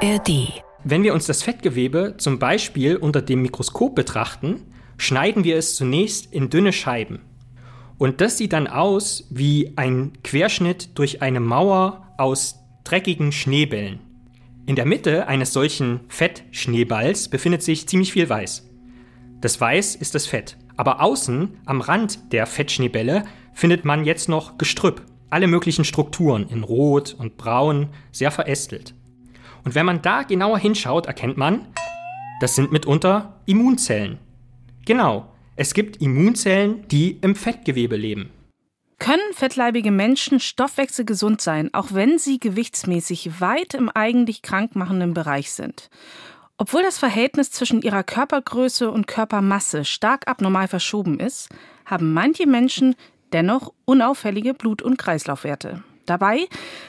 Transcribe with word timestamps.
ARD. 0.00 0.62
Wenn 0.84 1.02
wir 1.02 1.12
uns 1.12 1.26
das 1.26 1.42
Fettgewebe 1.42 2.14
zum 2.18 2.38
Beispiel 2.38 2.96
unter 2.96 3.20
dem 3.20 3.42
Mikroskop 3.42 3.96
betrachten, 3.96 4.62
schneiden 4.96 5.42
wir 5.42 5.56
es 5.56 5.74
zunächst 5.74 6.32
in 6.32 6.50
dünne 6.50 6.72
Scheiben. 6.72 7.20
Und 7.98 8.20
das 8.20 8.38
sieht 8.38 8.52
dann 8.52 8.68
aus 8.68 9.26
wie 9.30 9.72
ein 9.74 10.12
Querschnitt 10.22 10.96
durch 10.96 11.20
eine 11.20 11.40
Mauer 11.40 12.14
aus 12.16 12.60
dreckigen 12.84 13.32
Schneebällen. 13.32 13.98
In 14.66 14.76
der 14.76 14.86
Mitte 14.86 15.26
eines 15.26 15.52
solchen 15.52 16.00
Fettschneeballs 16.08 17.28
befindet 17.28 17.64
sich 17.64 17.88
ziemlich 17.88 18.12
viel 18.12 18.28
Weiß. 18.28 18.68
Das 19.40 19.60
Weiß 19.60 19.96
ist 19.96 20.14
das 20.14 20.26
Fett. 20.26 20.58
Aber 20.76 21.00
außen, 21.02 21.58
am 21.64 21.80
Rand 21.80 22.32
der 22.32 22.46
Fettschneebälle, 22.46 23.24
findet 23.52 23.84
man 23.84 24.04
jetzt 24.04 24.28
noch 24.28 24.58
Gestrüpp. 24.58 25.02
Alle 25.28 25.48
möglichen 25.48 25.84
Strukturen 25.84 26.48
in 26.48 26.62
Rot 26.62 27.16
und 27.18 27.36
Braun, 27.36 27.88
sehr 28.12 28.30
verästelt. 28.30 28.94
Und 29.64 29.74
wenn 29.74 29.86
man 29.86 30.02
da 30.02 30.22
genauer 30.22 30.58
hinschaut, 30.58 31.06
erkennt 31.06 31.36
man, 31.36 31.66
das 32.40 32.54
sind 32.54 32.72
mitunter 32.72 33.40
Immunzellen. 33.46 34.18
Genau, 34.86 35.32
es 35.56 35.74
gibt 35.74 36.00
Immunzellen, 36.00 36.86
die 36.88 37.18
im 37.20 37.34
Fettgewebe 37.34 37.96
leben. 37.96 38.30
Können 38.98 39.32
fettleibige 39.32 39.90
Menschen 39.90 40.40
stoffwechselgesund 40.40 41.40
sein, 41.40 41.72
auch 41.72 41.88
wenn 41.92 42.18
sie 42.18 42.38
gewichtsmäßig 42.38 43.40
weit 43.40 43.74
im 43.74 43.88
eigentlich 43.88 44.42
krankmachenden 44.42 45.14
Bereich 45.14 45.52
sind? 45.52 45.88
Obwohl 46.56 46.82
das 46.82 46.98
Verhältnis 46.98 47.52
zwischen 47.52 47.82
ihrer 47.82 48.02
Körpergröße 48.02 48.90
und 48.90 49.06
Körpermasse 49.06 49.84
stark 49.84 50.26
abnormal 50.26 50.66
verschoben 50.66 51.20
ist, 51.20 51.48
haben 51.86 52.12
manche 52.12 52.46
Menschen 52.46 52.96
dennoch 53.32 53.72
unauffällige 53.84 54.54
Blut- 54.54 54.82
und 54.82 54.98
Kreislaufwerte. 54.98 55.84
Dabei 56.08 56.46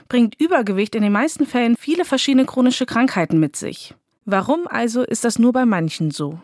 bringt 0.08 0.40
Übergewicht 0.40 0.96
in 0.96 1.04
den 1.04 1.12
meisten 1.12 1.46
Fällen 1.46 1.76
viele 1.78 2.06
verschiedene 2.06 2.46
chronische 2.46 2.86
Krankheiten 2.86 3.40
mit 3.40 3.58
sich. 3.58 3.94
Warum 4.24 4.66
also 4.68 5.04
ist 5.04 5.26
das 5.26 5.38
nur 5.40 5.52
bei 5.52 5.66
manchen 5.66 6.12
so? 6.12 6.40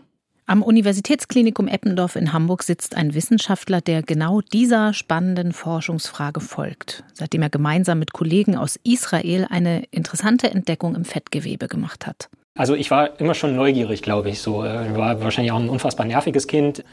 Am 0.46 0.62
Universitätsklinikum 0.62 1.68
Eppendorf 1.68 2.16
in 2.16 2.34
Hamburg 2.34 2.64
sitzt 2.64 2.96
ein 2.96 3.14
Wissenschaftler, 3.16 3.82
der 3.82 4.04
genau 4.04 4.42
dieser 4.42 4.94
spannenden 4.94 5.54
Forschungsfrage 5.54 6.42
folgt, 6.42 7.04
seitdem 7.14 7.42
er 7.42 7.50
gemeinsam 7.50 7.98
mit 7.98 8.14
Kollegen 8.14 8.56
aus 8.58 8.78
Israel 8.84 9.48
eine 9.50 9.86
interessante 9.92 10.52
Entdeckung 10.52 10.96
im 10.96 11.06
Fettgewebe 11.06 11.68
gemacht 11.68 12.06
hat. 12.06 12.30
Also 12.56 12.76
ich 12.76 12.92
war 12.92 13.20
immer 13.20 13.34
schon 13.34 13.56
neugierig, 13.56 14.02
glaube 14.02 14.30
ich. 14.30 14.40
So, 14.40 14.64
äh, 14.64 14.92
ich 14.92 14.98
war 14.98 15.22
wahrscheinlich 15.24 15.52
auch 15.52 15.60
ein 15.60 15.70
unfassbar 15.70 16.06
nerviges 16.06 16.46
Kind 16.46 16.84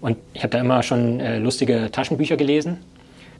und 0.00 0.16
ich 0.32 0.42
habe 0.42 0.50
da 0.50 0.60
immer 0.60 0.82
schon 0.82 1.20
äh, 1.20 1.38
lustige 1.38 1.90
Taschenbücher 1.90 2.36
gelesen 2.36 2.78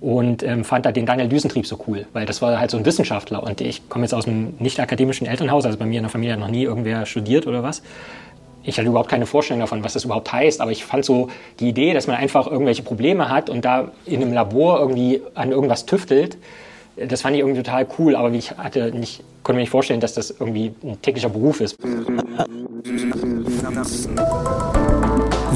und 0.01 0.43
ähm, 0.43 0.65
fand 0.65 0.87
da 0.87 0.93
den 0.93 1.07
Daniel 1.07 1.29
Düsentrieb 1.29 1.67
so 1.67 1.79
cool, 1.87 2.07
weil 2.13 2.27
das 2.27 2.43
war 2.43 2.59
halt 2.59 2.71
so 2.71 2.77
ein 2.77 2.85
Wissenschaftler 2.85 3.43
und 3.43 3.61
ich 3.61 3.89
komme 3.89 4.05
jetzt 4.05 4.15
aus 4.15 4.27
einem 4.27 4.55
nicht 4.59 4.81
akademischen 4.81 5.27
Elternhaus, 5.27 5.65
also 5.65 5.79
bei 5.79 5.87
mir 5.87 5.99
in 5.99 6.05
der 6.05 6.11
Familie 6.11 6.35
hat 6.35 6.41
noch 6.41 6.49
nie 6.49 6.65
irgendwer 6.65 7.07
studiert 7.07 7.47
oder 7.47 7.63
was 7.63 7.83
ich 8.67 8.79
hatte 8.79 8.89
überhaupt 8.89 9.09
keine 9.09 9.27
Vorstellung 9.27 9.61
davon, 9.61 9.85
was 9.85 9.93
das 9.93 10.05
überhaupt 10.05 10.33
heißt, 10.33 10.61
aber 10.61 10.73
ich 10.73 10.85
fand 10.85 11.05
so 11.05 11.29
die 11.61 11.69
Idee, 11.69 11.95
dass 11.95 12.09
man 12.09 12.17
einfach 12.17 12.49
irgendwelche 12.49 12.83
Probleme 12.83 13.29
hat 13.29 13.49
und 13.49 13.65
da 13.65 13.93
in 14.05 14.21
einem 14.21 14.33
Labor 14.33 14.81
irgendwie 14.81 15.23
an 15.35 15.53
irgendwas 15.53 15.87
tüftelt, 15.87 16.37
das 16.97 17.23
fand 17.23 17.37
ich 17.37 17.41
irgendwie 17.41 17.63
total 17.63 17.87
cool, 17.99 18.17
aber 18.17 18.33
ich 18.33 18.53
hatte 18.53 18.91
nicht, 18.91 19.23
konnte 19.43 19.57
mir 19.57 19.63
nicht 19.63 19.71
vorstellen, 19.71 20.01
dass 20.01 20.15
das 20.15 20.31
irgendwie 20.31 20.75
ein 20.83 21.01
täglicher 21.01 21.29
Beruf 21.29 21.61
ist. 21.61 21.77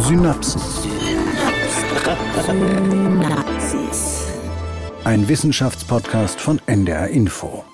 Synapsen. 0.06 0.60
Ein 5.10 5.28
Wissenschaftspodcast 5.28 6.40
von 6.40 6.60
NDR 6.66 7.08
Info. 7.08 7.64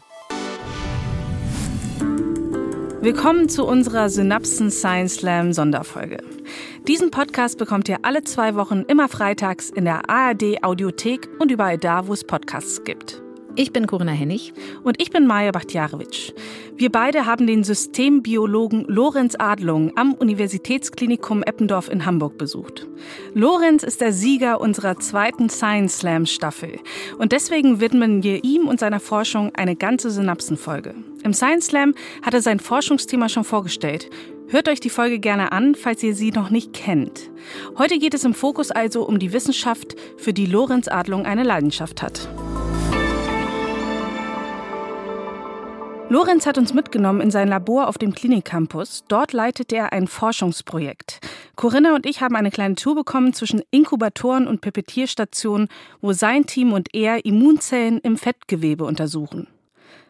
Willkommen 3.03 3.51
zu 3.51 3.67
unserer 3.67 4.09
Synapsen 4.09 4.71
Science 4.71 5.17
Slam 5.17 5.53
Sonderfolge. 5.53 6.25
Diesen 6.89 7.11
Podcast 7.11 7.59
bekommt 7.59 7.91
ihr 7.91 7.99
alle 8.07 8.25
zwei 8.25 8.55
Wochen 8.55 8.85
immer 8.89 9.11
freitags 9.11 9.69
in 9.69 9.85
der 9.85 10.09
ARD 10.09 10.65
Audiothek 10.65 11.29
und 11.39 11.51
überall 11.51 11.77
da, 11.77 12.07
wo 12.07 12.15
es 12.15 12.25
Podcasts 12.25 12.85
gibt. 12.85 13.21
Ich 13.59 13.73
bin 13.73 13.87
Corinna 13.87 14.13
Hennig. 14.13 14.53
Und 14.85 15.01
ich 15.01 15.11
bin 15.11 15.27
Maja 15.27 15.51
Bachtjarewitsch. 15.51 16.33
Wir 16.77 16.93
beide 16.93 17.25
haben 17.25 17.47
den 17.47 17.65
Systembiologen 17.65 18.85
Lorenz 18.87 19.35
Adlung 19.39 19.93
am 19.97 20.13
Universitätsklinikum 20.13 21.43
Eppendorf 21.43 21.89
in 21.89 22.05
Hamburg 22.05 22.37
besucht. 22.37 22.87
Lorenz 23.33 23.83
ist 23.83 24.03
der 24.03 24.13
Sieger 24.13 24.61
unserer 24.61 24.99
zweiten 24.99 25.49
Science 25.49 26.01
Slam 26.01 26.27
Staffel. 26.27 26.79
Und 27.17 27.33
deswegen 27.33 27.81
widmen 27.81 28.23
wir 28.23 28.45
ihm 28.45 28.69
und 28.69 28.79
seiner 28.79 29.01
Forschung 29.01 29.55
eine 29.55 29.75
ganze 29.75 30.11
Synapsenfolge. 30.11 30.95
Im 31.25 31.33
Science 31.33 31.69
Slam 31.69 31.95
hat 32.21 32.35
er 32.35 32.43
sein 32.43 32.61
Forschungsthema 32.61 33.31
schon 33.31 33.45
vorgestellt. 33.45 34.11
Hört 34.49 34.69
euch 34.69 34.81
die 34.81 34.91
Folge 34.91 35.19
gerne 35.19 35.53
an, 35.53 35.75
falls 35.75 36.03
ihr 36.03 36.15
sie 36.15 36.31
noch 36.31 36.51
nicht 36.51 36.75
kennt. 36.75 37.31
Heute 37.79 37.99
geht 37.99 38.13
es 38.13 38.25
im 38.25 38.35
Fokus 38.35 38.71
also 38.71 39.09
um 39.09 39.19
die 39.19 39.33
Wissenschaft, 39.33 39.97
für 40.19 40.35
die 40.35 40.47
Lorenz 40.47 40.89
Adlung 40.89 41.25
eine 41.25 41.43
Leidenschaft 41.43 42.03
hat. 42.03 42.29
Lorenz 46.09 46.47
hat 46.47 46.57
uns 46.57 46.73
mitgenommen 46.73 47.21
in 47.21 47.33
sein 47.33 47.49
Labor 47.49 47.89
auf 47.89 47.99
dem 47.99 48.15
Klinikcampus. 48.15 49.03
Dort 49.09 49.33
leitet 49.33 49.73
er 49.73 49.93
ein 49.93 50.07
Forschungsprojekt. 50.07 51.19
Corinna 51.57 51.97
und 51.97 52.07
ich 52.07 52.21
haben 52.21 52.37
eine 52.37 52.53
kleine 52.53 52.77
Tour 52.77 52.95
bekommen 52.95 53.33
zwischen 53.33 53.61
Inkubatoren 53.73 54.47
und 54.47 54.61
Pipetierstationen, 54.61 55.69
wo 56.01 56.13
sein 56.13 56.47
Team 56.47 56.73
und 56.73 56.95
er 56.95 57.25
Immunzellen 57.25 57.99
im 57.99 58.17
Fettgewebe 58.17 58.85
untersuchen. 58.85 59.49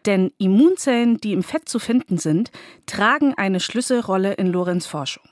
Denn 0.05 0.33
Immunzellen, 0.37 1.17
die 1.17 1.33
im 1.33 1.43
Fett 1.43 1.67
zu 1.67 1.79
finden 1.79 2.19
sind, 2.19 2.51
tragen 2.85 3.33
eine 3.35 3.59
Schlüsselrolle 3.59 4.35
in 4.35 4.53
Lorenz 4.53 4.87
Forschung. 4.87 5.25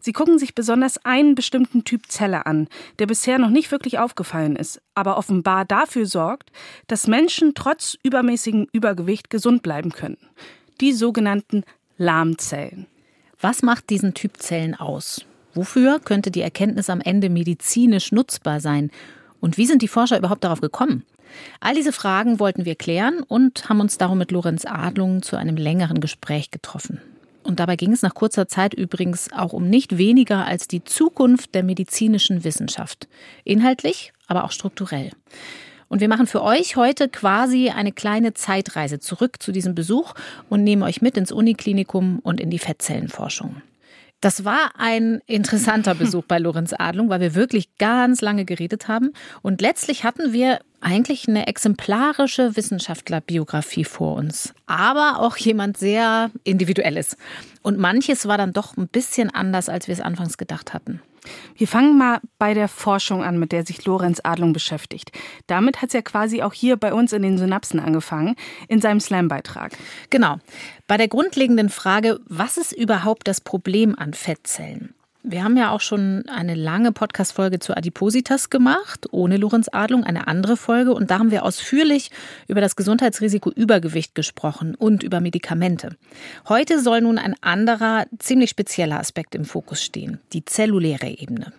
Sie 0.00 0.12
gucken 0.12 0.38
sich 0.38 0.54
besonders 0.54 1.04
einen 1.04 1.34
bestimmten 1.34 1.84
Typ 1.84 2.10
Zelle 2.10 2.46
an, 2.46 2.68
der 2.98 3.06
bisher 3.06 3.38
noch 3.38 3.50
nicht 3.50 3.70
wirklich 3.70 3.98
aufgefallen 3.98 4.56
ist, 4.56 4.80
aber 4.94 5.16
offenbar 5.16 5.64
dafür 5.64 6.06
sorgt, 6.06 6.50
dass 6.86 7.06
Menschen 7.06 7.54
trotz 7.54 7.96
übermäßigem 8.02 8.66
Übergewicht 8.72 9.30
gesund 9.30 9.62
bleiben 9.62 9.90
können. 9.90 10.18
Die 10.80 10.92
sogenannten 10.92 11.64
Lahmzellen. 11.96 12.86
Was 13.40 13.62
macht 13.62 13.90
diesen 13.90 14.14
Typ 14.14 14.36
Zellen 14.38 14.74
aus? 14.74 15.24
Wofür 15.54 16.00
könnte 16.00 16.30
die 16.30 16.40
Erkenntnis 16.40 16.90
am 16.90 17.00
Ende 17.00 17.30
medizinisch 17.30 18.12
nutzbar 18.12 18.60
sein? 18.60 18.90
Und 19.40 19.58
wie 19.58 19.66
sind 19.66 19.82
die 19.82 19.88
Forscher 19.88 20.18
überhaupt 20.18 20.44
darauf 20.44 20.60
gekommen? 20.60 21.04
All 21.60 21.74
diese 21.74 21.92
Fragen 21.92 22.40
wollten 22.40 22.64
wir 22.64 22.74
klären 22.74 23.22
und 23.22 23.68
haben 23.68 23.80
uns 23.80 23.98
darum 23.98 24.18
mit 24.18 24.30
Lorenz 24.30 24.64
Adlung 24.64 25.22
zu 25.22 25.36
einem 25.36 25.56
längeren 25.56 26.00
Gespräch 26.00 26.50
getroffen. 26.50 27.00
Und 27.48 27.60
dabei 27.60 27.76
ging 27.76 27.92
es 27.92 28.02
nach 28.02 28.12
kurzer 28.12 28.46
Zeit 28.46 28.74
übrigens 28.74 29.32
auch 29.32 29.54
um 29.54 29.70
nicht 29.70 29.96
weniger 29.96 30.44
als 30.44 30.68
die 30.68 30.84
Zukunft 30.84 31.54
der 31.54 31.62
medizinischen 31.62 32.44
Wissenschaft. 32.44 33.08
Inhaltlich, 33.42 34.12
aber 34.26 34.44
auch 34.44 34.52
strukturell. 34.52 35.12
Und 35.88 36.02
wir 36.02 36.08
machen 36.08 36.26
für 36.26 36.42
euch 36.42 36.76
heute 36.76 37.08
quasi 37.08 37.70
eine 37.70 37.92
kleine 37.92 38.34
Zeitreise 38.34 39.00
zurück 39.00 39.42
zu 39.42 39.50
diesem 39.50 39.74
Besuch 39.74 40.12
und 40.50 40.62
nehmen 40.62 40.82
euch 40.82 41.00
mit 41.00 41.16
ins 41.16 41.32
Uniklinikum 41.32 42.18
und 42.18 42.38
in 42.38 42.50
die 42.50 42.58
Fettzellenforschung. 42.58 43.62
Das 44.20 44.44
war 44.44 44.72
ein 44.76 45.20
interessanter 45.26 45.94
Besuch 45.94 46.24
bei 46.26 46.38
Lorenz 46.38 46.74
Adlung, 46.76 47.08
weil 47.08 47.20
wir 47.20 47.34
wirklich 47.36 47.76
ganz 47.78 48.20
lange 48.20 48.44
geredet 48.44 48.88
haben. 48.88 49.12
Und 49.42 49.60
letztlich 49.60 50.02
hatten 50.02 50.32
wir 50.32 50.58
eigentlich 50.80 51.28
eine 51.28 51.46
exemplarische 51.46 52.56
Wissenschaftlerbiografie 52.56 53.84
vor 53.84 54.16
uns, 54.16 54.54
aber 54.66 55.20
auch 55.20 55.36
jemand 55.36 55.76
sehr 55.76 56.30
Individuelles. 56.42 57.16
Und 57.62 57.78
manches 57.78 58.26
war 58.26 58.38
dann 58.38 58.52
doch 58.52 58.76
ein 58.76 58.88
bisschen 58.88 59.30
anders, 59.32 59.68
als 59.68 59.86
wir 59.86 59.92
es 59.92 60.00
anfangs 60.00 60.36
gedacht 60.36 60.74
hatten. 60.74 61.00
Wir 61.56 61.68
fangen 61.68 61.98
mal 61.98 62.20
bei 62.38 62.54
der 62.54 62.68
Forschung 62.68 63.22
an, 63.22 63.38
mit 63.38 63.52
der 63.52 63.64
sich 63.64 63.84
Lorenz 63.84 64.20
Adlung 64.22 64.52
beschäftigt. 64.52 65.12
Damit 65.46 65.82
hat 65.82 65.88
es 65.88 65.94
ja 65.94 66.02
quasi 66.02 66.42
auch 66.42 66.52
hier 66.52 66.76
bei 66.76 66.92
uns 66.92 67.12
in 67.12 67.22
den 67.22 67.38
Synapsen 67.38 67.80
angefangen, 67.80 68.36
in 68.68 68.80
seinem 68.80 69.00
Slam-Beitrag. 69.00 69.76
Genau. 70.10 70.38
Bei 70.86 70.96
der 70.96 71.08
grundlegenden 71.08 71.68
Frage, 71.68 72.20
was 72.26 72.56
ist 72.56 72.72
überhaupt 72.72 73.28
das 73.28 73.40
Problem 73.40 73.98
an 73.98 74.14
Fettzellen? 74.14 74.94
Wir 75.24 75.42
haben 75.42 75.56
ja 75.56 75.72
auch 75.72 75.80
schon 75.80 76.24
eine 76.28 76.54
lange 76.54 76.92
Podcast-Folge 76.92 77.58
zu 77.58 77.76
Adipositas 77.76 78.50
gemacht, 78.50 79.08
ohne 79.10 79.36
Lorenz 79.36 79.68
Adlung, 79.72 80.04
eine 80.04 80.28
andere 80.28 80.56
Folge. 80.56 80.94
Und 80.94 81.10
da 81.10 81.18
haben 81.18 81.32
wir 81.32 81.44
ausführlich 81.44 82.12
über 82.46 82.60
das 82.60 82.76
Gesundheitsrisiko 82.76 83.50
Übergewicht 83.50 84.14
gesprochen 84.14 84.76
und 84.76 85.02
über 85.02 85.20
Medikamente. 85.20 85.96
Heute 86.48 86.80
soll 86.80 87.00
nun 87.00 87.18
ein 87.18 87.34
anderer, 87.40 88.06
ziemlich 88.20 88.50
spezieller 88.50 89.00
Aspekt 89.00 89.34
im 89.34 89.44
Fokus 89.44 89.82
stehen, 89.82 90.20
die 90.32 90.44
zelluläre 90.44 91.08
Ebene. 91.08 91.52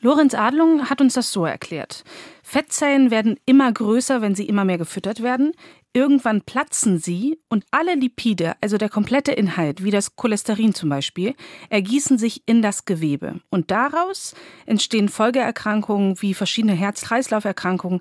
Lorenz 0.00 0.34
Adlung 0.34 0.90
hat 0.90 1.00
uns 1.00 1.14
das 1.14 1.30
so 1.30 1.46
erklärt. 1.46 2.02
Fettzellen 2.42 3.12
werden 3.12 3.38
immer 3.46 3.70
größer, 3.70 4.20
wenn 4.20 4.34
sie 4.34 4.48
immer 4.48 4.64
mehr 4.64 4.78
gefüttert 4.78 5.22
werden. 5.22 5.52
Irgendwann 5.94 6.40
platzen 6.40 6.98
sie 6.98 7.38
und 7.50 7.66
alle 7.70 7.94
Lipide, 7.94 8.54
also 8.62 8.78
der 8.78 8.88
komplette 8.88 9.32
Inhalt, 9.32 9.84
wie 9.84 9.90
das 9.90 10.16
Cholesterin 10.16 10.72
zum 10.72 10.88
Beispiel, 10.88 11.34
ergießen 11.68 12.16
sich 12.16 12.42
in 12.46 12.62
das 12.62 12.86
Gewebe. 12.86 13.40
Und 13.50 13.70
daraus 13.70 14.34
entstehen 14.64 15.10
Folgeerkrankungen 15.10 16.22
wie 16.22 16.32
verschiedene 16.32 16.72
Herz-Kreislauf-Erkrankungen, 16.72 18.00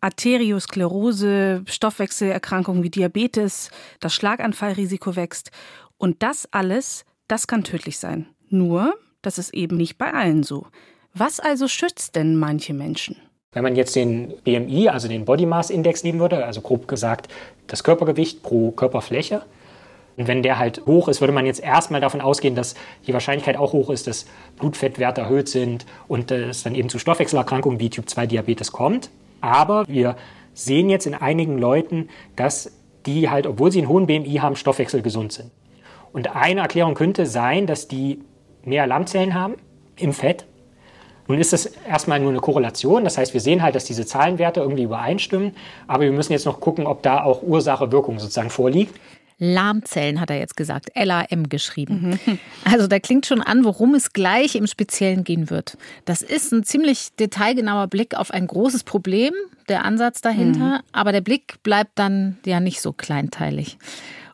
Arteriosklerose, 0.00 1.62
Stoffwechselerkrankungen 1.66 2.82
wie 2.82 2.90
Diabetes, 2.90 3.70
das 4.00 4.14
Schlaganfallrisiko 4.14 5.14
wächst. 5.14 5.50
Und 5.98 6.22
das 6.22 6.48
alles, 6.52 7.04
das 7.28 7.46
kann 7.46 7.64
tödlich 7.64 7.98
sein. 7.98 8.28
Nur, 8.48 8.94
das 9.20 9.36
ist 9.36 9.52
eben 9.52 9.76
nicht 9.76 9.98
bei 9.98 10.14
allen 10.14 10.42
so. 10.42 10.68
Was 11.12 11.38
also 11.38 11.68
schützt 11.68 12.16
denn 12.16 12.36
manche 12.36 12.72
Menschen? 12.72 13.16
Wenn 13.52 13.62
man 13.62 13.76
jetzt 13.76 13.96
den 13.96 14.34
BMI, 14.44 14.88
also 14.88 15.08
den 15.08 15.24
Body 15.24 15.46
Mass 15.46 15.70
Index 15.70 16.04
nehmen 16.04 16.20
würde, 16.20 16.44
also 16.44 16.60
grob 16.60 16.88
gesagt 16.88 17.28
das 17.66 17.82
Körpergewicht 17.82 18.42
pro 18.42 18.70
Körperfläche, 18.70 19.42
und 20.16 20.28
wenn 20.28 20.42
der 20.42 20.58
halt 20.58 20.84
hoch 20.86 21.08
ist, 21.08 21.20
würde 21.20 21.32
man 21.32 21.44
jetzt 21.44 21.62
erstmal 21.62 22.00
davon 22.00 22.20
ausgehen, 22.20 22.54
dass 22.54 22.74
die 23.06 23.12
Wahrscheinlichkeit 23.12 23.56
auch 23.56 23.72
hoch 23.72 23.90
ist, 23.90 24.06
dass 24.06 24.26
Blutfettwerte 24.58 25.20
erhöht 25.20 25.48
sind 25.48 25.84
und 26.08 26.30
es 26.30 26.62
dann 26.62 26.74
eben 26.74 26.88
zu 26.88 26.98
Stoffwechselerkrankungen 26.98 27.80
wie 27.80 27.90
Typ-2-Diabetes 27.90 28.72
kommt. 28.72 29.10
Aber 29.42 29.86
wir 29.86 30.16
sehen 30.54 30.88
jetzt 30.88 31.06
in 31.06 31.14
einigen 31.14 31.58
Leuten, 31.58 32.08
dass 32.34 32.72
die 33.04 33.28
halt, 33.28 33.46
obwohl 33.46 33.70
sie 33.70 33.80
einen 33.80 33.88
hohen 33.88 34.06
BMI 34.06 34.38
haben, 34.40 34.56
stoffwechselgesund 34.56 35.32
sind. 35.32 35.50
Und 36.12 36.34
eine 36.34 36.60
Erklärung 36.60 36.94
könnte 36.94 37.26
sein, 37.26 37.66
dass 37.66 37.86
die 37.86 38.20
mehr 38.64 38.86
Lammzellen 38.86 39.34
haben 39.34 39.54
im 39.96 40.14
Fett 40.14 40.46
nun 41.28 41.38
ist 41.38 41.52
das 41.52 41.66
erstmal 41.88 42.20
nur 42.20 42.30
eine 42.30 42.40
Korrelation, 42.40 43.04
das 43.04 43.18
heißt, 43.18 43.34
wir 43.34 43.40
sehen 43.40 43.62
halt, 43.62 43.74
dass 43.74 43.84
diese 43.84 44.06
Zahlenwerte 44.06 44.60
irgendwie 44.60 44.84
übereinstimmen, 44.84 45.54
aber 45.86 46.04
wir 46.04 46.12
müssen 46.12 46.32
jetzt 46.32 46.46
noch 46.46 46.60
gucken, 46.60 46.86
ob 46.86 47.02
da 47.02 47.22
auch 47.22 47.42
Ursache-Wirkung 47.42 48.18
sozusagen 48.18 48.50
vorliegt. 48.50 48.94
Lahmzellen 49.38 50.18
hat 50.20 50.30
er 50.30 50.38
jetzt 50.38 50.56
gesagt, 50.56 50.90
LAM 50.94 51.48
geschrieben. 51.48 52.18
Mhm. 52.24 52.38
Also 52.64 52.86
da 52.86 52.98
klingt 52.98 53.26
schon 53.26 53.42
an, 53.42 53.64
worum 53.64 53.94
es 53.94 54.12
gleich 54.12 54.56
im 54.56 54.66
Speziellen 54.66 55.24
gehen 55.24 55.50
wird. 55.50 55.76
Das 56.04 56.22
ist 56.22 56.52
ein 56.52 56.64
ziemlich 56.64 57.10
detailgenauer 57.18 57.86
Blick 57.86 58.16
auf 58.16 58.30
ein 58.30 58.46
großes 58.46 58.82
Problem, 58.84 59.34
der 59.68 59.84
Ansatz 59.84 60.20
dahinter, 60.20 60.78
mhm. 60.78 60.82
aber 60.92 61.12
der 61.12 61.20
Blick 61.20 61.62
bleibt 61.62 61.92
dann 61.96 62.38
ja 62.44 62.60
nicht 62.60 62.80
so 62.80 62.92
kleinteilig. 62.92 63.78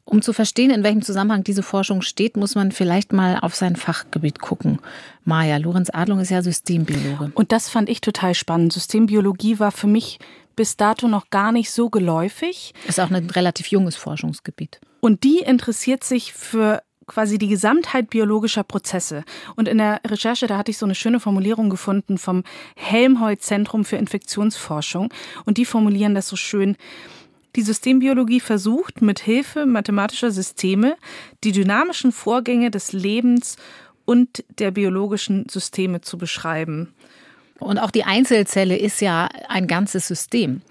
Um 0.04 0.20
zu 0.20 0.32
verstehen, 0.32 0.70
in 0.70 0.82
welchem 0.82 1.02
Zusammenhang 1.02 1.44
diese 1.44 1.62
Forschung 1.62 2.02
steht, 2.02 2.36
muss 2.36 2.54
man 2.54 2.72
vielleicht 2.72 3.12
mal 3.12 3.38
auf 3.40 3.54
sein 3.54 3.76
Fachgebiet 3.76 4.40
gucken. 4.40 4.80
Maja, 5.24 5.58
Lorenz 5.58 5.90
Adlung 5.92 6.18
ist 6.18 6.30
ja 6.30 6.42
Systembiologe. 6.42 7.30
Und 7.34 7.52
das 7.52 7.68
fand 7.68 7.88
ich 7.88 8.00
total 8.00 8.34
spannend. 8.34 8.72
Systembiologie 8.72 9.60
war 9.60 9.70
für 9.70 9.86
mich 9.86 10.18
bis 10.56 10.76
dato 10.76 11.08
noch 11.08 11.30
gar 11.30 11.52
nicht 11.52 11.70
so 11.70 11.88
geläufig. 11.88 12.74
Ist 12.86 13.00
auch 13.00 13.10
ein 13.10 13.30
relativ 13.30 13.68
junges 13.68 13.96
Forschungsgebiet. 13.96 14.80
Und 15.00 15.24
die 15.24 15.38
interessiert 15.38 16.04
sich 16.04 16.32
für 16.32 16.82
quasi 17.06 17.38
die 17.38 17.48
Gesamtheit 17.48 18.10
biologischer 18.10 18.62
Prozesse. 18.64 19.24
Und 19.56 19.68
in 19.68 19.78
der 19.78 20.00
Recherche, 20.06 20.46
da 20.46 20.56
hatte 20.56 20.70
ich 20.70 20.78
so 20.78 20.86
eine 20.86 20.94
schöne 20.94 21.20
Formulierung 21.20 21.70
gefunden 21.70 22.18
vom 22.18 22.42
Helmholtz 22.76 23.46
Zentrum 23.46 23.84
für 23.84 23.96
Infektionsforschung. 23.96 25.12
Und 25.44 25.58
die 25.58 25.64
formulieren 25.64 26.14
das 26.14 26.28
so 26.28 26.36
schön. 26.36 26.76
Die 27.54 27.62
Systembiologie 27.62 28.40
versucht 28.40 29.02
mit 29.02 29.20
Hilfe 29.20 29.66
mathematischer 29.66 30.30
Systeme 30.30 30.96
die 31.44 31.52
dynamischen 31.52 32.12
Vorgänge 32.12 32.70
des 32.70 32.92
Lebens 32.92 33.56
und 34.04 34.44
der 34.58 34.70
biologischen 34.70 35.48
Systeme 35.48 36.00
zu 36.00 36.18
beschreiben. 36.18 36.94
Und 37.58 37.78
auch 37.78 37.90
die 37.90 38.04
Einzelzelle 38.04 38.76
ist 38.76 39.00
ja 39.00 39.28
ein 39.48 39.66
ganzes 39.66 40.08
System. 40.08 40.62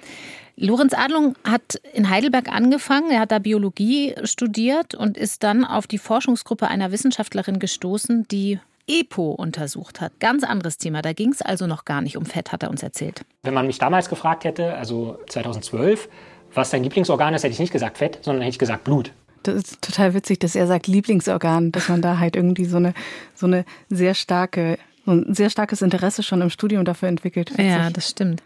Lorenz 0.58 0.94
Adlung 0.94 1.36
hat 1.44 1.82
in 1.94 2.10
Heidelberg 2.10 2.50
angefangen, 2.50 3.10
er 3.10 3.22
hat 3.22 3.32
da 3.32 3.40
Biologie 3.40 4.14
studiert 4.24 4.94
und 4.94 5.18
ist 5.18 5.44
dann 5.44 5.64
auf 5.64 5.88
die 5.88 5.98
Forschungsgruppe 5.98 6.68
einer 6.68 6.92
Wissenschaftlerin 6.92 7.60
gestoßen, 7.60 8.28
die 8.28 8.60
EPO 8.88 9.32
untersucht 9.32 10.02
hat. 10.02 10.20
Ganz 10.20 10.44
anderes 10.44 10.78
Thema. 10.78 11.02
Da 11.02 11.14
ging 11.14 11.32
es 11.32 11.42
also 11.42 11.68
noch 11.68 11.86
gar 11.86 12.02
nicht 12.02 12.18
um 12.18 12.26
Fett, 12.26 12.52
hat 12.52 12.64
er 12.64 12.70
uns 12.70 12.84
erzählt. 12.84 13.24
Wenn 13.44 13.54
man 13.54 13.68
mich 13.68 13.80
damals 13.80 14.10
gefragt 14.10 14.44
hätte, 14.44 14.76
also 14.76 15.18
2012, 15.30 16.10
was 16.54 16.70
dein 16.70 16.84
Lieblingsorgan 16.84 17.34
ist, 17.34 17.44
hätte 17.44 17.54
ich 17.54 17.60
nicht 17.60 17.74
gesagt 17.74 17.98
Fett, 17.98 18.20
sondern 18.22 18.42
hätte 18.42 18.52
ich 18.54 18.60
gesagt 18.60 18.84
Blut. 18.84 19.14
Das 19.44 19.56
ist 19.56 19.82
total 19.82 20.14
witzig, 20.14 20.40
dass 20.40 20.56
er 20.56 20.68
sagt 20.68 20.88
Lieblingsorgan, 20.88 21.72
dass 21.72 21.90
man 21.90 22.02
da 22.02 22.20
halt 22.20 22.36
irgendwie 22.36 22.66
so 22.66 22.78
eine, 22.78 22.94
so 23.34 23.48
eine 23.48 23.66
sehr 23.90 24.14
starke, 24.14 24.78
so 25.06 25.12
ein 25.12 25.34
sehr 25.34 25.50
starkes 25.50 25.82
Interesse 25.82 26.22
schon 26.22 26.42
im 26.42 26.50
Studium 26.50 26.86
dafür 26.86 27.10
entwickelt. 27.10 27.52
Ja, 27.58 27.90
das 27.90 28.10
stimmt. 28.10 28.44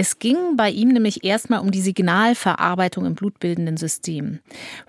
Es 0.00 0.20
ging 0.20 0.36
bei 0.56 0.70
ihm 0.70 0.90
nämlich 0.90 1.24
erstmal 1.24 1.58
um 1.58 1.72
die 1.72 1.80
Signalverarbeitung 1.80 3.04
im 3.04 3.16
blutbildenden 3.16 3.76
System. 3.76 4.38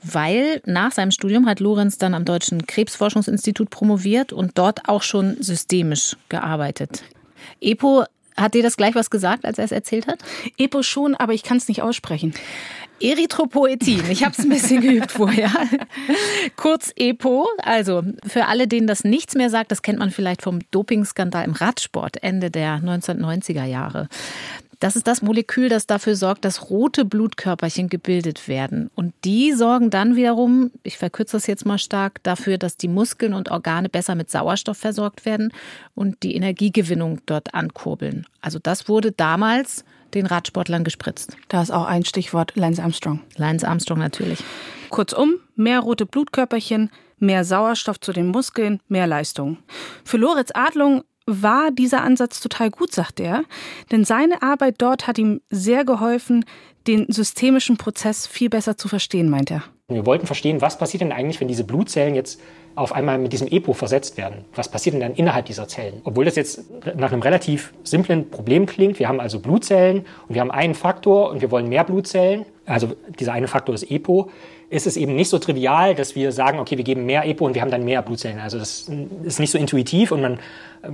Weil 0.03 0.61
nach 0.65 0.91
seinem 0.91 1.09
Studium 1.09 1.47
hat 1.47 1.59
Lorenz 1.59 1.97
dann 1.97 2.13
am 2.13 2.25
Deutschen 2.25 2.67
Krebsforschungsinstitut 2.67 3.71
promoviert 3.71 4.33
und 4.33 4.59
dort 4.59 4.87
auch 4.87 5.01
schon 5.01 5.41
systemisch 5.41 6.15
gearbeitet. 6.29 7.03
EPO 7.59 8.05
hat 8.39 8.53
dir 8.53 8.63
das 8.63 8.77
gleich 8.77 8.95
was 8.95 9.09
gesagt, 9.09 9.45
als 9.45 9.57
er 9.57 9.65
es 9.65 9.71
erzählt 9.71 10.07
hat? 10.07 10.19
Epo 10.57 10.83
schon, 10.83 11.15
aber 11.15 11.33
ich 11.33 11.43
kann 11.43 11.57
es 11.57 11.67
nicht 11.67 11.81
aussprechen. 11.81 12.33
Erythropoetin. 13.01 14.09
Ich 14.09 14.23
habe 14.23 14.33
es 14.37 14.39
ein 14.39 14.49
bisschen 14.49 14.81
geübt 14.81 15.11
vorher. 15.11 15.51
Kurz 16.55 16.91
EPO. 16.95 17.47
Also 17.63 18.03
für 18.25 18.47
alle, 18.47 18.67
denen 18.67 18.87
das 18.87 19.03
nichts 19.03 19.35
mehr 19.35 19.49
sagt, 19.49 19.71
das 19.71 19.81
kennt 19.81 19.99
man 19.99 20.11
vielleicht 20.11 20.41
vom 20.41 20.59
Dopingskandal 20.71 21.45
im 21.45 21.53
Radsport 21.53 22.21
Ende 22.23 22.51
der 22.51 22.79
1990er 22.79 23.65
Jahre. 23.65 24.09
Das 24.79 24.95
ist 24.95 25.07
das 25.07 25.21
Molekül, 25.21 25.67
das 25.67 25.87
dafür 25.87 26.15
sorgt, 26.15 26.45
dass 26.45 26.69
rote 26.69 27.03
Blutkörperchen 27.03 27.89
gebildet 27.89 28.47
werden. 28.47 28.89
Und 28.95 29.13
die 29.25 29.51
sorgen 29.51 29.89
dann 29.89 30.15
wiederum, 30.15 30.71
ich 30.83 30.97
verkürze 30.97 31.35
das 31.35 31.47
jetzt 31.47 31.65
mal 31.65 31.77
stark, 31.77 32.23
dafür, 32.23 32.57
dass 32.57 32.77
die 32.77 32.87
Muskeln 32.87 33.33
und 33.33 33.51
Organe 33.51 33.89
besser 33.89 34.15
mit 34.15 34.31
Sauerstoff 34.31 34.77
versorgt 34.77 35.25
werden 35.25 35.51
und 35.95 36.23
die 36.23 36.35
Energiegewinnung 36.35 37.19
dort 37.25 37.53
ankurbeln. 37.53 38.25
Also 38.39 38.57
das 38.57 38.87
wurde 38.87 39.11
damals 39.11 39.83
den 40.13 40.25
Radsportlern 40.25 40.85
gespritzt. 40.85 41.35
Da 41.49 41.61
ist 41.61 41.71
auch 41.71 41.85
ein 41.85 42.05
Stichwort 42.05 42.55
Lance 42.55 42.81
Armstrong. 42.81 43.19
Lance 43.35 43.67
Armstrong 43.67 43.99
natürlich. 43.99 44.43
Kurzum, 44.89 45.35
mehr 45.55 45.81
rote 45.81 46.05
Blutkörperchen, 46.05 46.89
mehr 47.19 47.43
Sauerstoff 47.43 47.99
zu 47.99 48.13
den 48.13 48.27
Muskeln, 48.27 48.79
mehr 48.87 49.07
Leistung. 49.07 49.57
Für 50.03 50.17
Loritz 50.17 50.51
Adlung 50.53 51.03
war 51.29 51.71
dieser 51.71 52.01
Ansatz 52.01 52.39
total 52.39 52.69
gut, 52.71 52.91
sagt 52.91 53.19
er, 53.19 53.43
denn 53.91 54.03
seine 54.03 54.41
Arbeit 54.41 54.75
dort 54.79 55.07
hat 55.07 55.17
ihm 55.17 55.41
sehr 55.49 55.85
geholfen, 55.85 56.45
den 56.87 57.05
systemischen 57.11 57.77
Prozess 57.77 58.25
viel 58.25 58.49
besser 58.49 58.77
zu 58.77 58.87
verstehen, 58.87 59.29
meint 59.29 59.51
er. 59.51 59.63
Wir 59.89 60.05
wollten 60.05 60.27
verstehen, 60.27 60.61
was 60.61 60.77
passiert 60.77 61.01
denn 61.01 61.11
eigentlich, 61.11 61.41
wenn 61.41 61.47
diese 61.47 61.63
Blutzellen 61.63 62.13
jetzt 62.13 62.39
auf 62.75 62.93
einmal 62.93 63.17
mit 63.17 63.33
diesem 63.33 63.47
EPO 63.47 63.73
versetzt 63.73 64.17
werden. 64.17 64.45
Was 64.53 64.69
passiert 64.69 64.93
denn 64.93 65.01
dann 65.01 65.15
innerhalb 65.15 65.47
dieser 65.47 65.67
Zellen? 65.67 66.01
Obwohl 66.03 66.25
das 66.25 66.35
jetzt 66.35 66.63
nach 66.95 67.11
einem 67.11 67.21
relativ 67.21 67.73
simplen 67.83 68.29
Problem 68.29 68.67
klingt. 68.67 68.99
Wir 68.99 69.07
haben 69.07 69.19
also 69.19 69.39
Blutzellen 69.39 70.05
und 70.27 70.35
wir 70.35 70.41
haben 70.41 70.51
einen 70.51 70.75
Faktor 70.75 71.31
und 71.31 71.41
wir 71.41 71.49
wollen 71.49 71.67
mehr 71.67 71.83
Blutzellen. 71.83 72.45
Also 72.65 72.95
dieser 73.19 73.33
eine 73.33 73.47
Faktor 73.47 73.73
ist 73.73 73.89
EPO 73.89 74.29
ist 74.69 74.85
es 74.85 74.97
eben 74.97 75.15
nicht 75.15 75.29
so 75.29 75.39
trivial, 75.39 75.95
dass 75.95 76.15
wir 76.15 76.31
sagen, 76.31 76.59
okay, 76.59 76.77
wir 76.77 76.83
geben 76.83 77.05
mehr 77.05 77.25
EPO 77.25 77.45
und 77.45 77.55
wir 77.55 77.61
haben 77.61 77.71
dann 77.71 77.83
mehr 77.83 78.01
Blutzellen. 78.01 78.39
Also 78.39 78.59
das 78.59 78.89
ist 79.23 79.39
nicht 79.39 79.51
so 79.51 79.57
intuitiv 79.57 80.11
und 80.11 80.21
man 80.21 80.39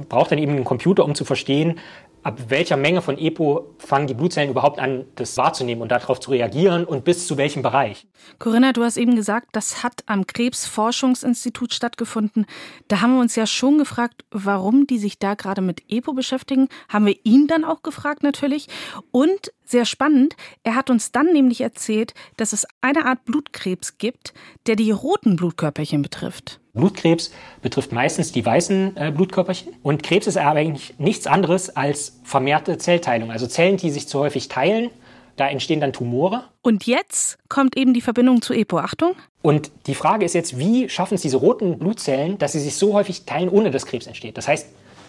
braucht 0.09 0.31
dann 0.31 0.39
eben 0.39 0.53
einen 0.53 0.63
Computer, 0.63 1.05
um 1.05 1.15
zu 1.15 1.25
verstehen, 1.25 1.79
ab 2.25 2.39
welcher 2.47 2.75
Menge 2.75 3.03
von 3.03 3.19
EPO 3.19 3.75
fangen 3.77 4.07
die 4.07 4.15
Blutzellen 4.15 4.49
überhaupt 4.49 4.79
an, 4.79 5.05
das 5.13 5.37
wahrzunehmen 5.37 5.83
und 5.83 5.91
darauf 5.91 6.19
zu 6.19 6.31
reagieren 6.31 6.83
und 6.83 7.05
bis 7.05 7.27
zu 7.27 7.37
welchem 7.37 7.61
Bereich. 7.61 8.07
Corinna, 8.39 8.73
du 8.73 8.83
hast 8.83 8.97
eben 8.97 9.15
gesagt, 9.15 9.49
das 9.51 9.83
hat 9.83 10.01
am 10.07 10.25
Krebsforschungsinstitut 10.25 11.71
stattgefunden. 11.71 12.47
Da 12.87 13.01
haben 13.01 13.13
wir 13.13 13.21
uns 13.21 13.35
ja 13.35 13.45
schon 13.45 13.77
gefragt, 13.77 14.25
warum 14.31 14.87
die 14.87 14.97
sich 14.97 15.19
da 15.19 15.35
gerade 15.35 15.61
mit 15.61 15.83
EPO 15.87 16.13
beschäftigen. 16.13 16.67
Haben 16.89 17.05
wir 17.05 17.15
ihn 17.23 17.45
dann 17.45 17.63
auch 17.63 17.83
gefragt 17.83 18.23
natürlich. 18.23 18.69
Und 19.11 19.53
sehr 19.63 19.85
spannend, 19.85 20.35
er 20.63 20.73
hat 20.73 20.89
uns 20.89 21.11
dann 21.11 21.31
nämlich 21.31 21.61
erzählt, 21.61 22.15
dass 22.37 22.53
es 22.53 22.65
eine 22.81 23.05
Art 23.05 23.23
Blutkrebs 23.25 23.99
gibt, 23.99 24.33
der 24.65 24.75
die 24.75 24.89
roten 24.89 25.35
Blutkörperchen 25.35 26.01
betrifft. 26.01 26.59
Blutkrebs 26.75 27.31
betrifft 27.61 27.91
meistens 27.91 28.31
die 28.31 28.45
weißen 28.45 28.97
äh, 28.97 29.11
Blutkörperchen. 29.11 29.73
Und 29.81 30.03
Krebs 30.03 30.27
ist 30.27 30.37
aber 30.37 30.59
eigentlich 30.59 30.93
nichts 30.99 31.25
anderes 31.25 31.75
als 31.75 32.19
vermehrte 32.23 32.77
Zellteilung. 32.77 33.31
Also 33.31 33.47
Zellen, 33.47 33.77
die 33.77 33.89
sich 33.89 34.07
zu 34.07 34.19
häufig 34.19 34.47
teilen. 34.47 34.91
Da 35.37 35.49
entstehen 35.49 35.81
dann 35.81 35.91
Tumore. 35.91 36.43
Und 36.61 36.85
jetzt 36.85 37.37
kommt 37.49 37.75
eben 37.75 37.93
die 37.93 38.01
Verbindung 38.01 38.41
zu 38.41 38.53
EPO. 38.53 38.77
Achtung. 38.77 39.15
Und 39.41 39.71
die 39.87 39.95
Frage 39.95 40.23
ist 40.23 40.33
jetzt, 40.33 40.57
wie 40.57 40.87
schaffen 40.87 41.15
es 41.15 41.21
diese 41.21 41.37
roten 41.37 41.77
Blutzellen, 41.77 42.37
dass 42.37 42.53
sie 42.53 42.59
sich 42.59 42.75
so 42.75 42.93
häufig 42.93 43.25
teilen, 43.25 43.49
ohne 43.49 43.69
dass 43.69 43.85
Krebs 43.85 44.07
entsteht? 44.07 44.37
Das 44.37 44.47
heißt, 44.47 44.67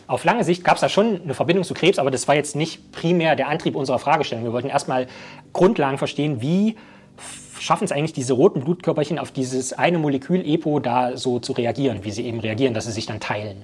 auf 0.09 0.25
lange 0.25 0.45
Sicht 0.45 0.65
gab 0.65 0.77
es 0.77 0.81
da 0.81 0.89
schon 0.89 1.23
eine 1.23 1.35
Verbindung 1.35 1.65
zu 1.65 1.75
Krebs, 1.75 1.99
aber 1.99 2.11
das 2.11 2.29
war 2.29 2.35
jetzt 2.35 2.57
nicht 2.57 2.93
primär 2.93 3.37
der 3.37 3.49
Antrieb 3.49 3.75
unserer 3.77 3.99
Fragestellung. 3.99 4.45
Wir 4.45 4.53
wollten 4.53 4.69
erstmal 4.69 5.07
Grundlagen 5.53 5.99
verstehen, 5.99 6.41
wie 6.41 6.77
schaffen 7.61 7.85
es 7.85 7.93
eigentlich 7.93 8.13
diese 8.13 8.33
roten 8.33 8.61
Blutkörperchen 8.61 9.19
auf 9.19 9.31
dieses 9.31 9.73
eine 9.73 9.99
Molekül 9.99 10.47
EPO 10.47 10.81
da 10.81 11.17
so 11.17 11.39
zu 11.39 11.53
reagieren, 11.53 12.05
wie 12.05 12.11
sie 12.11 12.25
eben 12.25 12.41
reagieren, 12.41 12.75
dass 12.75 12.85
sie 12.85 12.93
sich 12.93 13.07
dann 13.07 13.21
teilen 13.21 13.63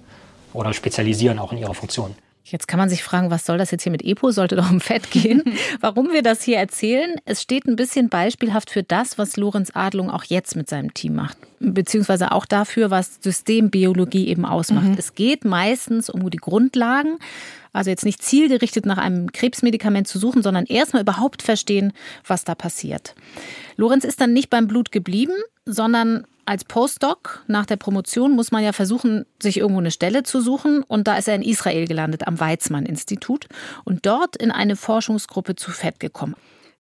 oder 0.53 0.73
spezialisieren 0.73 1.39
auch 1.39 1.53
in 1.53 1.59
ihrer 1.59 1.75
Funktion. 1.75 2.15
Jetzt 2.45 2.67
kann 2.67 2.79
man 2.79 2.89
sich 2.89 3.05
fragen, 3.05 3.31
was 3.31 3.47
soll 3.47 3.57
das 3.57 3.71
jetzt 3.71 3.85
hier 3.85 3.93
mit 3.93 4.05
EPO? 4.05 4.33
Sollte 4.33 4.57
doch 4.57 4.69
um 4.69 4.81
Fett 4.81 5.11
gehen. 5.13 5.43
Warum 5.81 6.13
wir 6.13 6.23
das 6.23 6.43
hier 6.43 6.59
erzählen? 6.59 7.15
Es 7.25 7.41
steht 7.41 7.67
ein 7.67 7.77
bisschen 7.77 8.09
beispielhaft 8.09 8.71
für 8.71 8.83
das, 8.83 9.17
was 9.17 9.37
Lorenz 9.37 9.71
Adlung 9.75 10.11
auch 10.11 10.25
jetzt 10.25 10.57
mit 10.57 10.69
seinem 10.69 10.93
Team 10.93 11.15
macht. 11.15 11.39
Beziehungsweise 11.61 12.33
auch 12.33 12.45
dafür, 12.45 12.91
was 12.91 13.19
Systembiologie 13.21 14.27
eben 14.27 14.45
ausmacht. 14.45 14.89
Mhm. 14.89 14.97
Es 14.99 15.15
geht 15.15 15.45
meistens 15.45 16.11
um 16.11 16.29
die 16.29 16.39
Grundlagen. 16.39 17.19
Also 17.73 17.91
jetzt 17.91 18.05
nicht 18.05 18.23
zielgerichtet 18.23 18.87
nach 18.87 18.99
einem 18.99 19.31
Krebsmedikament 19.33 20.09
zu 20.09 20.19
suchen, 20.19 20.43
sondern 20.43 20.67
erstmal 20.67 21.03
überhaupt 21.03 21.43
verstehen, 21.43 21.93
was 22.27 22.45
da 22.45 22.55
passiert. 22.55 23.15
Lorenz 23.77 24.05
ist 24.05 24.21
dann 24.21 24.33
nicht 24.33 24.51
beim 24.51 24.67
Blut 24.67 24.93
geblieben, 24.93 25.35
sondern 25.65 26.27
als 26.45 26.65
Postdoc 26.65 27.45
nach 27.47 27.67
der 27.67 27.77
Promotion 27.77 28.33
muss 28.33 28.51
man 28.51 28.65
ja 28.65 28.73
versuchen, 28.73 29.25
sich 29.41 29.59
irgendwo 29.59 29.81
eine 29.81 29.91
Stelle 29.91 30.23
zu 30.23 30.41
suchen. 30.41 30.83
Und 30.83 31.07
da 31.07 31.17
ist 31.17 31.29
er 31.29 31.37
in 31.37 31.43
Israel 31.43 31.87
gelandet, 31.87 32.27
am 32.27 32.41
Weizmann-Institut. 32.41 33.47
Und 33.85 34.07
dort 34.07 34.37
in 34.37 34.51
eine 34.51 34.77
Forschungsgruppe 34.77 35.55
zu 35.55 35.71
Fett 35.71 36.01
gekommen. 36.01 36.35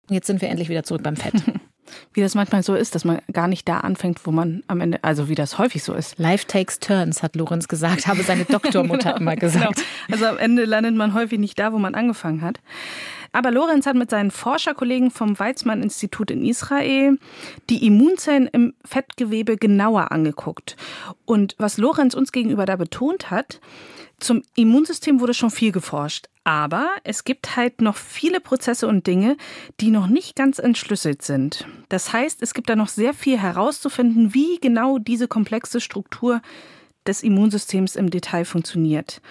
Jetzt 0.10 0.28
sind 0.28 0.42
wir 0.42 0.50
endlich 0.50 0.70
wieder 0.70 0.84
zurück 0.84 1.04
beim 1.04 1.16
Fett. 1.16 1.36
Wie 2.14 2.22
das 2.22 2.36
manchmal 2.36 2.64
so 2.64 2.74
ist, 2.74 2.96
dass 2.96 3.06
man 3.06 3.20
gar 3.34 3.48
nicht 3.48 3.68
da 3.68 3.80
anfängt, 3.80 4.26
wo 4.26 4.32
man 4.32 4.64
am 4.68 4.80
Ende, 4.80 5.04
also 5.04 5.28
wie 5.28 5.36
das 5.36 5.58
häufig 5.58 5.84
so 5.84 5.94
ist. 5.94 6.18
Life 6.20 6.48
takes 6.48 6.80
turns, 6.80 7.22
hat 7.22 7.36
Lorenz 7.36 7.68
gesagt, 7.68 8.08
habe 8.08 8.24
seine 8.24 8.46
Doktormutter 8.46 9.14
genau, 9.14 9.20
immer 9.20 9.36
gesagt. 9.36 9.76
Genau. 9.76 9.88
Also 10.10 10.26
am 10.28 10.38
Ende 10.38 10.64
landet 10.64 10.96
man 10.96 11.14
häufig 11.14 11.38
nicht 11.38 11.60
da, 11.60 11.74
wo 11.74 11.80
man 11.80 11.94
angefangen 11.94 12.42
hat. 12.44 12.60
Aber 13.32 13.52
Lorenz 13.52 13.86
hat 13.86 13.96
mit 13.96 14.10
seinen 14.10 14.32
Forscherkollegen 14.32 15.12
vom 15.12 15.40
Weizmann-Institut 15.40 16.32
in 16.32 16.44
Israel 16.44 17.18
die 17.70 17.86
Immunzellen 17.86 18.48
im 18.48 18.74
Fettgewebe 18.84 19.58
genauer 19.58 20.12
angeguckt. 20.12 20.76
Und 21.26 21.56
was 21.58 21.78
Lorenz 21.78 22.14
uns 22.14 22.32
gegenüber 22.32 22.66
da 22.66 22.76
betont 22.76 23.32
hat, 23.32 23.62
zum 24.20 24.44
Immunsystem 24.56 25.20
wurde 25.20 25.34
schon 25.34 25.50
viel 25.50 25.72
geforscht, 25.72 26.28
aber 26.44 26.90
es 27.04 27.24
gibt 27.24 27.56
halt 27.56 27.82
noch 27.82 27.98
viele 27.98 28.40
Prozesse 28.40 28.88
und 28.88 29.08
Dinge, 29.08 29.36
die 29.80 29.90
noch 29.90 30.06
nicht 30.06 30.36
ganz 30.36 30.60
entschlüsselt 30.60 31.24
sind. 31.24 31.66
Das 31.90 32.14
heißt, 32.14 32.44
es 32.44 32.54
gibt 32.54 32.70
da 32.70 32.76
noch 32.76 32.88
sehr 32.88 33.16
viel 33.16 33.40
herauszufinden, 33.40 34.36
wie 34.36 34.60
genau 34.60 35.00
diese 35.00 35.28
komplexe 35.28 35.82
Struktur 35.82 36.42
des 37.08 37.24
Immunsystems 37.24 37.96
im 37.96 38.12
Detail 38.12 38.46
funktioniert. 38.46 39.22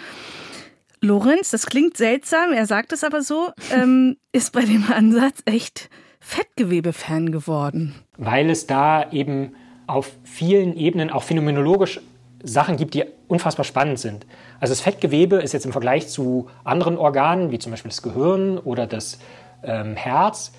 Lorenz, 1.03 1.51
das 1.51 1.67
klingt 1.67 1.97
seltsam, 1.97 2.53
er 2.53 2.67
sagt 2.67 2.93
es 2.93 3.05
aber 3.05 3.23
so, 3.23 3.51
ähm, 3.73 4.17
ist 4.33 4.53
bei 4.53 4.63
dem 4.63 4.85
Ansatz 4.93 5.43
echt 5.47 5.89
Fettgewebe-Fan 6.21 7.33
geworden. 7.33 7.95
Weil 8.19 8.51
es 8.51 8.67
da 8.67 9.11
eben 9.11 9.55
auf 9.87 10.13
vielen 10.25 10.77
Ebenen 10.77 11.11
auch 11.11 11.23
phänomenologisch 11.23 12.01
Sachen 12.43 12.77
gibt, 12.77 12.95
die 12.95 13.05
unfassbar 13.29 13.65
spannend 13.65 13.99
sind. 13.99 14.27
Also 14.61 14.73
das 14.73 14.81
Fettgewebe 14.81 15.37
ist 15.37 15.53
jetzt 15.53 15.67
im 15.67 15.73
Vergleich 15.73 16.09
zu 16.09 16.49
anderen 16.65 16.97
Organen, 16.97 17.51
wie 17.51 17.59
zum 17.59 17.71
Beispiel 17.73 17.91
das 17.91 18.03
Gehirn 18.03 18.59
oder 18.59 18.87
das 18.87 19.19
ähm, 19.63 19.97
Herz, 19.97 20.53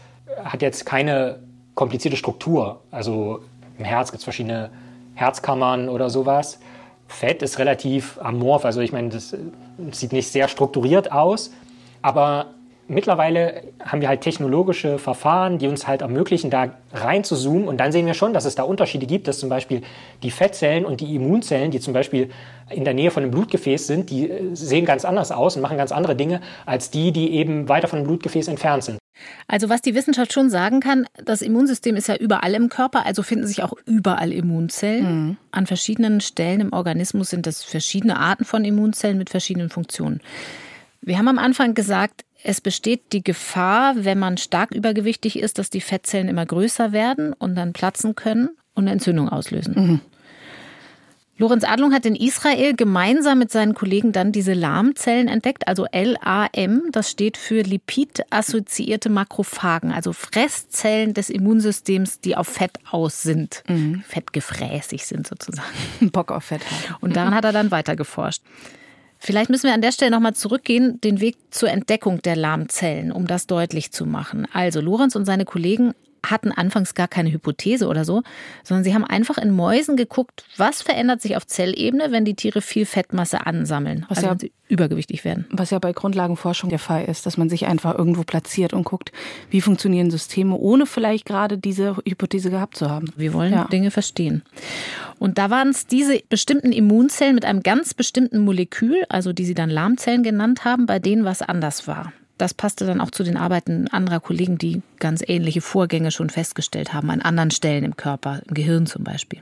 hat 0.44 0.62
jetzt 0.62 0.86
keine 0.86 1.40
komplizierte 1.76 2.18
Struktur. 2.18 2.82
Also 2.92 3.40
im 3.78 3.86
Herz 3.86 4.12
gibt 4.12 4.20
es 4.20 4.24
verschiedene 4.24 4.70
Herzkammern 5.16 5.90
oder 5.90 6.10
sowas. 6.10 6.60
Fett 7.12 7.42
ist 7.42 7.60
relativ 7.60 8.20
amorph, 8.22 8.66
also 8.66 8.82
ich 8.82 8.92
meine, 8.92 9.10
das 9.10 9.36
sieht 9.92 10.14
nicht 10.14 10.32
sehr 10.32 10.48
strukturiert 10.48 11.12
aus, 11.12 11.52
aber 12.02 12.48
mittlerweile 12.92 13.64
haben 13.84 14.02
wir 14.02 14.10
halt 14.10 14.22
technologische 14.22 15.00
Verfahren, 15.00 15.58
die 15.58 15.68
uns 15.68 15.88
halt 15.88 16.02
ermöglichen, 16.02 16.50
da 16.50 16.72
rein 16.94 17.24
zu 17.24 17.36
zoomen. 17.36 17.68
Und 17.68 17.78
dann 17.78 17.92
sehen 17.92 18.06
wir 18.06 18.14
schon, 18.14 18.34
dass 18.34 18.46
es 18.46 18.56
da 18.56 18.64
Unterschiede 18.64 19.06
gibt, 19.06 19.28
dass 19.28 19.40
zum 19.40 19.50
Beispiel 19.50 19.82
die 20.24 20.32
Fettzellen 20.32 20.86
und 20.86 21.00
die 21.02 21.16
Immunzellen, 21.16 21.72
die 21.72 21.80
zum 21.80 21.94
Beispiel 21.94 22.30
in 22.70 22.84
der 22.84 22.94
Nähe 22.94 23.12
von 23.12 23.24
einem 23.24 23.32
Blutgefäß 23.32 23.88
sind, 23.88 24.10
die 24.10 24.30
äh, 24.30 24.56
sehen 24.56 24.86
ganz 24.86 25.06
anders 25.06 25.32
aus 25.32 25.56
und 25.56 25.62
machen 25.62 25.78
ganz 25.78 25.92
andere 25.92 26.16
Dinge 26.16 26.42
als 26.66 26.92
die, 26.92 27.12
die 27.12 27.34
eben 27.34 27.70
weiter 27.70 27.88
von 27.88 27.98
einem 27.98 28.08
Blutgefäß 28.08 28.48
entfernt 28.48 28.84
sind. 28.84 28.98
Also 29.48 29.70
was 29.70 29.82
die 29.82 29.96
Wissenschaft 29.96 30.34
schon 30.34 30.50
sagen 30.50 30.80
kann, 30.80 31.06
das 31.24 31.42
Immunsystem 31.42 31.96
ist 31.96 32.08
ja 32.08 32.16
überall 32.16 32.54
im 32.54 32.70
Körper, 32.70 33.06
also 33.06 33.24
finden 33.24 33.48
sich 33.48 33.64
auch 33.64 33.74
überall 33.86 34.32
Immunzellen. 34.32 35.26
Mhm. 35.26 35.38
An 35.52 35.68
verschiedenen 35.68 36.22
Stellen 36.22 36.62
im 36.62 36.74
Organismus 36.74 37.30
sind 37.30 37.46
das 37.46 37.64
verschiedene 37.64 38.18
Arten 38.18 38.46
von 38.46 38.64
Immunzellen 38.66 39.18
mit 39.18 39.30
verschiedenen 39.30 39.70
Funktionen. 39.70 40.22
Wir 41.02 41.18
haben 41.18 41.28
am 41.28 41.40
Anfang 41.40 41.74
gesagt, 41.74 42.24
es 42.44 42.62
besteht 42.62 43.14
die 43.14 43.24
Gefahr, 43.24 43.94
wenn 43.98 44.20
man 44.20 44.38
stark 44.38 44.72
übergewichtig 44.72 45.38
ist, 45.40 45.58
dass 45.58 45.70
die 45.70 45.82
Fettzellen 45.82 46.28
immer 46.28 46.46
größer 46.46 46.92
werden 46.92 47.34
und 47.34 47.56
dann 47.56 47.74
platzen 47.74 48.16
können 48.16 48.50
und 48.74 48.84
eine 48.84 48.92
Entzündung 48.92 49.30
auslösen. 49.30 49.74
Mhm. 49.76 50.02
Lorenz 51.42 51.64
Adlung 51.64 51.92
hat 51.92 52.06
in 52.06 52.16
Israel 52.16 52.76
gemeinsam 52.76 53.40
mit 53.40 53.50
seinen 53.50 53.74
Kollegen 53.74 54.12
dann 54.12 54.32
diese 54.32 54.54
Lahmzellen 54.54 55.28
entdeckt, 55.28 55.68
also 55.68 55.88
LAM, 55.92 56.84
das 56.92 57.10
steht 57.10 57.36
für 57.36 57.64
Lipid-assoziierte 57.64 59.10
Makrophagen, 59.10 59.92
also 59.92 60.14
Fresszellen 60.14 61.16
des 61.16 61.32
Immunsystems, 61.32 62.20
die 62.20 62.38
auf 62.38 62.48
Fett 62.48 62.78
aus 62.92 63.24
sind, 63.24 63.64
mhm. 63.68 64.04
fettgefräßig 64.08 65.08
sind 65.08 65.26
sozusagen. 65.26 65.68
Bock 66.12 66.32
auf 66.32 66.44
Fett. 66.44 66.62
Und 67.00 67.16
daran 67.16 67.34
hat 67.34 67.44
er 67.44 67.54
dann 67.54 67.72
weiter 67.72 67.96
geforscht. 67.96 68.44
Vielleicht 69.18 69.50
müssen 69.50 69.66
wir 69.66 69.74
an 69.74 69.82
der 69.82 69.94
Stelle 69.94 70.12
nochmal 70.12 70.36
zurückgehen, 70.36 71.02
den 71.02 71.22
Weg 71.22 71.38
zur 71.50 71.72
Entdeckung 71.72 72.22
der 72.22 72.36
Lahmzellen, 72.36 73.12
um 73.12 73.26
das 73.26 73.48
deutlich 73.48 73.92
zu 73.92 74.06
machen. 74.06 74.48
Also 74.54 74.80
Lorenz 74.80 75.16
und 75.16 75.26
seine 75.26 75.46
Kollegen 75.46 75.96
hatten 76.26 76.52
anfangs 76.52 76.94
gar 76.94 77.08
keine 77.08 77.32
Hypothese 77.32 77.88
oder 77.88 78.06
so, 78.06 78.24
sondern 78.64 78.84
sie 78.84 78.94
haben 78.94 79.04
einfach 79.04 79.38
in 79.38 79.52
Mäusen 79.52 79.98
geguckt, 79.98 80.46
was 80.58 80.82
verändert 80.82 81.22
sich 81.22 81.36
auf 81.36 81.48
Zellebene, 81.48 82.12
wenn 82.12 82.26
die 82.26 82.36
Tiere 82.36 82.62
viel 82.62 82.86
Fettmasse 82.86 83.46
ansammeln, 83.46 84.06
was 84.08 84.20
also 84.20 84.28
ja, 84.28 84.32
wenn 84.32 84.40
sie 84.40 84.52
übergewichtig 84.68 85.26
werden. 85.26 85.46
Was 85.52 85.72
ja 85.72 85.80
bei 85.80 85.92
Grundlagenforschung 85.92 86.70
der 86.70 86.80
Fall 86.80 87.06
ist, 87.06 87.26
dass 87.26 87.38
man 87.38 87.50
sich 87.50 87.66
einfach 87.66 87.98
irgendwo 87.98 88.24
platziert 88.24 88.74
und 88.74 88.84
guckt, 88.84 89.12
wie 89.50 89.62
funktionieren 89.62 90.12
Systeme, 90.12 90.56
ohne 90.56 90.86
vielleicht 90.86 91.26
gerade 91.26 91.58
diese 91.58 91.98
Hypothese 91.98 92.50
gehabt 92.50 92.78
zu 92.78 92.90
haben. 92.90 93.12
Wir 93.18 93.34
wollen 93.34 93.54
ja. 93.54 93.66
Dinge 93.66 93.92
verstehen. 93.92 94.44
Und 95.20 95.38
da 95.38 95.50
waren 95.50 95.70
es 95.70 95.88
diese 95.88 96.22
bestimmten 96.30 96.72
Immunzellen 96.72 97.36
mit 97.36 97.46
einem 97.46 97.64
ganz 97.64 97.94
bestimmten 97.94 98.40
Molekül, 98.40 99.04
also 99.10 99.34
die 99.34 99.46
sie 99.46 99.56
dann 99.56 99.70
Lahmzellen 99.70 100.24
genannt 100.24 100.64
haben, 100.66 100.86
bei 100.86 101.00
denen 101.00 101.26
was 101.26 101.42
anders 101.42 101.88
war. 101.88 102.14
Das 102.42 102.56
passte 102.56 102.88
dann 102.88 103.02
auch 103.02 103.12
zu 103.12 103.22
den 103.22 103.38
Arbeiten 103.38 103.88
anderer 103.90 104.20
Kollegen, 104.20 104.58
die 104.58 104.82
ganz 104.98 105.22
ähnliche 105.24 105.62
Vorgänge 105.62 106.10
schon 106.10 106.32
festgestellt 106.32 106.92
haben, 106.92 107.12
an 107.12 107.22
anderen 107.22 107.52
Stellen 107.52 107.84
im 107.84 107.96
Körper, 107.96 108.42
im 108.48 108.56
Gehirn 108.56 108.88
zum 108.88 109.04
Beispiel. 109.04 109.42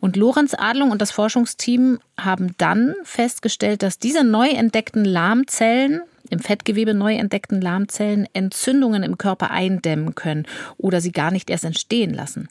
Und 0.00 0.16
Lorenz 0.16 0.52
Adlung 0.58 0.90
und 0.90 1.00
das 1.00 1.12
Forschungsteam 1.12 2.00
haben 2.18 2.56
dann 2.58 2.96
festgestellt, 3.04 3.84
dass 3.84 4.00
diese 4.00 4.24
neu 4.24 4.48
entdeckten 4.48 5.04
Lahmzellen, 5.04 6.00
im 6.28 6.40
Fettgewebe 6.40 6.92
neu 6.92 7.14
entdeckten 7.14 7.60
Lahmzellen, 7.60 8.26
Entzündungen 8.32 9.04
im 9.04 9.16
Körper 9.16 9.52
eindämmen 9.52 10.16
können 10.16 10.44
oder 10.76 11.00
sie 11.00 11.12
gar 11.12 11.30
nicht 11.30 11.50
erst 11.50 11.66
entstehen 11.66 12.12
lassen. 12.12 12.48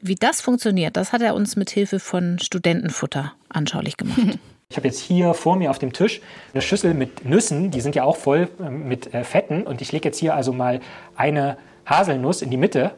Wie 0.00 0.14
das 0.14 0.40
funktioniert, 0.40 0.96
das 0.96 1.12
hat 1.12 1.20
er 1.20 1.34
uns 1.34 1.56
mit 1.56 1.68
Hilfe 1.68 2.00
von 2.00 2.38
Studentenfutter 2.38 3.34
anschaulich 3.50 3.98
gemacht. 3.98 4.38
Ich 4.74 4.76
habe 4.76 4.88
jetzt 4.88 4.98
hier 4.98 5.34
vor 5.34 5.54
mir 5.54 5.70
auf 5.70 5.78
dem 5.78 5.92
Tisch 5.92 6.20
eine 6.52 6.60
Schüssel 6.60 6.94
mit 6.94 7.24
Nüssen, 7.24 7.70
die 7.70 7.80
sind 7.80 7.94
ja 7.94 8.02
auch 8.02 8.16
voll 8.16 8.48
ähm, 8.58 8.88
mit 8.88 9.14
äh, 9.14 9.22
Fetten. 9.22 9.62
Und 9.62 9.80
ich 9.80 9.92
lege 9.92 10.08
jetzt 10.08 10.18
hier 10.18 10.34
also 10.34 10.52
mal 10.52 10.80
eine 11.14 11.58
Haselnuss 11.86 12.42
in 12.42 12.50
die 12.50 12.56
Mitte. 12.56 12.90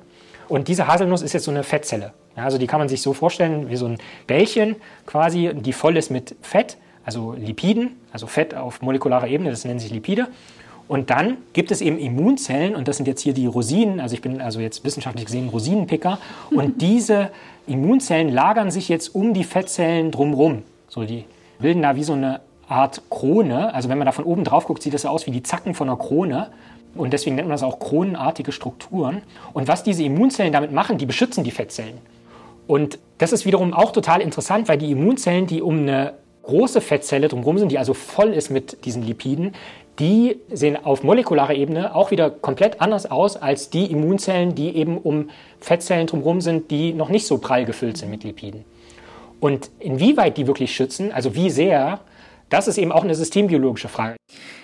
Und 0.48 0.68
diese 0.68 0.86
Haselnuss 0.86 1.20
ist 1.20 1.34
jetzt 1.34 1.44
so 1.44 1.50
eine 1.50 1.64
Fettzelle. 1.64 2.14
Also 2.34 2.56
die 2.56 2.66
kann 2.66 2.78
man 2.78 2.88
sich 2.88 3.02
so 3.02 3.12
vorstellen 3.12 3.68
wie 3.68 3.76
so 3.76 3.84
ein 3.84 3.98
Bällchen 4.26 4.76
quasi, 5.04 5.50
die 5.52 5.74
voll 5.74 5.98
ist 5.98 6.10
mit 6.10 6.34
Fett, 6.40 6.78
also 7.04 7.34
Lipiden, 7.34 7.90
also 8.10 8.26
Fett 8.26 8.54
auf 8.54 8.80
molekularer 8.80 9.28
Ebene, 9.28 9.50
das 9.50 9.66
nennen 9.66 9.78
sich 9.78 9.90
Lipide. 9.90 10.28
Und 10.88 11.10
dann 11.10 11.36
gibt 11.52 11.70
es 11.70 11.82
eben 11.82 11.98
Immunzellen, 11.98 12.74
und 12.74 12.88
das 12.88 12.96
sind 12.96 13.06
jetzt 13.06 13.20
hier 13.20 13.34
die 13.34 13.44
Rosinen, 13.44 14.00
also 14.00 14.14
ich 14.14 14.22
bin 14.22 14.40
also 14.40 14.60
jetzt 14.60 14.82
wissenschaftlich 14.82 15.26
gesehen 15.26 15.50
Rosinenpicker, 15.50 16.20
und 16.50 16.80
diese 16.80 17.32
Immunzellen 17.66 18.30
lagern 18.30 18.70
sich 18.70 18.88
jetzt 18.88 19.14
um 19.14 19.34
die 19.34 19.44
Fettzellen 19.44 20.10
drumherum. 20.10 20.62
So 20.88 21.04
die 21.04 21.24
bilden 21.58 21.82
da 21.82 21.96
wie 21.96 22.04
so 22.04 22.12
eine 22.12 22.40
Art 22.68 23.02
Krone. 23.10 23.72
Also 23.74 23.88
wenn 23.88 23.98
man 23.98 24.06
da 24.06 24.12
von 24.12 24.24
oben 24.24 24.44
drauf 24.44 24.66
guckt, 24.66 24.82
sieht 24.82 24.94
das 24.94 25.06
aus 25.06 25.26
wie 25.26 25.30
die 25.30 25.42
Zacken 25.42 25.74
von 25.74 25.88
einer 25.88 25.98
Krone. 25.98 26.48
Und 26.94 27.12
deswegen 27.12 27.36
nennt 27.36 27.48
man 27.48 27.54
das 27.54 27.62
auch 27.62 27.78
kronenartige 27.78 28.52
Strukturen. 28.52 29.22
Und 29.52 29.68
was 29.68 29.82
diese 29.82 30.02
Immunzellen 30.02 30.52
damit 30.52 30.72
machen, 30.72 30.98
die 30.98 31.06
beschützen 31.06 31.44
die 31.44 31.50
Fettzellen. 31.50 31.98
Und 32.66 32.98
das 33.18 33.32
ist 33.32 33.46
wiederum 33.46 33.72
auch 33.72 33.92
total 33.92 34.20
interessant, 34.20 34.68
weil 34.68 34.78
die 34.78 34.90
Immunzellen, 34.90 35.46
die 35.46 35.62
um 35.62 35.78
eine 35.80 36.14
große 36.42 36.80
Fettzelle 36.80 37.28
drumherum 37.28 37.58
sind, 37.58 37.72
die 37.72 37.78
also 37.78 37.94
voll 37.94 38.32
ist 38.32 38.50
mit 38.50 38.84
diesen 38.84 39.02
Lipiden, 39.02 39.52
die 39.98 40.38
sehen 40.50 40.76
auf 40.82 41.02
molekularer 41.02 41.54
Ebene 41.54 41.94
auch 41.94 42.10
wieder 42.10 42.30
komplett 42.30 42.80
anders 42.80 43.10
aus 43.10 43.36
als 43.36 43.70
die 43.70 43.90
Immunzellen, 43.90 44.54
die 44.54 44.76
eben 44.76 44.98
um 44.98 45.30
Fettzellen 45.60 46.06
drumherum 46.06 46.40
sind, 46.40 46.70
die 46.70 46.92
noch 46.92 47.08
nicht 47.08 47.26
so 47.26 47.38
prall 47.38 47.64
gefüllt 47.64 47.96
sind 47.96 48.10
mit 48.10 48.22
Lipiden. 48.22 48.64
Und 49.46 49.70
inwieweit 49.78 50.38
die 50.38 50.48
wirklich 50.48 50.74
schützen, 50.74 51.12
also 51.12 51.36
wie 51.36 51.50
sehr, 51.50 52.00
das 52.48 52.66
ist 52.66 52.78
eben 52.78 52.90
auch 52.90 53.04
eine 53.04 53.14
systembiologische 53.14 53.86
Frage. 53.86 54.16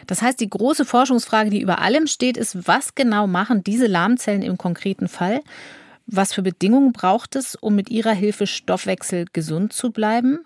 Das 0.08 0.22
heißt, 0.22 0.40
die 0.40 0.50
große 0.50 0.84
Forschungsfrage, 0.84 1.50
die 1.50 1.60
über 1.60 1.78
allem 1.78 2.08
steht, 2.08 2.36
ist, 2.36 2.66
was 2.66 2.96
genau 2.96 3.28
machen 3.28 3.62
diese 3.62 3.86
Lahmzellen 3.86 4.42
im 4.42 4.58
konkreten 4.58 5.06
Fall? 5.06 5.40
Was 6.06 6.34
für 6.34 6.42
Bedingungen 6.42 6.92
braucht 6.92 7.36
es, 7.36 7.54
um 7.54 7.76
mit 7.76 7.90
ihrer 7.90 8.10
Hilfe 8.10 8.48
Stoffwechsel 8.48 9.26
gesund 9.32 9.72
zu 9.72 9.92
bleiben? 9.92 10.40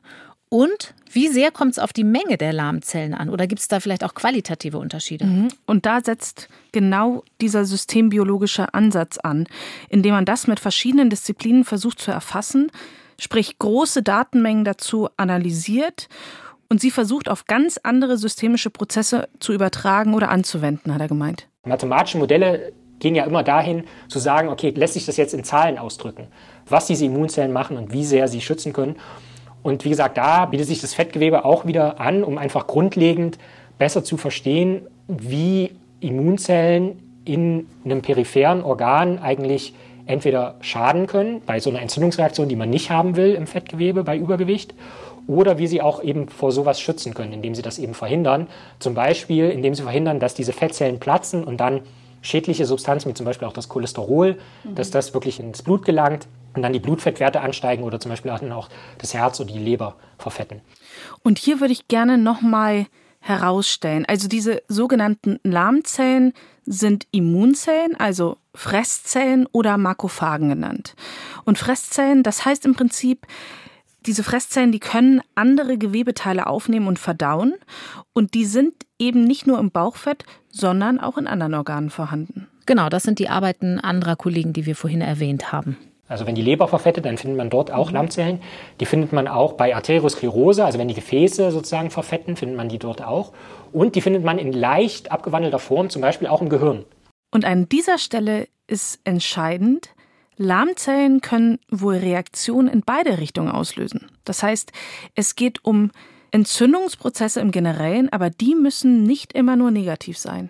Und 0.50 0.92
wie 1.10 1.28
sehr 1.28 1.50
kommt 1.50 1.72
es 1.72 1.78
auf 1.78 1.94
die 1.94 2.04
Menge 2.04 2.36
der 2.36 2.52
Lahmzellen 2.52 3.14
an? 3.14 3.30
Oder 3.30 3.46
gibt 3.46 3.62
es 3.62 3.68
da 3.68 3.80
vielleicht 3.80 4.04
auch 4.04 4.12
qualitative 4.12 4.76
Unterschiede? 4.76 5.24
Mhm. 5.24 5.48
Und 5.64 5.86
da 5.86 6.02
setzt 6.02 6.50
genau 6.72 7.24
dieser 7.40 7.64
systembiologische 7.64 8.74
Ansatz 8.74 9.16
an, 9.16 9.46
indem 9.88 10.12
man 10.12 10.26
das 10.26 10.46
mit 10.46 10.60
verschiedenen 10.60 11.08
Disziplinen 11.08 11.64
versucht 11.64 12.00
zu 12.00 12.10
erfassen, 12.10 12.70
sprich 13.18 13.58
große 13.58 14.02
Datenmengen 14.02 14.64
dazu 14.64 15.08
analysiert 15.16 16.08
und 16.68 16.80
sie 16.80 16.90
versucht 16.90 17.28
auf 17.28 17.46
ganz 17.46 17.78
andere 17.82 18.16
systemische 18.16 18.70
Prozesse 18.70 19.28
zu 19.40 19.52
übertragen 19.52 20.14
oder 20.14 20.30
anzuwenden, 20.30 20.92
hat 20.92 21.00
er 21.00 21.08
gemeint. 21.08 21.48
Mathematische 21.64 22.18
Modelle 22.18 22.72
gehen 22.98 23.14
ja 23.14 23.24
immer 23.24 23.42
dahin, 23.42 23.84
zu 24.08 24.18
sagen, 24.18 24.48
okay, 24.48 24.70
lässt 24.70 24.94
sich 24.94 25.06
das 25.06 25.16
jetzt 25.16 25.34
in 25.34 25.44
Zahlen 25.44 25.78
ausdrücken, 25.78 26.28
was 26.66 26.86
diese 26.86 27.04
Immunzellen 27.04 27.52
machen 27.52 27.76
und 27.76 27.92
wie 27.92 28.04
sehr 28.04 28.28
sie 28.28 28.40
schützen 28.40 28.72
können. 28.72 28.96
Und 29.62 29.84
wie 29.84 29.90
gesagt, 29.90 30.16
da 30.16 30.46
bietet 30.46 30.66
sich 30.66 30.80
das 30.80 30.94
Fettgewebe 30.94 31.44
auch 31.44 31.66
wieder 31.66 32.00
an, 32.00 32.24
um 32.24 32.38
einfach 32.38 32.66
grundlegend 32.66 33.38
besser 33.78 34.04
zu 34.04 34.16
verstehen, 34.16 34.86
wie 35.08 35.72
Immunzellen 36.00 37.02
in 37.24 37.66
einem 37.84 38.02
peripheren 38.02 38.62
Organ 38.62 39.18
eigentlich 39.18 39.74
entweder 40.06 40.56
schaden 40.60 41.06
können 41.06 41.42
bei 41.44 41.60
so 41.60 41.70
einer 41.70 41.82
Entzündungsreaktion, 41.82 42.48
die 42.48 42.56
man 42.56 42.70
nicht 42.70 42.90
haben 42.90 43.16
will 43.16 43.34
im 43.34 43.46
Fettgewebe 43.46 44.04
bei 44.04 44.16
Übergewicht, 44.16 44.74
oder 45.26 45.58
wie 45.58 45.66
sie 45.66 45.82
auch 45.82 46.02
eben 46.02 46.28
vor 46.28 46.52
sowas 46.52 46.80
schützen 46.80 47.12
können, 47.12 47.32
indem 47.32 47.54
sie 47.54 47.62
das 47.62 47.78
eben 47.78 47.94
verhindern. 47.94 48.46
Zum 48.78 48.94
Beispiel, 48.94 49.50
indem 49.50 49.74
sie 49.74 49.82
verhindern, 49.82 50.20
dass 50.20 50.34
diese 50.34 50.52
Fettzellen 50.52 51.00
platzen 51.00 51.42
und 51.42 51.58
dann 51.58 51.80
schädliche 52.22 52.64
Substanzen, 52.64 53.08
wie 53.08 53.14
zum 53.14 53.26
Beispiel 53.26 53.48
auch 53.48 53.52
das 53.52 53.68
Cholesterol, 53.68 54.36
mhm. 54.64 54.74
dass 54.74 54.90
das 54.90 55.14
wirklich 55.14 55.40
ins 55.40 55.62
Blut 55.62 55.84
gelangt 55.84 56.26
und 56.54 56.62
dann 56.62 56.72
die 56.72 56.80
Blutfettwerte 56.80 57.40
ansteigen 57.40 57.82
oder 57.82 58.00
zum 58.00 58.10
Beispiel 58.10 58.30
auch 58.30 58.68
das 58.98 59.14
Herz 59.14 59.40
oder 59.40 59.52
die 59.52 59.58
Leber 59.58 59.96
verfetten. 60.18 60.60
Und 61.22 61.38
hier 61.38 61.60
würde 61.60 61.72
ich 61.72 61.88
gerne 61.88 62.18
nochmal 62.18 62.86
herausstellen, 63.20 64.04
also 64.06 64.28
diese 64.28 64.62
sogenannten 64.68 65.40
Lahmzellen 65.42 66.32
sind 66.64 67.06
Immunzellen, 67.10 67.98
also 67.98 68.36
Fresszellen 68.56 69.46
oder 69.52 69.78
Makrophagen 69.78 70.48
genannt. 70.48 70.94
Und 71.44 71.58
Fresszellen, 71.58 72.22
das 72.22 72.44
heißt 72.44 72.64
im 72.66 72.74
Prinzip, 72.74 73.26
diese 74.06 74.22
Fresszellen, 74.22 74.72
die 74.72 74.80
können 74.80 75.20
andere 75.34 75.78
Gewebeteile 75.78 76.46
aufnehmen 76.46 76.86
und 76.86 76.98
verdauen. 76.98 77.54
Und 78.12 78.34
die 78.34 78.44
sind 78.44 78.74
eben 78.98 79.24
nicht 79.24 79.46
nur 79.46 79.58
im 79.58 79.70
Bauchfett, 79.70 80.24
sondern 80.50 81.00
auch 81.00 81.18
in 81.18 81.26
anderen 81.26 81.54
Organen 81.54 81.90
vorhanden. 81.90 82.46
Genau, 82.66 82.88
das 82.88 83.02
sind 83.02 83.18
die 83.18 83.28
Arbeiten 83.28 83.78
anderer 83.78 84.16
Kollegen, 84.16 84.52
die 84.52 84.66
wir 84.66 84.76
vorhin 84.76 85.00
erwähnt 85.00 85.52
haben. 85.52 85.76
Also 86.08 86.26
wenn 86.26 86.36
die 86.36 86.42
Leber 86.42 86.68
verfettet, 86.68 87.04
dann 87.04 87.18
findet 87.18 87.36
man 87.36 87.50
dort 87.50 87.72
auch 87.72 87.88
mhm. 87.88 87.94
Lammzellen. 87.94 88.40
Die 88.78 88.86
findet 88.86 89.12
man 89.12 89.26
auch 89.26 89.54
bei 89.54 89.74
Arteriosklerose, 89.74 90.64
also 90.64 90.78
wenn 90.78 90.88
die 90.88 90.94
Gefäße 90.94 91.50
sozusagen 91.50 91.90
verfetten, 91.90 92.36
findet 92.36 92.56
man 92.56 92.68
die 92.68 92.78
dort 92.78 93.02
auch. 93.02 93.32
Und 93.72 93.96
die 93.96 94.00
findet 94.00 94.24
man 94.24 94.38
in 94.38 94.52
leicht 94.52 95.10
abgewandelter 95.10 95.58
Form, 95.58 95.90
zum 95.90 96.02
Beispiel 96.02 96.28
auch 96.28 96.40
im 96.40 96.48
Gehirn. 96.48 96.84
Und 97.36 97.44
an 97.44 97.68
dieser 97.68 97.98
Stelle 97.98 98.48
ist 98.66 98.98
entscheidend, 99.04 99.90
Lahmzellen 100.38 101.20
können 101.20 101.58
wohl 101.68 101.96
Reaktionen 101.96 102.66
in 102.66 102.80
beide 102.80 103.18
Richtungen 103.18 103.50
auslösen. 103.50 104.06
Das 104.24 104.42
heißt, 104.42 104.72
es 105.16 105.36
geht 105.36 105.62
um 105.62 105.90
Entzündungsprozesse 106.30 107.40
im 107.40 107.50
Generellen, 107.50 108.10
aber 108.10 108.30
die 108.30 108.54
müssen 108.54 109.02
nicht 109.02 109.34
immer 109.34 109.54
nur 109.54 109.70
negativ 109.70 110.16
sein. 110.16 110.48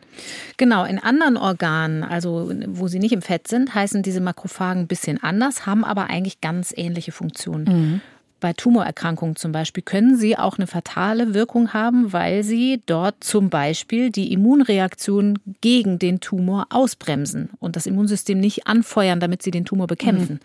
Genau, 0.58 0.84
in 0.84 1.00
anderen 1.00 1.36
Organen, 1.36 2.04
also 2.04 2.52
wo 2.68 2.86
sie 2.86 3.00
nicht 3.00 3.12
im 3.12 3.22
Fett 3.22 3.48
sind, 3.48 3.74
heißen 3.74 4.04
diese 4.04 4.20
Makrophagen 4.20 4.82
ein 4.82 4.86
bisschen 4.86 5.20
anders, 5.20 5.66
haben 5.66 5.84
aber 5.84 6.04
eigentlich 6.04 6.40
ganz 6.40 6.72
ähnliche 6.76 7.10
Funktionen. 7.10 7.64
Mhm. 7.64 8.00
Bei 8.38 8.52
Tumorerkrankungen 8.52 9.36
zum 9.36 9.52
Beispiel 9.52 9.82
können 9.82 10.16
sie 10.16 10.36
auch 10.36 10.58
eine 10.58 10.66
fatale 10.66 11.32
Wirkung 11.32 11.72
haben, 11.72 12.12
weil 12.12 12.42
sie 12.42 12.82
dort 12.84 13.24
zum 13.24 13.48
Beispiel 13.48 14.10
die 14.10 14.32
Immunreaktion 14.32 15.38
gegen 15.62 15.98
den 15.98 16.20
Tumor 16.20 16.66
ausbremsen 16.70 17.50
und 17.58 17.76
das 17.76 17.86
Immunsystem 17.86 18.38
nicht 18.38 18.66
anfeuern, 18.66 19.20
damit 19.20 19.42
sie 19.42 19.50
den 19.50 19.64
Tumor 19.64 19.86
bekämpfen. 19.86 20.34
Mhm. 20.34 20.40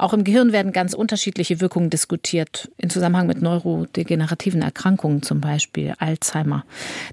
Auch 0.00 0.14
im 0.14 0.24
Gehirn 0.24 0.50
werden 0.52 0.72
ganz 0.72 0.94
unterschiedliche 0.94 1.60
Wirkungen 1.60 1.90
diskutiert, 1.90 2.70
in 2.78 2.88
Zusammenhang 2.88 3.26
mit 3.26 3.42
neurodegenerativen 3.42 4.62
Erkrankungen, 4.62 5.22
zum 5.22 5.42
Beispiel 5.42 5.92
Alzheimer. 5.98 6.64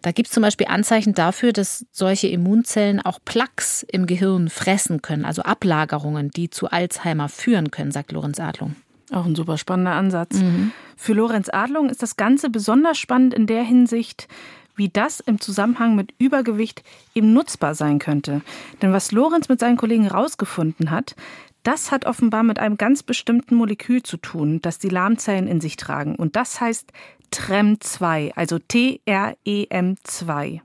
Da 0.03 0.13
gibt 0.13 0.27
es 0.29 0.33
zum 0.33 0.41
Beispiel 0.41 0.67
Anzeichen 0.67 1.13
dafür, 1.13 1.51
dass 1.51 1.85
solche 1.91 2.29
Immunzellen 2.29 3.01
auch 3.01 3.19
Plaques 3.25 3.85
im 3.91 4.05
Gehirn 4.05 4.49
fressen 4.49 5.01
können, 5.01 5.25
also 5.25 5.41
Ablagerungen, 5.41 6.31
die 6.31 6.49
zu 6.49 6.69
Alzheimer 6.69 7.27
führen 7.27 7.71
können, 7.71 7.91
sagt 7.91 8.13
Lorenz 8.13 8.39
Adlung. 8.39 8.77
Auch 9.11 9.25
ein 9.25 9.35
super 9.35 9.57
spannender 9.57 9.93
Ansatz. 9.93 10.35
Mhm. 10.35 10.71
Für 10.95 11.13
Lorenz 11.13 11.49
Adlung 11.51 11.89
ist 11.89 12.03
das 12.03 12.17
Ganze 12.17 12.49
besonders 12.49 12.97
spannend 12.97 13.33
in 13.33 13.47
der 13.47 13.63
Hinsicht, 13.63 14.27
wie 14.75 14.89
das 14.89 15.19
im 15.19 15.41
Zusammenhang 15.41 15.95
mit 15.95 16.13
Übergewicht 16.19 16.83
eben 17.15 17.33
nutzbar 17.33 17.75
sein 17.75 17.99
könnte. 17.99 18.41
Denn 18.81 18.93
was 18.93 19.11
Lorenz 19.11 19.49
mit 19.49 19.59
seinen 19.59 19.77
Kollegen 19.77 20.03
herausgefunden 20.03 20.91
hat, 20.91 21.15
das 21.63 21.91
hat 21.91 22.05
offenbar 22.05 22.43
mit 22.43 22.59
einem 22.59 22.77
ganz 22.77 23.03
bestimmten 23.03 23.55
Molekül 23.55 24.03
zu 24.03 24.17
tun, 24.17 24.61
das 24.61 24.79
die 24.79 24.89
Lahmzellen 24.89 25.47
in 25.47 25.59
sich 25.59 25.75
tragen. 25.75 26.15
Und 26.15 26.35
das 26.35 26.61
heißt 26.61 26.91
TREM2, 27.33 28.33
also 28.35 28.59
T-R-E-M2. 28.59 30.61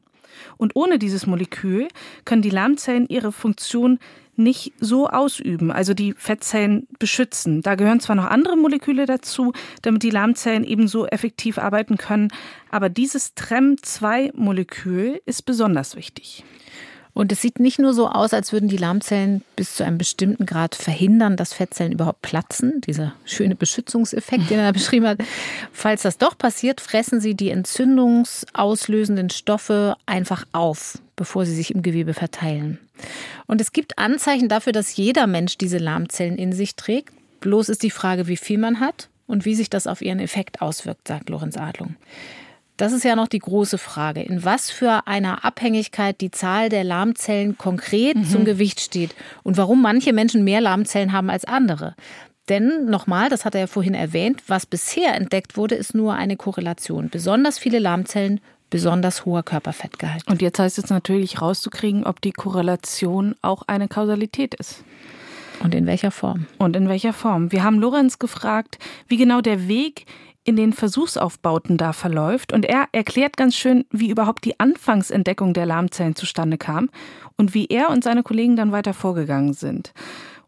Und 0.57 0.77
ohne 0.77 0.99
dieses 0.99 1.27
Molekül 1.27 1.89
können 2.25 2.43
die 2.43 2.51
Lahmzellen 2.51 3.07
ihre 3.09 3.33
Funktion 3.33 3.99
nicht 4.37 4.73
so 4.81 5.09
ausüben, 5.09 5.71
also 5.71 5.95
die 5.95 6.15
Fettzellen 6.15 6.87
beschützen. 6.99 7.63
Da 7.63 7.75
gehören 7.75 8.01
zwar 8.01 8.17
noch 8.17 8.27
andere 8.27 8.57
Moleküle 8.57 9.07
dazu, 9.07 9.53
damit 9.83 10.03
die 10.03 10.11
Lahmzellen 10.11 10.65
ebenso 10.65 11.07
effektiv 11.07 11.59
arbeiten 11.59 11.99
können, 11.99 12.29
aber 12.71 12.89
dieses 12.89 13.37
TREM2-Molekül 13.37 15.21
ist 15.27 15.43
besonders 15.43 15.97
wichtig. 15.97 16.45
Und 17.15 17.31
es 17.31 17.43
sieht 17.43 17.61
nicht 17.61 17.79
nur 17.79 17.93
so 17.93 18.09
aus, 18.09 18.33
als 18.33 18.53
würden 18.53 18.71
die 18.71 18.79
Lahmzellen 18.79 19.43
bis 19.55 19.75
zu 19.75 19.85
einem 19.85 19.99
bestimmten 19.99 20.47
Grad 20.47 20.75
verhindern, 20.75 21.37
dass 21.37 21.53
Fettzellen 21.53 21.93
überhaupt 21.93 22.23
platzen. 22.23 22.81
Dieser 22.81 23.13
schöne 23.27 23.55
Beschützungseffekt, 23.55 24.49
den 24.49 24.59
er 24.59 24.73
beschrieben 24.73 25.07
hat. 25.07 25.19
Falls 25.73 26.03
das 26.03 26.17
doch 26.17 26.39
passiert, 26.39 26.81
fressen 26.81 27.21
sie 27.21 27.35
die 27.35 27.51
entzündungsauslösenden 27.51 29.29
Stoffe 29.29 29.97
einfach 30.07 30.47
auf, 30.53 30.99
bevor 31.17 31.47
sie 31.47 31.55
sich 31.55 31.75
im 31.75 31.83
Gewebe 31.83 32.15
verteilen. 32.15 32.79
Und 33.47 33.61
es 33.61 33.73
gibt 33.73 33.99
Anzeichen 33.99 34.49
dafür, 34.49 34.73
dass 34.73 34.97
jeder 34.97 35.27
Mensch 35.27 35.59
diese 35.59 35.79
Lahmzellen 35.79 36.37
in 36.37 36.53
sich 36.53 36.77
trägt. 36.77 37.13
Bloß 37.41 37.69
ist 37.69 37.83
die 37.83 37.91
Frage, 37.91 38.29
wie 38.29 38.37
viel 38.37 38.59
man 38.59 38.81
hat 38.81 39.09
und 39.27 39.45
wie 39.45 39.55
sich 39.55 39.71
das 39.71 39.87
auf 39.87 40.03
ihren 40.03 40.21
Effekt 40.21 40.63
auswirkt, 40.63 41.09
sagt 41.09 41.29
Lorenz 41.29 41.57
Adlung. 41.57 41.97
Das 42.77 42.93
ist 42.93 43.05
ja 43.05 43.17
noch 43.17 43.29
die 43.29 43.39
große 43.39 43.79
Frage. 43.79 44.23
In 44.23 44.45
was 44.45 44.71
für 44.71 45.07
einer 45.07 45.45
Abhängigkeit 45.45 46.21
die 46.21 46.31
Zahl 46.31 46.69
der 46.69 46.85
Lahmzellen 46.85 47.59
konkret 47.59 48.17
mhm. 48.17 48.25
zum 48.25 48.45
Gewicht 48.45 48.81
steht 48.81 49.15
und 49.43 49.57
warum 49.57 49.83
manche 49.83 50.13
Menschen 50.13 50.43
mehr 50.43 50.61
Lahmzellen 50.61 51.13
haben 51.13 51.31
als 51.31 51.45
andere. 51.45 51.95
Denn 52.49 52.87
nochmal, 52.87 53.29
das 53.29 53.45
hat 53.45 53.55
er 53.55 53.63
ja 53.63 53.67
vorhin 53.67 53.95
erwähnt, 53.95 54.43
was 54.49 54.67
bisher 54.67 55.15
entdeckt 55.15 55.57
wurde, 55.57 55.77
ist 55.77 55.95
nur 55.95 56.15
eine 56.15 56.37
Korrelation. 56.37 57.09
Besonders 57.09 57.59
viele 57.59 57.79
Lahmzellen, 57.79 58.41
besonders 58.73 59.27
hoher 59.27 59.43
Körperfettgehalt. 59.43 60.27
Und 60.29 60.41
jetzt 60.41 60.59
heißt 60.59 60.79
es 60.79 60.89
natürlich 60.89 61.43
rauszukriegen, 61.43 62.05
ob 62.05 62.23
die 62.23 62.33
Korrelation 62.33 63.37
auch 63.43 63.63
eine 63.67 63.87
Kausalität 63.87 64.55
ist. 64.55 64.83
Und 65.63 65.75
in 65.75 65.87
welcher 65.87 66.11
Form? 66.11 66.47
Und 66.59 66.75
in 66.75 66.89
welcher 66.89 67.13
Form? 67.13 67.53
Wir 67.53 67.65
haben 67.65 67.79
Lorenz 67.79 68.19
gefragt, 68.19 68.79
wie 69.09 69.19
genau 69.19 69.43
der 69.43 69.69
Weg 69.69 70.07
in 70.45 70.57
den 70.57 70.73
Versuchsaufbauten 70.73 71.77
da 71.77 71.93
verläuft. 71.93 72.55
Und 72.55 72.65
er 72.65 72.89
erklärt 72.93 73.37
ganz 73.37 73.55
schön, 73.57 73.85
wie 73.91 74.09
überhaupt 74.09 74.47
die 74.47 74.59
Anfangsentdeckung 74.59 75.53
der 75.53 75.67
Lahmzellen 75.67 76.17
zustande 76.17 76.57
kam 76.57 76.89
und 77.37 77.53
wie 77.53 77.67
er 77.67 77.91
und 77.91 78.03
seine 78.03 78.23
Kollegen 78.23 78.57
dann 78.57 78.73
weiter 78.73 78.95
vorgegangen 78.95 79.53
sind. 79.53 79.93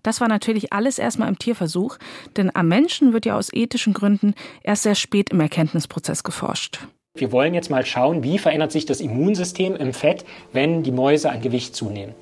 Das 0.03 0.23
war 0.23 0.29
natürlich 0.29 0.73
alles 0.73 0.99
erstmal 0.99 1.29
im 1.29 1.39
Tierversuch, 1.39 1.99
denn 2.39 2.51
am 2.57 2.69
Menschen 2.69 3.13
wird 3.13 3.27
ja 3.27 3.37
aus 3.37 3.53
ethischen 3.53 3.93
Gründen 3.93 4.35
erst 4.63 4.85
sehr 4.85 4.95
spät 4.95 5.29
im 5.29 5.41
Erkenntnisprozess 5.41 6.25
geforscht. 6.25 6.87
Wir 7.17 7.31
wollen 7.31 7.55
jetzt 7.55 7.71
mal 7.71 7.87
schauen, 7.87 8.25
wie 8.25 8.39
verändert 8.39 8.73
sich 8.73 8.87
das 8.87 9.01
Immunsystem 9.01 9.77
im 9.77 9.93
Fett, 9.93 10.25
wenn 10.53 10.83
die 10.83 10.91
Mäuse 10.91 11.31
an 11.31 11.41
Gewicht 11.41 11.77
zunehmen. 11.77 12.13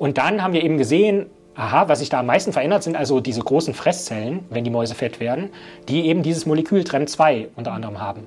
Und 0.00 0.18
dann 0.18 0.42
haben 0.42 0.52
wir 0.52 0.64
eben 0.64 0.78
gesehen, 0.78 1.26
aha, 1.54 1.88
was 1.88 2.00
sich 2.00 2.08
da 2.08 2.18
am 2.18 2.26
meisten 2.26 2.52
verändert, 2.52 2.82
sind 2.82 2.96
also 2.96 3.20
diese 3.20 3.40
großen 3.40 3.72
Fresszellen, 3.72 4.40
wenn 4.50 4.64
die 4.64 4.70
Mäuse 4.70 4.96
fett 4.96 5.20
werden, 5.20 5.50
die 5.86 6.08
eben 6.08 6.24
dieses 6.24 6.44
Molekül 6.44 6.80
TREM2 6.80 7.50
unter 7.54 7.70
anderem 7.70 8.00
haben. 8.00 8.26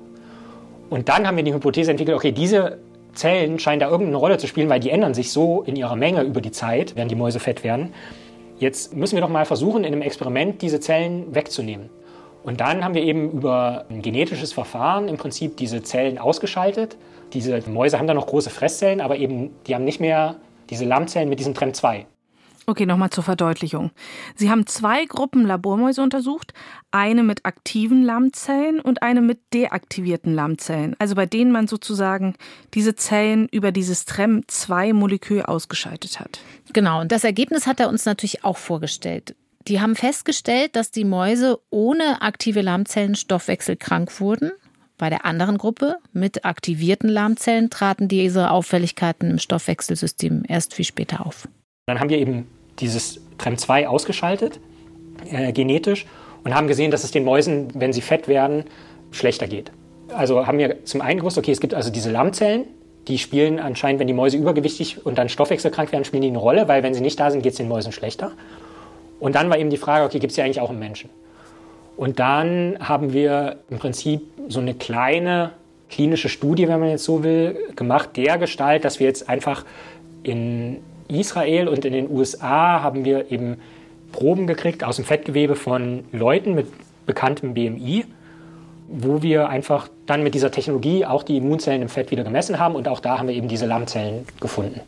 Und 0.88 1.10
dann 1.10 1.26
haben 1.26 1.36
wir 1.36 1.44
die 1.44 1.52
Hypothese 1.52 1.90
entwickelt, 1.90 2.16
okay, 2.16 2.32
diese 2.32 2.78
Zellen 3.12 3.58
scheinen 3.58 3.80
da 3.80 3.90
irgendeine 3.90 4.16
Rolle 4.16 4.38
zu 4.38 4.46
spielen, 4.46 4.70
weil 4.70 4.80
die 4.80 4.88
ändern 4.88 5.12
sich 5.12 5.30
so 5.30 5.64
in 5.64 5.76
ihrer 5.76 5.96
Menge 5.96 6.22
über 6.22 6.40
die 6.40 6.50
Zeit, 6.50 6.96
während 6.96 7.10
die 7.10 7.16
Mäuse 7.16 7.40
fett 7.40 7.62
werden. 7.62 7.92
Jetzt 8.58 8.96
müssen 8.96 9.16
wir 9.16 9.20
doch 9.20 9.28
mal 9.28 9.44
versuchen, 9.44 9.84
in 9.84 9.92
einem 9.92 10.00
Experiment 10.00 10.62
diese 10.62 10.80
Zellen 10.80 11.34
wegzunehmen. 11.34 11.90
Und 12.42 12.60
dann 12.60 12.84
haben 12.84 12.94
wir 12.94 13.02
eben 13.02 13.30
über 13.32 13.84
ein 13.90 14.02
genetisches 14.02 14.52
Verfahren 14.52 15.08
im 15.08 15.16
Prinzip 15.16 15.56
diese 15.56 15.82
Zellen 15.82 16.18
ausgeschaltet. 16.18 16.96
Diese 17.32 17.62
Mäuse 17.68 17.98
haben 17.98 18.06
da 18.06 18.14
noch 18.14 18.26
große 18.26 18.50
Fresszellen, 18.50 19.00
aber 19.00 19.16
eben 19.16 19.50
die 19.66 19.74
haben 19.74 19.84
nicht 19.84 20.00
mehr 20.00 20.36
diese 20.70 20.84
Lammzellen 20.84 21.28
mit 21.28 21.38
diesem 21.38 21.54
TREM2. 21.54 22.06
Okay, 22.66 22.86
nochmal 22.86 23.10
zur 23.10 23.24
Verdeutlichung. 23.24 23.90
Sie 24.36 24.48
haben 24.48 24.66
zwei 24.66 25.04
Gruppen 25.04 25.44
Labormäuse 25.44 26.02
untersucht, 26.02 26.52
eine 26.92 27.24
mit 27.24 27.44
aktiven 27.44 28.04
Lammzellen 28.04 28.80
und 28.80 29.02
eine 29.02 29.22
mit 29.22 29.40
deaktivierten 29.52 30.34
Lammzellen, 30.34 30.94
also 30.98 31.16
bei 31.16 31.26
denen 31.26 31.50
man 31.50 31.66
sozusagen 31.66 32.34
diese 32.74 32.94
Zellen 32.94 33.48
über 33.50 33.72
dieses 33.72 34.06
TREM2-Molekül 34.06 35.42
ausgeschaltet 35.42 36.20
hat. 36.20 36.40
Genau, 36.72 37.00
und 37.00 37.10
das 37.10 37.24
Ergebnis 37.24 37.66
hat 37.66 37.80
er 37.80 37.88
uns 37.88 38.04
natürlich 38.04 38.44
auch 38.44 38.58
vorgestellt. 38.58 39.34
Die 39.70 39.80
haben 39.80 39.94
festgestellt, 39.94 40.74
dass 40.74 40.90
die 40.90 41.04
Mäuse 41.04 41.60
ohne 41.70 42.22
aktive 42.22 42.60
Lahmzellen 42.60 43.14
stoffwechselkrank 43.14 44.20
wurden. 44.20 44.50
Bei 44.98 45.10
der 45.10 45.24
anderen 45.24 45.58
Gruppe 45.58 45.98
mit 46.12 46.44
aktivierten 46.44 47.08
Lahmzellen 47.08 47.70
traten 47.70 48.08
diese 48.08 48.50
Auffälligkeiten 48.50 49.30
im 49.30 49.38
Stoffwechselsystem 49.38 50.42
erst 50.48 50.74
viel 50.74 50.84
später 50.84 51.24
auf. 51.24 51.46
Dann 51.86 52.00
haben 52.00 52.10
wir 52.10 52.18
eben 52.18 52.48
dieses 52.80 53.20
TREM2 53.38 53.86
ausgeschaltet, 53.86 54.58
äh, 55.30 55.52
genetisch, 55.52 56.04
und 56.42 56.52
haben 56.52 56.66
gesehen, 56.66 56.90
dass 56.90 57.04
es 57.04 57.12
den 57.12 57.22
Mäusen, 57.22 57.68
wenn 57.74 57.92
sie 57.92 58.00
fett 58.00 58.26
werden, 58.26 58.64
schlechter 59.12 59.46
geht. 59.46 59.70
Also 60.08 60.48
haben 60.48 60.58
wir 60.58 60.84
zum 60.84 61.00
einen 61.00 61.20
gewusst, 61.20 61.38
okay, 61.38 61.52
es 61.52 61.60
gibt 61.60 61.74
also 61.74 61.90
diese 61.90 62.10
Lammzellen, 62.10 62.64
die 63.06 63.18
spielen 63.18 63.60
anscheinend, 63.60 64.00
wenn 64.00 64.08
die 64.08 64.14
Mäuse 64.14 64.36
übergewichtig 64.36 65.06
und 65.06 65.16
dann 65.16 65.28
stoffwechselkrank 65.28 65.92
werden, 65.92 66.04
spielen 66.04 66.22
die 66.22 66.28
eine 66.28 66.38
Rolle, 66.38 66.66
weil 66.66 66.82
wenn 66.82 66.92
sie 66.92 67.00
nicht 67.00 67.20
da 67.20 67.30
sind, 67.30 67.42
geht 67.42 67.52
es 67.52 67.58
den 67.58 67.68
Mäusen 67.68 67.92
schlechter. 67.92 68.32
Und 69.20 69.34
dann 69.34 69.50
war 69.50 69.58
eben 69.58 69.70
die 69.70 69.76
Frage, 69.76 70.04
okay, 70.04 70.18
gibt 70.18 70.32
es 70.32 70.34
die 70.34 70.42
eigentlich 70.42 70.60
auch 70.60 70.70
im 70.70 70.78
Menschen? 70.78 71.10
Und 71.96 72.18
dann 72.18 72.78
haben 72.80 73.12
wir 73.12 73.58
im 73.68 73.78
Prinzip 73.78 74.22
so 74.48 74.60
eine 74.60 74.74
kleine 74.74 75.52
klinische 75.90 76.28
Studie, 76.28 76.68
wenn 76.68 76.80
man 76.80 76.88
jetzt 76.88 77.04
so 77.04 77.22
will, 77.22 77.58
gemacht, 77.76 78.16
der 78.16 78.38
Gestalt, 78.38 78.84
dass 78.84 79.00
wir 79.00 79.06
jetzt 79.06 79.28
einfach 79.28 79.64
in 80.22 80.78
Israel 81.08 81.68
und 81.68 81.84
in 81.84 81.92
den 81.92 82.10
USA 82.10 82.82
haben 82.82 83.04
wir 83.04 83.30
eben 83.30 83.56
Proben 84.12 84.46
gekriegt 84.46 84.84
aus 84.84 84.96
dem 84.96 85.04
Fettgewebe 85.04 85.56
von 85.56 86.04
Leuten 86.12 86.54
mit 86.54 86.68
bekanntem 87.06 87.54
BMI, 87.54 88.04
wo 88.88 89.22
wir 89.22 89.48
einfach 89.48 89.88
dann 90.06 90.22
mit 90.22 90.34
dieser 90.34 90.50
Technologie 90.50 91.04
auch 91.04 91.22
die 91.22 91.36
Immunzellen 91.36 91.82
im 91.82 91.88
Fett 91.88 92.10
wieder 92.10 92.24
gemessen 92.24 92.58
haben 92.58 92.74
und 92.74 92.88
auch 92.88 93.00
da 93.00 93.18
haben 93.18 93.28
wir 93.28 93.34
eben 93.34 93.48
diese 93.48 93.66
Lammzellen 93.66 94.26
gefunden. 94.40 94.80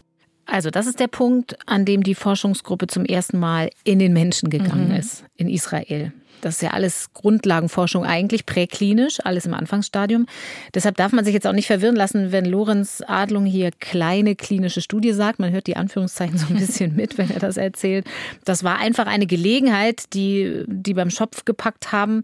Also 0.47 0.71
das 0.71 0.87
ist 0.87 1.01
der 1.01 1.09
Punkt, 1.09 1.57
an 1.67 1.85
dem 1.85 2.03
die 2.03 2.15
Forschungsgruppe 2.15 2.87
zum 2.87 3.05
ersten 3.05 3.39
Mal 3.39 3.71
in 3.85 3.99
den 3.99 4.13
Menschen 4.13 4.51
gegangen 4.51 4.89
mhm. 4.89 4.97
ist, 4.97 5.25
in 5.37 5.49
Israel. 5.49 6.13
Das 6.43 6.57
ist 6.57 6.63
ja 6.63 6.71
alles 6.71 7.13
Grundlagenforschung 7.15 8.05
eigentlich, 8.05 8.45
präklinisch, 8.45 9.21
alles 9.25 9.47
im 9.47 9.55
Anfangsstadium. 9.55 10.27
Deshalb 10.75 10.97
darf 10.97 11.13
man 11.13 11.25
sich 11.25 11.35
jetzt 11.35 11.47
auch 11.47 11.53
nicht 11.53 11.69
verwirren 11.69 11.95
lassen, 11.95 12.33
wenn 12.33 12.45
Lorenz 12.45 13.01
Adlung 13.07 13.47
hier 13.47 13.71
kleine 13.71 14.35
klinische 14.35 14.81
Studie 14.81 15.13
sagt. 15.13 15.39
Man 15.39 15.53
hört 15.53 15.69
die 15.69 15.77
Anführungszeichen 15.77 16.37
so 16.37 16.49
ein 16.49 16.57
bisschen 16.57 16.97
mit, 16.97 17.17
wenn 17.17 17.31
er 17.31 17.39
das 17.39 17.57
erzählt. 17.57 18.07
Das 18.45 18.65
war 18.65 18.79
einfach 18.79 19.07
eine 19.07 19.27
Gelegenheit, 19.27 20.13
die 20.15 20.65
die 20.67 20.95
beim 20.95 21.11
Schopf 21.11 21.45
gepackt 21.45 21.93
haben. 21.93 22.23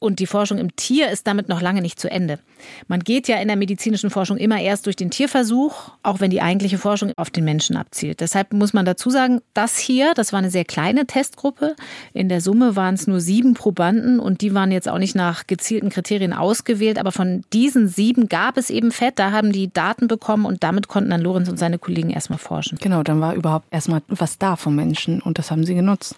Und 0.00 0.20
die 0.20 0.26
Forschung 0.26 0.58
im 0.58 0.76
Tier 0.76 1.10
ist 1.10 1.26
damit 1.26 1.48
noch 1.48 1.60
lange 1.60 1.82
nicht 1.82 1.98
zu 1.98 2.08
Ende. 2.08 2.38
Man 2.86 3.00
geht 3.00 3.26
ja 3.26 3.38
in 3.38 3.48
der 3.48 3.56
medizinischen 3.56 4.10
Forschung 4.10 4.36
immer 4.36 4.60
erst 4.60 4.86
durch 4.86 4.94
den 4.94 5.10
Tierversuch, 5.10 5.90
auch 6.04 6.20
wenn 6.20 6.30
die 6.30 6.40
eigentliche 6.40 6.78
Forschung 6.78 7.12
auf 7.16 7.30
den 7.30 7.44
Menschen 7.44 7.76
abzielt. 7.76 8.20
Deshalb 8.20 8.52
muss 8.52 8.72
man 8.72 8.84
dazu 8.84 9.10
sagen, 9.10 9.40
das 9.54 9.76
hier, 9.76 10.14
das 10.14 10.32
war 10.32 10.38
eine 10.38 10.50
sehr 10.50 10.64
kleine 10.64 11.06
Testgruppe. 11.06 11.74
In 12.12 12.28
der 12.28 12.40
Summe 12.40 12.76
waren 12.76 12.94
es 12.94 13.08
nur 13.08 13.18
sieben 13.18 13.54
Probanden 13.54 14.20
und 14.20 14.40
die 14.40 14.54
waren 14.54 14.70
jetzt 14.70 14.88
auch 14.88 14.98
nicht 14.98 15.16
nach 15.16 15.48
gezielten 15.48 15.90
Kriterien 15.90 16.32
ausgewählt. 16.32 16.98
Aber 16.98 17.10
von 17.10 17.42
diesen 17.52 17.88
sieben 17.88 18.28
gab 18.28 18.56
es 18.56 18.70
eben 18.70 18.92
Fett. 18.92 19.18
Da 19.18 19.32
haben 19.32 19.50
die 19.50 19.72
Daten 19.72 20.06
bekommen 20.06 20.46
und 20.46 20.62
damit 20.62 20.86
konnten 20.86 21.10
dann 21.10 21.22
Lorenz 21.22 21.48
und 21.48 21.58
seine 21.58 21.80
Kollegen 21.80 22.10
erstmal 22.10 22.38
forschen. 22.38 22.78
Genau, 22.80 23.02
dann 23.02 23.20
war 23.20 23.34
überhaupt 23.34 23.66
erstmal 23.72 24.02
was 24.06 24.38
da 24.38 24.54
vom 24.54 24.76
Menschen 24.76 25.20
und 25.20 25.38
das 25.38 25.50
haben 25.50 25.64
sie 25.64 25.74
genutzt. 25.74 26.14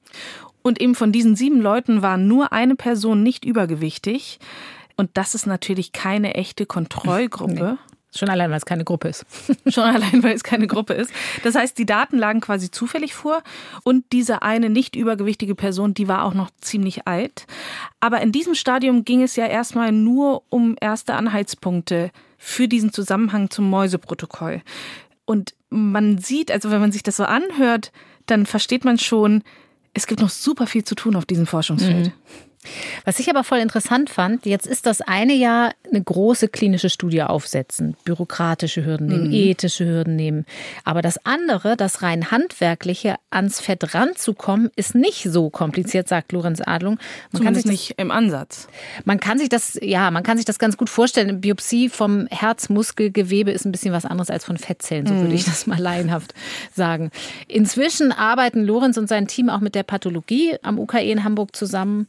Und 0.63 0.81
eben 0.81 0.95
von 0.95 1.13
diesen 1.13 1.37
sieben 1.37 1.61
Leuten 1.61 2.03
war 2.03 2.17
nur 2.17 2.53
eine 2.53 2.77
Person 2.77 3.23
nicht 3.23 3.45
übergewichtig. 3.45 4.39
Und 4.97 5.11
das 5.15 5.35
ist 5.35 5.47
natürlich 5.47 5.93
keine 5.93 6.35
echte 6.35 6.67
Kontrollgruppe. 6.67 7.79
Nee. 8.13 8.19
Schon 8.19 8.29
allein, 8.29 8.51
weil 8.51 8.57
es 8.57 8.67
keine 8.67 8.85
Gruppe 8.85 9.09
ist. 9.09 9.25
Schon 9.69 9.85
allein, 9.85 10.25
weil 10.25 10.35
es 10.35 10.43
keine 10.43 10.67
Gruppe 10.67 10.95
ist. 10.95 11.13
Das 11.45 11.55
heißt, 11.55 11.79
die 11.79 11.87
Daten 11.87 12.19
lagen 12.19 12.41
quasi 12.41 12.71
zufällig 12.71 13.15
vor 13.15 13.43
und 13.85 14.05
diese 14.11 14.43
eine 14.43 14.69
nicht 14.69 14.97
übergewichtige 14.97 15.55
Person, 15.55 15.95
die 15.95 16.09
war 16.09 16.25
auch 16.25 16.35
noch 16.35 16.51
ziemlich 16.61 17.07
alt. 17.07 17.47
Aber 18.01 18.21
in 18.21 18.33
diesem 18.33 18.57
Stadium 18.57 19.05
ging 19.05 19.23
es 19.23 19.37
ja 19.37 19.47
erstmal 19.47 19.93
nur 19.93 20.43
um 20.49 20.77
erste 20.81 21.15
Anhaltspunkte 21.15 22.11
für 22.37 22.67
diesen 22.67 22.93
Zusammenhang 22.93 23.49
zum 23.49 23.71
Mäuseprotokoll. 23.71 24.63
Und 25.25 25.55
man 25.69 26.19
sieht, 26.19 26.51
also 26.51 26.73
wenn 26.73 26.81
man 26.81 26.91
sich 26.91 27.05
das 27.05 27.17
so 27.17 27.25
anhört, 27.25 27.93
dann 28.27 28.45
versteht 28.45 28.85
man 28.85 28.99
schon, 28.99 29.45
es 29.95 30.07
gibt 30.07 30.21
noch 30.21 30.31
super 30.31 30.67
viel 30.67 30.85
zu 30.85 30.95
tun 30.95 31.17
auf 31.17 31.27
diesem 31.27 31.47
Forschungsfeld. 31.47 32.07
Mhm. 32.09 32.13
Was 33.07 33.19
ich 33.19 33.31
aber 33.31 33.43
voll 33.43 33.59
interessant 33.59 34.11
fand, 34.11 34.45
jetzt 34.45 34.67
ist 34.67 34.85
das 34.85 35.01
eine 35.01 35.33
Jahr 35.33 35.73
eine 35.89 36.03
große 36.03 36.49
klinische 36.49 36.91
Studie 36.91 37.23
aufsetzen, 37.23 37.97
bürokratische 38.05 38.85
Hürden 38.85 39.07
nehmen, 39.07 39.29
mhm. 39.29 39.33
ethische 39.33 39.87
Hürden 39.87 40.15
nehmen. 40.15 40.45
Aber 40.85 41.01
das 41.01 41.25
andere, 41.25 41.77
das 41.77 42.03
rein 42.03 42.31
handwerkliche, 42.31 43.17
ans 43.31 43.61
Fett 43.61 43.95
ranzukommen, 43.95 44.71
ist 44.77 44.95
nicht 44.95 45.23
so 45.23 45.49
kompliziert, 45.49 46.07
sagt 46.07 46.33
Lorenz 46.33 46.61
Adlung. 46.61 46.99
Man 47.33 47.41
Zumindest 47.41 47.45
kann 47.45 47.55
sich 47.55 47.63
das, 47.63 47.71
nicht 47.71 47.95
im 47.99 48.11
Ansatz. 48.11 48.69
Man 49.07 49.21
kann 49.21 49.39
sich 49.39 49.49
das, 49.49 49.79
ja, 49.81 50.11
man 50.11 50.23
kann 50.23 50.37
sich 50.37 50.45
das 50.45 50.59
ganz 50.59 50.77
gut 50.77 50.91
vorstellen. 50.91 51.41
Biopsie 51.41 51.89
vom 51.89 52.27
Herzmuskelgewebe 52.27 53.51
ist 53.51 53.65
ein 53.65 53.73
bisschen 53.73 53.95
was 53.95 54.05
anderes 54.05 54.29
als 54.29 54.45
von 54.45 54.59
Fettzellen, 54.59 55.07
so 55.07 55.15
mhm. 55.15 55.23
würde 55.23 55.35
ich 55.35 55.45
das 55.47 55.67
mal 55.67 55.79
laienhaft 55.79 56.35
sagen. 56.75 57.11
Inzwischen 57.49 58.13
arbeiten 58.13 58.65
Lorenz 58.65 58.99
und 58.99 59.09
sein 59.09 59.29
Team 59.29 59.49
auch 59.49 59.61
mit 59.61 59.75
der 59.75 59.83
Pathologie 59.83 60.57
am 60.63 60.79
UKE 60.79 61.11
in 61.11 61.25
Hamburg 61.25 61.57
zusammen 61.57 62.07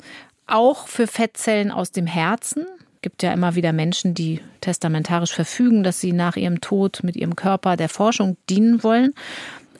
auch 0.51 0.87
für 0.87 1.07
Fettzellen 1.07 1.71
aus 1.71 1.91
dem 1.91 2.05
Herzen. 2.05 2.65
Es 2.95 3.01
gibt 3.01 3.23
ja 3.23 3.33
immer 3.33 3.55
wieder 3.55 3.73
Menschen, 3.73 4.13
die 4.13 4.41
testamentarisch 4.61 5.33
verfügen, 5.33 5.83
dass 5.83 5.99
sie 5.99 6.13
nach 6.13 6.35
ihrem 6.35 6.61
Tod 6.61 6.99
mit 7.03 7.15
ihrem 7.15 7.35
Körper 7.35 7.77
der 7.77 7.89
Forschung 7.89 8.37
dienen 8.49 8.83
wollen. 8.83 9.13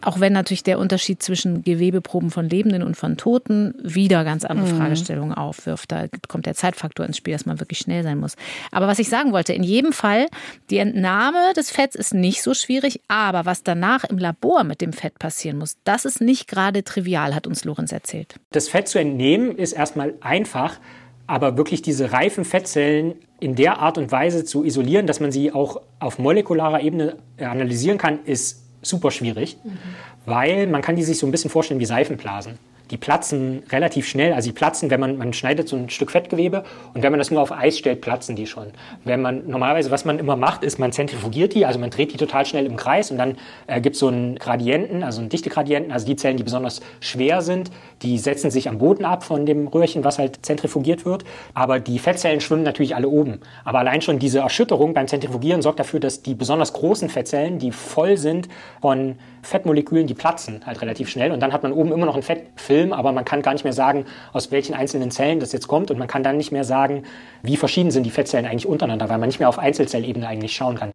Auch 0.02 0.20
wenn 0.20 0.34
natürlich 0.34 0.64
der 0.64 0.80
Unterschied 0.80 1.22
zwischen 1.22 1.64
Gewebeproben 1.64 2.32
von 2.32 2.50
Lebenden 2.50 2.84
und 2.84 2.98
von 2.98 3.18
Toten 3.18 3.74
wieder 3.82 4.24
ganz 4.24 4.46
andere 4.46 4.72
mhm. 4.72 4.78
Fragestellungen 4.78 5.34
aufwirft. 5.34 5.92
Da 5.92 6.06
kommt 6.28 6.46
der 6.46 6.56
Zeitfaktor 6.56 7.06
ins 7.06 7.18
Spiel, 7.18 7.34
dass 7.34 7.46
man 7.46 7.60
wirklich 7.60 7.80
schnell 7.80 8.04
sein 8.04 8.20
muss. 8.20 8.36
Aber 8.72 8.88
was 8.88 9.00
ich 9.00 9.10
sagen 9.10 9.32
wollte, 9.32 9.54
in 9.54 9.64
jedem 9.64 9.94
Fall, 9.94 10.28
die 10.70 10.78
Entnahme 10.78 11.54
des 11.56 11.72
Fetts 11.72 11.96
ist 11.96 12.14
nicht 12.14 12.42
so 12.42 12.54
schwierig, 12.54 13.02
aber 13.08 13.46
was 13.46 13.64
danach 13.64 14.04
im 14.04 14.18
Labor 14.18 14.64
mit 14.64 14.82
dem 14.82 14.94
Fett 14.94 15.20
passieren 15.20 15.58
muss, 15.58 15.78
das 15.84 16.06
ist 16.06 16.22
nicht 16.22 16.48
gerade 16.48 16.84
trivial, 16.84 17.36
hat 17.36 17.48
uns 17.48 17.64
Lorenz 17.64 17.92
erzählt. 17.92 18.36
Das 18.52 18.70
Fett 18.70 18.88
zu 18.88 19.00
entnehmen 19.00 19.58
ist 19.58 19.74
erstmal 19.74 20.14
einfach, 20.22 20.80
aber 21.28 21.58
wirklich 21.58 21.82
diese 21.82 22.12
reifen 22.12 22.44
Fettzellen 22.44 23.16
in 23.40 23.56
der 23.56 23.80
Art 23.80 23.98
und 23.98 24.12
Weise 24.12 24.46
zu 24.46 24.64
isolieren, 24.64 25.08
dass 25.08 25.20
man 25.20 25.32
sie 25.32 25.52
auch 25.52 25.82
auf 26.00 26.20
molekularer 26.20 26.82
Ebene 26.82 27.18
analysieren 27.40 27.98
kann, 27.98 28.20
ist 28.26 28.64
super 28.82 29.12
schwierig, 29.12 29.58
mhm. 29.64 29.78
weil 30.26 30.68
man 30.68 30.82
kann 30.82 30.96
die 30.96 31.04
sich 31.04 31.18
so 31.18 31.28
ein 31.28 31.32
bisschen 31.32 31.50
vorstellen 31.50 31.80
wie 31.80 31.86
Seifenblasen 31.86 32.58
die 32.92 32.98
platzen 32.98 33.64
relativ 33.72 34.08
schnell. 34.08 34.34
Also 34.34 34.50
die 34.50 34.54
platzen, 34.54 34.90
wenn 34.90 35.00
man, 35.00 35.18
man 35.18 35.34
schneidet 35.34 35.68
so 35.68 35.78
ein 35.78 35.90
Stück 35.90 36.12
Fettgewebe 36.12 36.64
und 36.94 37.02
wenn 37.02 37.12
man 37.12 37.20
das 37.20 37.32
nur 37.32 37.42
auf 37.42 37.52
Eis 37.52 37.78
stellt, 37.78 38.02
platzen 38.02 38.36
die 38.36 38.46
schon. 38.46 38.68
Wenn 39.06 39.22
man 39.22 39.48
normalerweise, 39.48 39.92
was 39.92 40.06
man 40.06 40.20
immer 40.20 40.36
macht, 40.36 40.64
ist, 40.64 40.78
man 40.78 40.92
zentrifugiert 40.92 41.56
die, 41.56 41.66
also 41.66 41.80
man 41.80 41.90
dreht 41.90 42.14
die 42.14 42.18
total 42.18 42.46
schnell 42.46 42.66
im 42.66 42.76
Kreis 42.76 43.10
und 43.10 43.18
dann 43.18 43.38
äh, 43.68 43.80
gibt 43.80 43.96
es 43.96 44.00
so 44.00 44.10
einen 44.10 44.36
Gradienten, 44.38 45.04
also 45.04 45.22
einen 45.22 45.30
Dichtegradienten, 45.30 45.92
also 45.92 46.06
die 46.06 46.18
Zellen, 46.18 46.38
die 46.38 46.44
besonders 46.44 46.82
schwer 47.00 47.42
sind, 47.42 47.72
die 48.02 48.18
setzen 48.18 48.52
sich 48.52 48.68
am 48.68 48.78
Boden 48.78 49.06
ab 49.06 49.24
von 49.24 49.46
dem 49.46 49.68
Röhrchen, 49.68 50.04
was 50.04 50.20
halt 50.20 50.46
zentrifugiert 50.46 51.06
wird. 51.06 51.24
Aber 51.54 51.80
die 51.80 52.00
Fettzellen 52.00 52.42
schwimmen 52.42 52.64
natürlich 52.64 52.96
alle 52.96 53.08
oben. 53.08 53.40
Aber 53.64 53.80
allein 53.80 54.02
schon 54.02 54.20
diese 54.20 54.40
Erschütterung 54.40 54.94
beim 54.94 55.08
Zentrifugieren 55.08 55.62
sorgt 55.62 55.80
dafür, 55.80 56.00
dass 56.00 56.22
die 56.22 56.36
besonders 56.36 56.74
großen 56.74 57.10
Fettzellen, 57.10 57.60
die 57.60 57.72
voll 57.72 58.18
sind 58.18 58.50
von 58.82 59.16
Fettmolekülen, 59.44 60.08
die 60.08 60.14
platzen 60.14 60.62
halt 60.66 60.82
relativ 60.82 61.10
schnell 61.10 61.32
und 61.32 61.40
dann 61.40 61.54
hat 61.54 61.64
man 61.64 61.72
oben 61.72 61.92
immer 61.92 62.06
noch 62.06 62.14
einen 62.14 62.24
Fettfilm, 62.24 62.81
aber 62.92 63.12
man 63.12 63.26
kann 63.26 63.42
gar 63.42 63.54
nicht 63.54 63.64
mehr 63.64 63.74
sagen, 63.74 64.06
aus 64.34 64.52
welchen 64.52 64.74
einzelnen 64.74 65.12
Zellen 65.12 65.40
das 65.40 65.52
jetzt 65.52 65.68
kommt 65.68 65.92
und 65.92 66.00
man 66.00 66.08
kann 66.08 66.24
dann 66.24 66.38
nicht 66.38 66.52
mehr 66.52 66.64
sagen, 66.64 67.04
wie 67.44 67.58
verschieden 67.58 67.92
sind 67.92 68.04
die 68.04 68.12
Fettzellen 68.12 68.46
eigentlich 68.46 68.66
untereinander, 68.66 69.10
weil 69.10 69.20
man 69.20 69.30
nicht 69.30 69.40
mehr 69.40 69.50
auf 69.50 69.60
Einzelzellebene 69.60 70.28
eigentlich 70.28 70.56
schauen 70.56 70.78
kann. 70.78 70.92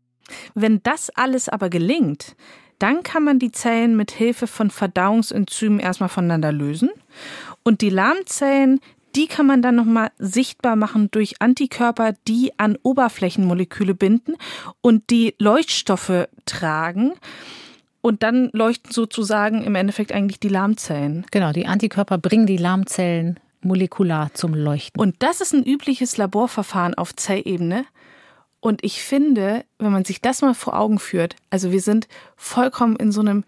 Wenn 0.54 0.80
das 0.82 1.10
alles 1.10 1.48
aber 1.48 1.70
gelingt, 1.70 2.34
dann 2.78 3.02
kann 3.02 3.24
man 3.24 3.38
die 3.38 3.52
Zellen 3.52 3.96
mit 3.96 4.10
Hilfe 4.10 4.46
von 4.46 4.70
Verdauungsenzymen 4.70 5.78
erstmal 5.78 6.08
voneinander 6.08 6.52
lösen 6.52 6.90
und 7.62 7.80
die 7.80 7.90
Lahmzellen, 7.90 8.80
die 9.14 9.28
kann 9.28 9.46
man 9.46 9.62
dann 9.62 9.76
nochmal 9.76 10.10
sichtbar 10.18 10.76
machen 10.76 11.08
durch 11.10 11.40
Antikörper, 11.40 12.12
die 12.28 12.52
an 12.58 12.76
Oberflächenmoleküle 12.82 13.94
binden 13.94 14.34
und 14.82 15.08
die 15.10 15.34
Leuchtstoffe 15.38 16.28
tragen. 16.44 17.12
Und 18.06 18.22
dann 18.22 18.50
leuchten 18.52 18.92
sozusagen 18.92 19.64
im 19.64 19.74
Endeffekt 19.74 20.12
eigentlich 20.12 20.38
die 20.38 20.46
Lahmzellen. 20.46 21.26
Genau, 21.32 21.50
die 21.50 21.66
Antikörper 21.66 22.18
bringen 22.18 22.46
die 22.46 22.56
Lahmzellen 22.56 23.40
molekular 23.62 24.32
zum 24.32 24.54
Leuchten. 24.54 25.00
Und 25.00 25.16
das 25.24 25.40
ist 25.40 25.52
ein 25.52 25.64
übliches 25.64 26.16
Laborverfahren 26.16 26.94
auf 26.94 27.16
Zellebene. 27.16 27.84
Und 28.60 28.84
ich 28.84 29.02
finde, 29.02 29.64
wenn 29.80 29.90
man 29.90 30.04
sich 30.04 30.20
das 30.20 30.40
mal 30.40 30.54
vor 30.54 30.78
Augen 30.78 31.00
führt, 31.00 31.34
also 31.50 31.72
wir 31.72 31.80
sind 31.80 32.06
vollkommen 32.36 32.94
in 32.94 33.10
so 33.10 33.22
einem 33.22 33.42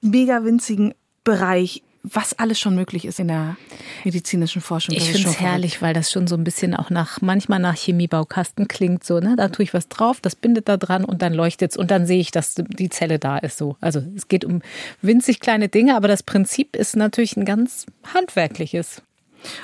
mega 0.00 0.44
winzigen 0.44 0.94
Bereich, 1.24 1.82
was 2.06 2.38
alles 2.38 2.60
schon 2.60 2.74
möglich 2.74 3.06
ist 3.06 3.18
in 3.18 3.28
der 3.28 3.56
medizinischen 4.04 4.60
Forschung. 4.60 4.94
Ich 4.94 5.10
finde 5.10 5.30
es 5.30 5.40
herrlich, 5.40 5.80
weil 5.80 5.94
das 5.94 6.12
schon 6.12 6.26
so 6.26 6.36
ein 6.36 6.44
bisschen 6.44 6.74
auch 6.76 6.90
nach, 6.90 7.22
manchmal 7.22 7.58
nach 7.58 7.76
Chemiebaukasten 7.76 8.68
klingt, 8.68 9.04
so, 9.04 9.20
ne? 9.20 9.36
Da 9.36 9.48
tue 9.48 9.64
ich 9.64 9.72
was 9.72 9.88
drauf, 9.88 10.20
das 10.20 10.36
bindet 10.36 10.68
da 10.68 10.76
dran 10.76 11.06
und 11.06 11.22
dann 11.22 11.32
leuchtet 11.32 11.70
es 11.72 11.76
und 11.78 11.90
dann 11.90 12.06
sehe 12.06 12.20
ich, 12.20 12.30
dass 12.30 12.54
die 12.56 12.90
Zelle 12.90 13.18
da 13.18 13.38
ist, 13.38 13.56
so. 13.56 13.76
Also, 13.80 14.02
es 14.14 14.28
geht 14.28 14.44
um 14.44 14.60
winzig 15.00 15.40
kleine 15.40 15.70
Dinge, 15.70 15.96
aber 15.96 16.06
das 16.06 16.22
Prinzip 16.22 16.76
ist 16.76 16.94
natürlich 16.94 17.38
ein 17.38 17.46
ganz 17.46 17.86
handwerkliches. 18.12 19.00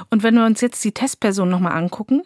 Und 0.08 0.22
wenn 0.22 0.34
wir 0.34 0.46
uns 0.46 0.62
jetzt 0.62 0.82
die 0.82 0.92
Testperson 0.92 1.48
nochmal 1.50 1.72
angucken, 1.72 2.22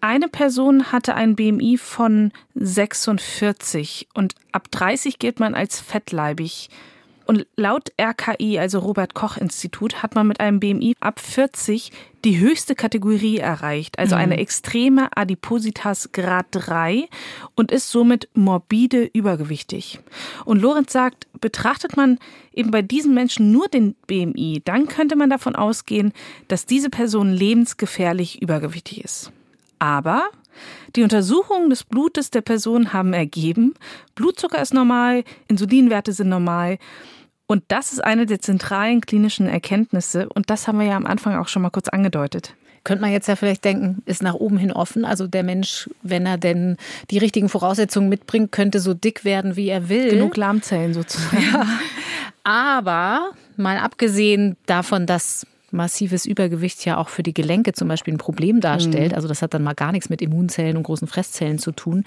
eine 0.00 0.28
Person 0.28 0.92
hatte 0.92 1.14
ein 1.14 1.36
BMI 1.36 1.76
von 1.76 2.32
46 2.54 4.08
und 4.14 4.34
ab 4.52 4.70
30 4.70 5.18
gilt 5.18 5.40
man 5.40 5.54
als 5.54 5.80
fettleibig. 5.80 6.70
Und 7.26 7.46
laut 7.56 7.90
RKI, 8.00 8.58
also 8.58 8.78
Robert 8.78 9.14
Koch 9.14 9.36
Institut, 9.36 10.02
hat 10.02 10.14
man 10.14 10.28
mit 10.28 10.38
einem 10.38 10.60
BMI 10.60 10.94
ab 11.00 11.18
40 11.18 11.90
die 12.24 12.38
höchste 12.38 12.74
Kategorie 12.74 13.38
erreicht, 13.38 13.98
also 13.98 14.14
mhm. 14.14 14.22
eine 14.22 14.38
extreme 14.38 15.16
Adipositas 15.16 16.12
Grad 16.12 16.46
3 16.52 17.08
und 17.54 17.72
ist 17.72 17.90
somit 17.90 18.28
morbide 18.34 19.10
übergewichtig. 19.12 19.98
Und 20.44 20.60
Lorenz 20.60 20.92
sagt, 20.92 21.26
betrachtet 21.40 21.96
man 21.96 22.18
eben 22.52 22.70
bei 22.70 22.82
diesen 22.82 23.12
Menschen 23.12 23.50
nur 23.50 23.68
den 23.68 23.94
BMI, 24.06 24.62
dann 24.64 24.86
könnte 24.86 25.16
man 25.16 25.30
davon 25.30 25.56
ausgehen, 25.56 26.12
dass 26.48 26.64
diese 26.64 26.90
Person 26.90 27.30
lebensgefährlich 27.30 28.40
übergewichtig 28.40 29.04
ist. 29.04 29.32
Aber 29.78 30.24
die 30.94 31.02
Untersuchungen 31.02 31.70
des 31.70 31.84
Blutes 31.84 32.30
der 32.30 32.40
Person 32.40 32.92
haben 32.92 33.12
ergeben, 33.12 33.74
Blutzucker 34.14 34.60
ist 34.60 34.74
normal, 34.74 35.24
Insulinwerte 35.48 36.12
sind 36.12 36.28
normal. 36.28 36.78
Und 37.46 37.62
das 37.68 37.92
ist 37.92 38.02
eine 38.02 38.26
der 38.26 38.40
zentralen 38.40 39.00
klinischen 39.00 39.46
Erkenntnisse. 39.46 40.28
Und 40.28 40.50
das 40.50 40.66
haben 40.66 40.78
wir 40.78 40.86
ja 40.86 40.96
am 40.96 41.06
Anfang 41.06 41.36
auch 41.36 41.48
schon 41.48 41.62
mal 41.62 41.70
kurz 41.70 41.88
angedeutet 41.88 42.54
könnte 42.86 43.02
man 43.02 43.10
jetzt 43.10 43.26
ja 43.26 43.34
vielleicht 43.34 43.64
denken, 43.64 44.00
ist 44.06 44.22
nach 44.22 44.34
oben 44.34 44.58
hin 44.58 44.72
offen. 44.72 45.04
Also 45.04 45.26
der 45.26 45.42
Mensch, 45.42 45.90
wenn 46.02 46.24
er 46.24 46.38
denn 46.38 46.76
die 47.10 47.18
richtigen 47.18 47.48
Voraussetzungen 47.48 48.08
mitbringt, 48.08 48.52
könnte 48.52 48.78
so 48.78 48.94
dick 48.94 49.24
werden, 49.24 49.56
wie 49.56 49.68
er 49.68 49.88
will. 49.88 50.08
Genug 50.08 50.36
Lahmzellen 50.36 50.94
sozusagen. 50.94 51.42
Ja. 51.52 51.66
Aber 52.44 53.32
mal 53.56 53.78
abgesehen 53.78 54.56
davon, 54.66 55.04
dass 55.04 55.48
massives 55.72 56.26
Übergewicht 56.26 56.84
ja 56.84 56.96
auch 56.96 57.08
für 57.08 57.24
die 57.24 57.34
Gelenke 57.34 57.72
zum 57.72 57.88
Beispiel 57.88 58.14
ein 58.14 58.18
Problem 58.18 58.60
darstellt. 58.60 59.10
Mhm. 59.10 59.16
Also 59.16 59.26
das 59.26 59.42
hat 59.42 59.52
dann 59.52 59.64
mal 59.64 59.74
gar 59.74 59.90
nichts 59.90 60.08
mit 60.08 60.22
Immunzellen 60.22 60.76
und 60.76 60.84
großen 60.84 61.08
Fresszellen 61.08 61.58
zu 61.58 61.72
tun. 61.72 62.04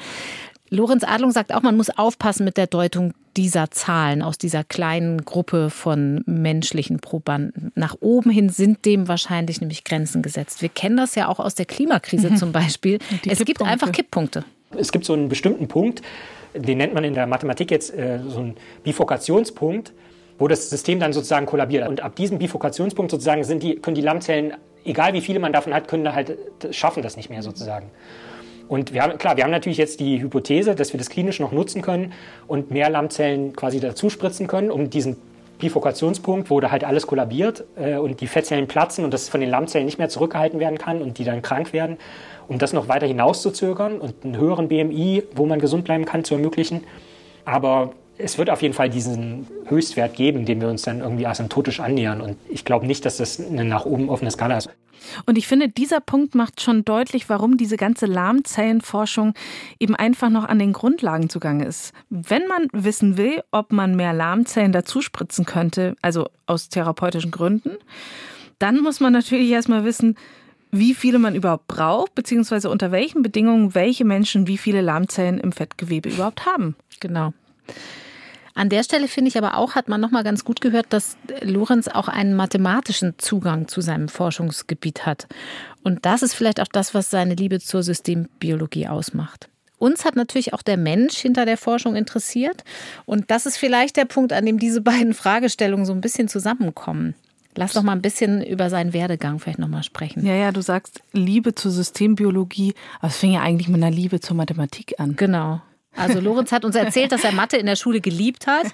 Lorenz 0.70 1.04
Adlung 1.04 1.32
sagt 1.32 1.54
auch, 1.54 1.62
man 1.62 1.78
muss 1.78 1.90
aufpassen 1.90 2.46
mit 2.46 2.58
der 2.58 2.68
Deutung 2.68 3.14
dieser 3.38 3.72
Zahlen 3.72 4.22
aus 4.22 4.38
dieser 4.38 4.64
kleinen 4.64 5.24
Gruppe 5.26 5.70
von 5.70 6.24
menschlichen 6.26 7.00
Probanden. 7.00 7.72
Nach 7.76 7.96
oben 8.00 8.30
hin 8.30 8.50
sind 8.50 8.86
dem 8.86 9.08
wahrscheinlich 9.08 9.62
nämlich 9.62 9.84
Grenzen 9.84 10.22
gesetzt. 10.22 10.62
Wir 10.62 10.70
kennen 10.70 10.98
das 10.98 11.16
ja 11.16 11.28
auch 11.28 11.40
aus 11.40 11.56
der 11.56 11.66
Klimakrise 11.66 12.32
mhm. 12.32 12.38
zum 12.38 12.52
Beispiel. 12.52 13.00
Die 13.24 13.30
es 13.30 13.44
gibt 13.46 13.62
einfach 13.62 13.92
Kipppunkte. 13.92 14.44
Es 14.78 14.92
gibt 14.92 15.06
so 15.06 15.14
einen 15.14 15.30
bestimmten 15.30 15.68
Punkt, 15.68 16.02
den 16.54 16.78
nennt 16.78 16.94
man 16.94 17.04
in 17.04 17.14
der 17.14 17.28
Mathematik 17.28 17.72
jetzt 17.72 17.94
äh, 17.94 18.20
so 18.28 18.40
einen 18.40 18.56
Bifurkationspunkt 18.84 19.94
wo 20.40 20.48
das 20.48 20.70
System 20.70 21.00
dann 21.00 21.14
sozusagen 21.14 21.46
kollabiert. 21.46 21.88
Und 21.88 22.02
ab 22.02 22.16
diesem 22.16 22.40
Bifurkationspunkt 22.40 23.12
sozusagen 23.12 23.44
sind 23.44 23.62
die, 23.62 23.76
können 23.76 23.96
die 23.96 24.02
Lammzellen, 24.02 24.54
egal 24.86 25.14
wie 25.14 25.22
viele 25.22 25.40
man 25.40 25.54
davon 25.54 25.74
hat, 25.74 25.88
können 25.88 26.12
halt 26.16 26.38
schaffen 26.72 27.04
das 27.04 27.18
nicht 27.18 27.30
mehr 27.30 27.44
sozusagen. 27.44 27.92
Und 28.70 28.94
wir 28.94 29.02
haben, 29.02 29.18
klar, 29.18 29.36
wir 29.36 29.44
haben 29.44 29.52
natürlich 29.52 29.80
jetzt 29.80 30.00
die 30.00 30.22
Hypothese, 30.22 30.76
dass 30.76 30.94
wir 30.94 31.00
das 31.00 31.10
klinisch 31.10 31.40
noch 31.40 31.52
nutzen 31.52 31.82
können 31.82 32.14
und 32.48 32.70
mehr 32.70 32.90
Lammzellen 32.90 33.56
quasi 33.56 33.80
dazu 33.80 34.12
spritzen 34.12 34.46
können, 34.46 34.70
um 34.70 34.92
diesen 34.92 35.18
Bifurkationspunkt, 35.58 36.52
wo 36.52 36.60
da 36.60 36.70
halt 36.70 36.84
alles 36.84 37.08
kollabiert 37.08 37.66
äh, 37.76 37.98
und 37.98 38.22
die 38.22 38.28
Fettzellen 38.28 38.68
platzen 38.68 39.04
und 39.04 39.14
das 39.14 39.28
von 39.28 39.42
den 39.42 39.50
Lammzellen 39.50 39.86
nicht 39.86 39.98
mehr 39.98 40.08
zurückgehalten 40.08 40.60
werden 40.60 40.78
kann 40.78 41.02
und 41.02 41.18
die 41.18 41.24
dann 41.24 41.42
krank 41.42 41.74
werden, 41.74 41.98
um 42.48 42.60
das 42.60 42.72
noch 42.72 42.88
weiter 42.88 43.08
hinauszuzögern 43.08 44.00
und 44.00 44.24
einen 44.24 44.38
höheren 44.38 44.68
BMI, 44.68 45.24
wo 45.34 45.48
man 45.48 45.60
gesund 45.60 45.84
bleiben 45.84 46.06
kann, 46.06 46.24
zu 46.24 46.36
ermöglichen. 46.36 46.84
Aber 47.46 47.94
es 48.20 48.38
wird 48.38 48.50
auf 48.50 48.62
jeden 48.62 48.74
Fall 48.74 48.90
diesen 48.90 49.48
Höchstwert 49.66 50.16
geben, 50.16 50.46
dem 50.46 50.62
wir 50.62 50.68
uns 50.68 50.84
dann 50.84 51.00
irgendwie 51.00 51.26
asymptotisch 51.26 51.80
annähern. 51.80 52.22
Und 52.22 52.38
ich 52.50 52.66
glaube 52.66 52.86
nicht, 52.86 53.06
dass 53.06 53.18
das 53.18 53.40
eine 53.40 53.64
nach 53.64 53.86
oben 53.86 54.10
offene 54.10 54.30
Skala 54.30 54.58
ist. 54.58 54.70
Und 55.26 55.38
ich 55.38 55.48
finde, 55.48 55.70
dieser 55.70 56.02
Punkt 56.02 56.36
macht 56.36 56.60
schon 56.62 56.84
deutlich, 56.84 57.30
warum 57.30 57.56
diese 57.56 57.78
ganze 57.78 58.06
Lahmzellenforschung 58.06 59.34
eben 59.80 59.96
einfach 59.96 60.30
noch 60.30 60.44
an 60.44 60.60
den 60.60 60.74
Grundlagen 60.74 61.30
zugange 61.30 61.66
ist. 61.66 61.94
Wenn 62.10 62.46
man 62.48 62.68
wissen 62.74 63.18
will, 63.18 63.42
ob 63.52 63.72
man 63.72 63.96
mehr 63.96 64.14
Lahmzellen 64.14 64.74
dazuspritzen 64.74 65.46
könnte, 65.46 65.96
also 66.02 66.28
aus 66.46 66.68
therapeutischen 66.68 67.32
Gründen, 67.32 67.72
dann 68.60 68.82
muss 68.82 69.00
man 69.00 69.14
natürlich 69.14 69.50
erstmal 69.50 69.86
wissen, 69.86 70.18
wie 70.72 70.94
viele 70.94 71.18
man 71.18 71.34
überhaupt 71.34 71.68
braucht, 71.68 72.14
beziehungsweise 72.14 72.70
unter 72.70 72.92
welchen 72.92 73.22
Bedingungen 73.22 73.74
welche 73.74 74.04
Menschen 74.04 74.46
wie 74.46 74.58
viele 74.58 74.82
Lahmzellen 74.82 75.40
im 75.40 75.54
Fettgewebe 75.54 76.10
überhaupt 76.10 76.46
haben. 76.46 76.76
Genau. 77.00 77.34
An 78.56 78.70
der 78.70 78.84
Stelle 78.84 79.08
finde 79.08 79.30
ich 79.30 79.38
aber 79.38 79.58
auch, 79.58 79.76
hat 79.76 79.88
man 79.88 80.02
nochmal 80.02 80.24
ganz 80.24 80.44
gut 80.44 80.62
gehört, 80.62 80.88
dass 80.90 81.18
Lorenz 81.42 81.88
auch 81.88 82.08
einen 82.08 82.36
mathematischen 82.36 83.16
Zugang 83.18 83.68
zu 83.68 83.82
seinem 83.82 84.10
Forschungsgebiet 84.10 85.06
hat. 85.06 85.28
Und 85.84 86.06
das 86.06 86.22
ist 86.22 86.34
vielleicht 86.34 86.60
auch 86.60 86.68
das, 86.68 86.94
was 86.94 87.10
seine 87.10 87.36
Liebe 87.36 87.60
zur 87.60 87.84
Systembiologie 87.84 88.88
ausmacht. 88.88 89.50
Uns 89.78 90.04
hat 90.04 90.16
natürlich 90.16 90.54
auch 90.54 90.62
der 90.62 90.78
Mensch 90.78 91.18
hinter 91.18 91.46
der 91.46 91.58
Forschung 91.58 91.96
interessiert. 91.96 92.64
Und 93.06 93.32
das 93.32 93.46
ist 93.46 93.58
vielleicht 93.58 93.96
der 93.96 94.06
Punkt, 94.06 94.34
an 94.34 94.46
dem 94.46 94.60
diese 94.60 94.82
beiden 94.82 95.14
Fragestellungen 95.14 95.86
so 95.86 95.94
ein 95.94 96.02
bisschen 96.02 96.28
zusammenkommen. 96.28 97.16
Lass 97.56 97.74
doch 97.74 97.84
mal 97.84 97.94
ein 97.94 98.02
bisschen 98.02 98.44
über 98.44 98.70
seinen 98.70 98.94
Werdegang 98.94 99.40
vielleicht 99.40 99.60
nochmal 99.60 99.84
sprechen. 99.84 100.26
Ja, 100.26 100.34
ja, 100.34 100.52
du 100.52 100.62
sagst 100.62 101.02
Liebe 101.14 101.56
zur 101.56 101.72
Systembiologie, 101.72 102.74
aber 103.00 103.08
es 103.08 103.18
fing 103.18 103.32
ja 103.32 103.42
eigentlich 103.42 103.68
mit 103.68 103.82
einer 103.82 103.94
Liebe 103.94 104.20
zur 104.20 104.36
Mathematik 104.36 105.00
an. 105.00 105.16
Genau. 105.16 105.62
Also 105.96 106.20
Lorenz 106.20 106.52
hat 106.52 106.66
uns 106.66 106.76
erzählt, 106.76 107.12
dass 107.12 107.24
er 107.24 107.32
Mathe 107.32 107.58
in 107.58 107.66
der 107.66 107.76
Schule 107.76 108.02
geliebt 108.02 108.48
hat. 108.48 108.68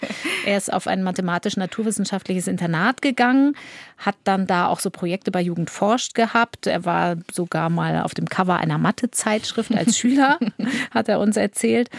Er 0.45 0.57
ist 0.57 0.71
auf 0.71 0.87
ein 0.87 1.03
mathematisch-naturwissenschaftliches 1.03 2.47
Internat 2.47 3.01
gegangen, 3.01 3.55
hat 3.97 4.15
dann 4.23 4.47
da 4.47 4.67
auch 4.67 4.79
so 4.79 4.89
Projekte 4.89 5.31
bei 5.31 5.41
Jugend 5.41 5.69
forscht 5.69 6.13
gehabt. 6.13 6.67
Er 6.67 6.85
war 6.85 7.15
sogar 7.31 7.69
mal 7.69 8.01
auf 8.01 8.13
dem 8.13 8.27
Cover 8.27 8.57
einer 8.57 8.77
Mathe-Zeitschrift 8.77 9.75
als 9.75 9.97
Schüler, 9.97 10.39
hat 10.91 11.09
er 11.09 11.19
uns 11.19 11.37
erzählt. 11.37 11.89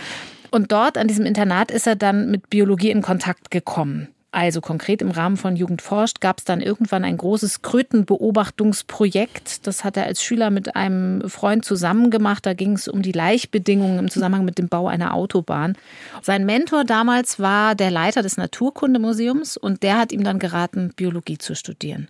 Und 0.51 0.73
dort 0.73 0.97
an 0.97 1.09
diesem 1.09 1.27
Internat 1.27 1.71
ist 1.71 1.87
er 1.87 1.97
dann 1.97 2.31
mit 2.31 2.49
Biologie 2.51 2.91
in 2.91 3.03
Kontakt 3.03 3.51
gekommen. 3.51 4.09
Also 4.37 4.61
konkret 4.61 5.01
im 5.01 5.11
Rahmen 5.11 5.39
von 5.39 5.57
Jugend 5.57 5.81
forscht 5.81 6.21
gab 6.21 6.41
es 6.41 6.45
dann 6.45 6.61
irgendwann 6.61 7.05
ein 7.05 7.17
großes 7.17 7.63
Krötenbeobachtungsprojekt. 7.63 9.67
Das 9.67 9.83
hat 9.83 9.97
er 9.97 10.05
als 10.05 10.23
Schüler 10.23 10.51
mit 10.51 10.77
einem 10.77 11.27
Freund 11.27 11.65
zusammen 11.65 12.11
gemacht. 12.11 12.45
Da 12.45 12.53
ging 12.53 12.75
es 12.75 12.87
um 12.87 13.01
die 13.01 13.13
Laichbedingungen 13.13 13.99
im 13.99 14.11
Zusammenhang 14.11 14.45
mit 14.45 14.59
dem 14.59 14.69
Bau 14.69 14.89
einer 14.89 15.15
Autobahn. 15.15 15.79
Sein 16.21 16.45
Mentor 16.45 16.85
damals 16.85 17.41
war 17.41 17.75
der 17.75 17.91
Leiter 17.91 18.21
des 18.21 18.37
Naturkundemuseums 18.37 19.57
und 19.57 19.83
der 19.83 19.97
hat 19.97 20.13
ihm 20.13 20.23
dann 20.23 20.39
geraten, 20.39 20.93
Biologie 20.95 21.39
zu 21.39 21.55
studieren. 21.55 22.09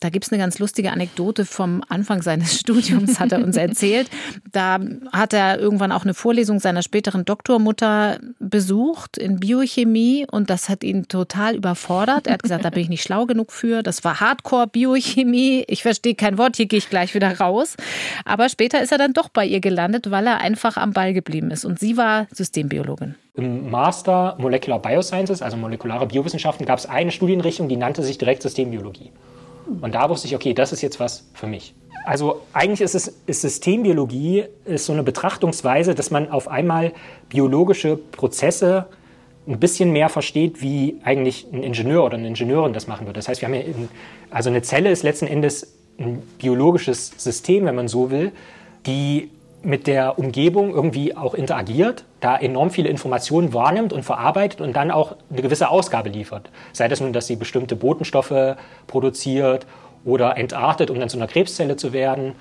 Da 0.00 0.10
gibt 0.10 0.26
es 0.26 0.32
eine 0.32 0.40
ganz 0.40 0.58
lustige 0.58 0.92
Anekdote 0.92 1.44
vom 1.44 1.82
Anfang 1.88 2.22
seines 2.22 2.58
Studiums, 2.60 3.20
hat 3.20 3.32
er 3.32 3.42
uns 3.42 3.56
erzählt. 3.58 4.08
Da 4.52 4.78
hat 5.12 5.32
er 5.32 5.58
irgendwann 5.58 5.92
auch 5.92 6.04
eine 6.04 6.14
Vorlesung 6.14 6.60
seiner 6.60 6.82
späteren 6.82 7.24
Doktormutter 7.24 8.18
besucht 8.38 9.18
in 9.18 9.40
Biochemie 9.40 10.26
und 10.30 10.50
das 10.50 10.68
hat 10.68 10.84
ihn 10.84 11.08
total 11.08 11.56
überfordert. 11.56 12.26
Er 12.26 12.34
hat 12.34 12.42
gesagt, 12.42 12.64
da 12.64 12.70
bin 12.70 12.82
ich 12.82 12.88
nicht 12.88 13.02
schlau 13.02 13.26
genug 13.26 13.52
für. 13.52 13.82
Das 13.82 14.04
war 14.04 14.20
Hardcore-Biochemie. 14.20 15.64
Ich 15.66 15.82
verstehe 15.82 16.14
kein 16.14 16.38
Wort, 16.38 16.56
hier 16.56 16.66
gehe 16.66 16.78
ich 16.78 16.90
gleich 16.90 17.14
wieder 17.14 17.38
raus. 17.38 17.76
Aber 18.24 18.48
später 18.48 18.80
ist 18.82 18.92
er 18.92 18.98
dann 18.98 19.12
doch 19.12 19.28
bei 19.28 19.44
ihr 19.44 19.60
gelandet, 19.60 20.10
weil 20.10 20.26
er 20.26 20.38
einfach 20.38 20.76
am 20.76 20.92
Ball 20.92 21.12
geblieben 21.12 21.50
ist. 21.50 21.64
Und 21.64 21.78
sie 21.78 21.96
war 21.96 22.26
Systembiologin. 22.32 23.14
Im 23.34 23.70
Master 23.70 24.36
Molecular 24.38 24.80
Biosciences, 24.80 25.42
also 25.42 25.56
molekulare 25.56 26.06
Biowissenschaften, 26.06 26.66
gab 26.66 26.78
es 26.78 26.86
eine 26.86 27.12
Studienrichtung, 27.12 27.68
die 27.68 27.76
nannte 27.76 28.02
sich 28.02 28.18
direkt 28.18 28.42
Systembiologie. 28.42 29.12
Und 29.80 29.94
da 29.94 30.08
wusste 30.08 30.26
ich, 30.26 30.34
okay, 30.34 30.54
das 30.54 30.72
ist 30.72 30.82
jetzt 30.82 31.00
was 31.00 31.24
für 31.34 31.46
mich. 31.46 31.74
Also 32.04 32.42
eigentlich 32.52 32.80
ist 32.80 32.94
es 32.94 33.14
ist 33.26 33.42
Systembiologie 33.42 34.44
ist 34.64 34.86
so 34.86 34.92
eine 34.92 35.02
Betrachtungsweise, 35.02 35.94
dass 35.94 36.10
man 36.10 36.30
auf 36.30 36.48
einmal 36.48 36.92
biologische 37.28 37.96
Prozesse 37.96 38.86
ein 39.46 39.58
bisschen 39.58 39.92
mehr 39.92 40.08
versteht, 40.08 40.62
wie 40.62 41.00
eigentlich 41.04 41.46
ein 41.52 41.62
Ingenieur 41.62 42.04
oder 42.04 42.16
eine 42.16 42.28
Ingenieurin 42.28 42.72
das 42.72 42.86
machen 42.86 43.06
würde. 43.06 43.18
Das 43.18 43.28
heißt, 43.28 43.40
wir 43.40 43.48
haben 43.48 43.54
ja 43.54 43.60
in, 43.60 43.88
also 44.30 44.50
eine 44.50 44.62
Zelle 44.62 44.90
ist 44.90 45.02
letzten 45.02 45.26
Endes 45.26 45.74
ein 45.98 46.22
biologisches 46.38 47.12
System, 47.16 47.64
wenn 47.64 47.74
man 47.74 47.88
so 47.88 48.10
will, 48.10 48.32
die 48.86 49.30
mit 49.62 49.86
der 49.86 50.18
Umgebung 50.18 50.70
irgendwie 50.70 51.16
auch 51.16 51.34
interagiert, 51.34 52.04
da 52.20 52.36
enorm 52.36 52.70
viele 52.70 52.88
Informationen 52.88 53.52
wahrnimmt 53.52 53.92
und 53.92 54.04
verarbeitet 54.04 54.60
und 54.60 54.76
dann 54.76 54.90
auch 54.90 55.16
eine 55.30 55.42
gewisse 55.42 55.68
Ausgabe 55.68 56.08
liefert. 56.08 56.50
Sei 56.72 56.88
das 56.88 57.00
nun, 57.00 57.12
dass 57.12 57.26
sie 57.26 57.36
bestimmte 57.36 57.76
Botenstoffe 57.76 58.56
produziert 58.86 59.66
oder 60.04 60.36
entartet, 60.36 60.90
um 60.90 60.98
dann 61.00 61.08
zu 61.08 61.16
einer 61.16 61.26
Krebszelle 61.26 61.76
zu 61.76 61.92
werden. 61.92 62.34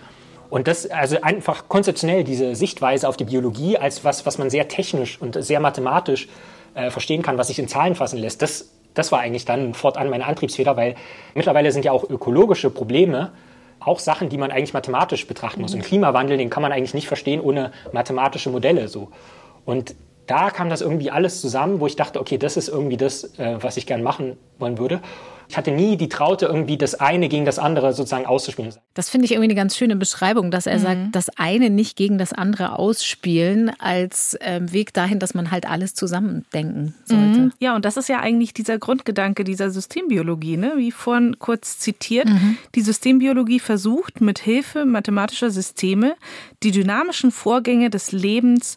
Und 0.49 0.67
das, 0.67 0.89
also 0.89 1.21
einfach 1.21 1.67
konzeptionell 1.67 2.23
diese 2.23 2.55
Sichtweise 2.55 3.09
auf 3.09 3.17
die 3.17 3.25
Biologie 3.25 3.77
als 3.77 4.05
was, 4.05 4.25
was 4.25 4.37
man 4.37 4.49
sehr 4.49 4.67
technisch 4.67 5.19
und 5.19 5.43
sehr 5.43 5.59
mathematisch 5.59 6.29
äh, 6.75 6.89
verstehen 6.91 7.23
kann, 7.23 7.37
was 7.37 7.47
sich 7.47 7.59
in 7.59 7.67
Zahlen 7.67 7.95
fassen 7.95 8.19
lässt, 8.19 8.41
das 8.41 8.69
das 8.97 9.11
war 9.11 9.19
eigentlich 9.19 9.45
dann 9.45 9.73
fortan 9.73 10.09
meine 10.09 10.25
Antriebsfeder, 10.25 10.75
weil 10.75 10.95
mittlerweile 11.35 11.71
sind 11.71 11.85
ja 11.85 11.91
auch 11.91 12.09
ökologische 12.09 12.69
Probleme 12.69 13.31
auch 13.79 13.99
Sachen, 13.99 14.29
die 14.29 14.37
man 14.37 14.51
eigentlich 14.51 14.73
mathematisch 14.73 15.27
betrachten 15.27 15.61
muss. 15.61 15.73
Und 15.73 15.83
Klimawandel, 15.83 16.37
den 16.37 16.49
kann 16.49 16.61
man 16.61 16.71
eigentlich 16.71 16.93
nicht 16.93 17.07
verstehen 17.07 17.41
ohne 17.41 17.71
mathematische 17.91 18.49
Modelle 18.49 18.87
so. 18.87 19.09
Und 19.65 19.95
da 20.25 20.49
kam 20.49 20.69
das 20.69 20.81
irgendwie 20.81 21.09
alles 21.09 21.41
zusammen, 21.41 21.79
wo 21.79 21.87
ich 21.87 21.95
dachte, 21.95 22.19
okay, 22.19 22.37
das 22.37 22.57
ist 22.57 22.67
irgendwie 22.67 22.97
das, 22.97 23.37
äh, 23.39 23.57
was 23.61 23.77
ich 23.77 23.85
gern 23.85 24.03
machen 24.03 24.37
wollen 24.59 24.77
würde. 24.77 24.99
Ich 25.49 25.57
hatte 25.57 25.71
nie 25.71 25.97
die 25.97 26.09
Traute, 26.09 26.47
irgendwie 26.47 26.77
das 26.77 26.95
eine 26.95 27.29
gegen 27.29 27.45
das 27.45 27.57
andere 27.59 27.93
sozusagen 27.93 28.25
auszuspielen. 28.25 28.73
Das 28.93 29.09
finde 29.09 29.25
ich 29.25 29.31
irgendwie 29.31 29.47
eine 29.47 29.55
ganz 29.55 29.77
schöne 29.77 29.95
Beschreibung, 29.95 30.51
dass 30.51 30.67
er 30.67 30.77
mhm. 30.77 30.81
sagt, 30.81 30.99
das 31.13 31.29
eine 31.37 31.69
nicht 31.69 31.95
gegen 31.95 32.17
das 32.17 32.33
andere 32.33 32.77
ausspielen, 32.77 33.71
als 33.79 34.37
ähm, 34.41 34.71
Weg 34.73 34.93
dahin, 34.93 35.19
dass 35.19 35.33
man 35.33 35.51
halt 35.51 35.69
alles 35.69 35.93
zusammendenken 35.93 36.95
sollte. 37.05 37.39
Mhm. 37.39 37.53
Ja, 37.59 37.75
und 37.75 37.85
das 37.85 37.97
ist 37.97 38.09
ja 38.09 38.19
eigentlich 38.19 38.53
dieser 38.53 38.77
Grundgedanke 38.77 39.43
dieser 39.43 39.69
Systembiologie, 39.71 40.57
ne? 40.57 40.73
wie 40.75 40.91
vorhin 40.91 41.39
kurz 41.39 41.79
zitiert. 41.79 42.27
Mhm. 42.27 42.57
Die 42.75 42.81
Systembiologie 42.81 43.59
versucht 43.59 44.21
mit 44.21 44.39
Hilfe 44.39 44.85
mathematischer 44.85 45.49
Systeme 45.49 46.15
die 46.63 46.71
dynamischen 46.71 47.31
Vorgänge 47.31 47.89
des 47.89 48.11
Lebens 48.11 48.75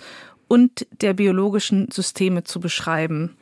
und 0.49 0.87
der 1.01 1.15
biologischen 1.15 1.91
Systeme 1.91 2.45
zu 2.45 2.61
beschreiben. 2.61 3.37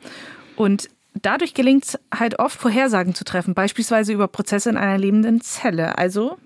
Und 0.55 0.89
dadurch 1.13 1.53
gelingt 1.53 1.85
es 1.85 1.99
halt 2.13 2.39
oft, 2.39 2.59
Vorhersagen 2.59 3.15
zu 3.15 3.23
treffen, 3.23 3.53
beispielsweise 3.53 4.13
über 4.13 4.27
Prozesse 4.27 4.69
in 4.69 4.77
einer 4.77 4.97
lebenden 4.97 5.41
Zelle, 5.41 5.97
also 5.97 6.37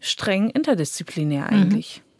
streng 0.00 0.50
interdisziplinär 0.50 1.46
mhm. 1.50 1.62
eigentlich. 1.62 2.02
Mhm. 2.04 2.10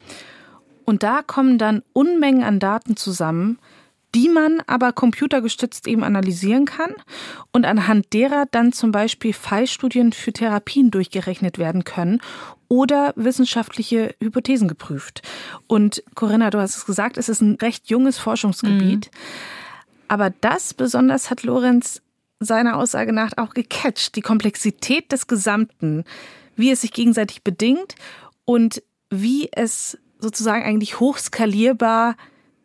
Und 0.85 1.03
da 1.03 1.23
kommen 1.23 1.59
dann 1.59 1.83
Unmengen 1.93 2.43
an 2.43 2.59
Daten 2.59 2.97
zusammen, 2.97 3.59
die 4.15 4.29
man 4.29 4.61
aber 4.67 4.93
computergestützt 4.93 5.87
eben 5.87 6.03
analysieren 6.03 6.65
kann 6.65 6.95
und 7.53 7.65
anhand 7.65 8.13
derer 8.13 8.47
dann 8.51 8.73
zum 8.73 8.91
Beispiel 8.91 9.33
Fallstudien 9.33 10.13
für 10.13 10.33
Therapien 10.33 10.91
durchgerechnet 10.91 11.59
werden 11.59 11.85
können 11.85 12.21
oder 12.67 13.13
wissenschaftliche 13.17 14.15
Hypothesen 14.21 14.69
geprüft. 14.69 15.23
Und 15.69 16.03
Corinna, 16.15 16.51
du 16.51 16.59
hast 16.59 16.77
es 16.77 16.87
gesagt, 16.87 17.19
es 17.19 17.29
ist 17.29 17.41
ein 17.41 17.55
recht 17.57 17.89
junges 17.89 18.19
Forschungsgebiet. 18.19 19.11
Mhm. 19.13 19.19
Aber 20.11 20.31
das 20.31 20.75
besonders 20.75 21.31
hat 21.31 21.45
Lorenz 21.45 22.03
seiner 22.41 22.79
Aussage 22.79 23.13
nach 23.13 23.31
auch 23.37 23.55
gecatcht, 23.55 24.17
die 24.17 24.23
Komplexität 24.23 25.13
des 25.13 25.29
Gesamten, 25.29 26.03
wie 26.57 26.73
es 26.73 26.81
sich 26.81 26.93
gegenseitig 26.93 27.45
bedingt 27.45 27.95
und 28.45 28.83
wie 29.09 29.51
es 29.53 29.99
sozusagen 30.19 30.65
eigentlich 30.65 30.99
hochskalierbar 30.99 32.17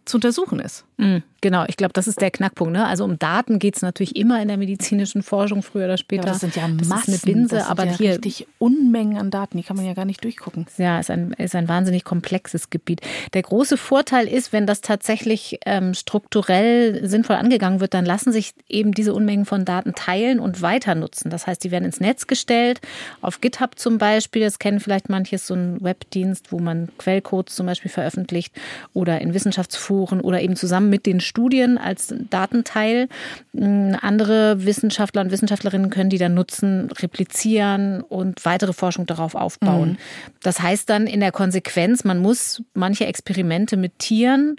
zu 0.06 0.18
untersuchen 0.18 0.60
ist. 0.60 0.85
Mhm. 0.98 1.24
Genau, 1.46 1.64
ich 1.68 1.78
glaube, 1.78 1.94
das 1.94 2.08
ist 2.08 2.22
der 2.22 2.32
Knackpunkt. 2.32 2.74
Ne? 2.74 2.88
Also 2.88 3.04
um 3.04 3.20
Daten 3.20 3.60
geht 3.60 3.76
es 3.76 3.84
natürlich 3.84 4.16
immer 4.16 4.42
in 4.42 4.48
der 4.48 4.58
medizinischen 4.58 5.22
Forschung, 5.22 5.62
früher 5.62 5.86
oder 5.86 5.98
später. 5.98 6.24
Ja, 6.24 6.32
das 6.32 6.40
sind 6.40 6.56
ja 6.56 6.68
Massen, 6.68 6.90
das 6.90 7.08
ist 7.08 7.26
eine 7.26 7.34
Binse, 7.36 7.58
das 7.58 7.68
aber 7.68 7.86
ja 7.86 7.96
hier 7.96 8.12
richtig 8.14 8.48
Unmengen 8.58 9.18
an 9.18 9.30
Daten, 9.30 9.58
die 9.58 9.64
kann 9.64 9.76
man 9.76 9.86
ja 9.86 9.94
gar 9.94 10.06
nicht 10.06 10.24
durchgucken. 10.24 10.66
Ja, 10.78 11.00
ist 11.00 11.12
ein, 11.12 11.34
ist 11.34 11.54
ein 11.54 11.68
wahnsinnig 11.68 12.04
komplexes 12.04 12.72
Gebiet. 12.72 13.02
Der 13.36 13.44
große 13.44 13.78
Vorteil 13.78 14.28
ist, 14.28 14.54
wenn 14.54 14.66
das 14.66 14.82
tatsächlich 14.82 15.60
ähm, 15.68 15.94
strukturell 15.94 17.08
sinnvoll 17.08 17.36
angegangen 17.36 17.80
wird, 17.80 17.94
dann 17.94 18.06
lassen 18.06 18.32
sich 18.32 18.56
eben 18.68 18.94
diese 18.94 19.14
Unmengen 19.14 19.46
von 19.46 19.66
Daten 19.66 19.94
teilen 19.94 20.40
und 20.40 20.64
weiter 20.64 20.96
nutzen. 20.96 21.30
Das 21.30 21.46
heißt, 21.46 21.64
die 21.64 21.70
werden 21.70 21.86
ins 21.86 22.00
Netz 22.00 22.26
gestellt, 22.26 22.82
auf 23.22 23.40
GitHub 23.40 23.78
zum 23.78 24.00
Beispiel, 24.00 24.42
das 24.42 24.58
kennen 24.58 24.80
vielleicht 24.80 25.10
manches, 25.10 25.46
so 25.46 25.54
ein 25.54 25.80
Webdienst, 25.80 26.52
wo 26.52 26.58
man 26.58 26.90
Quellcodes 26.98 27.56
zum 27.56 27.68
Beispiel 27.68 27.92
veröffentlicht 27.92 28.56
oder 28.94 29.22
in 29.22 29.36
Wissenschaftsforen 29.36 30.22
oder 30.22 30.42
eben 30.42 30.56
zusammen 30.56 30.85
mit 30.90 31.06
den 31.06 31.20
Studien 31.20 31.78
als 31.78 32.14
Datenteil. 32.30 33.08
Mm, 33.54 33.94
andere 34.02 34.66
Wissenschaftler 34.66 35.22
und 35.22 35.32
Wissenschaftlerinnen 35.32 35.90
können 35.90 36.10
die 36.10 36.18
dann 36.18 36.34
nutzen, 36.34 36.92
replizieren 36.92 38.02
und 38.02 38.46
weitere 38.46 38.74
Forschung 38.74 39.06
darauf 39.06 39.36
aufbauen. 39.36 39.92
Mhm. 39.92 39.98
Das 40.42 40.62
heißt 40.62 40.90
dann 40.90 41.08
in 41.08 41.20
der 41.20 41.32
Konsequenz, 41.32 42.04
man 42.04 42.20
muss 42.20 42.64
manche 42.74 43.06
Experimente 43.06 43.78
mit 43.78 44.00
Tieren 44.00 44.56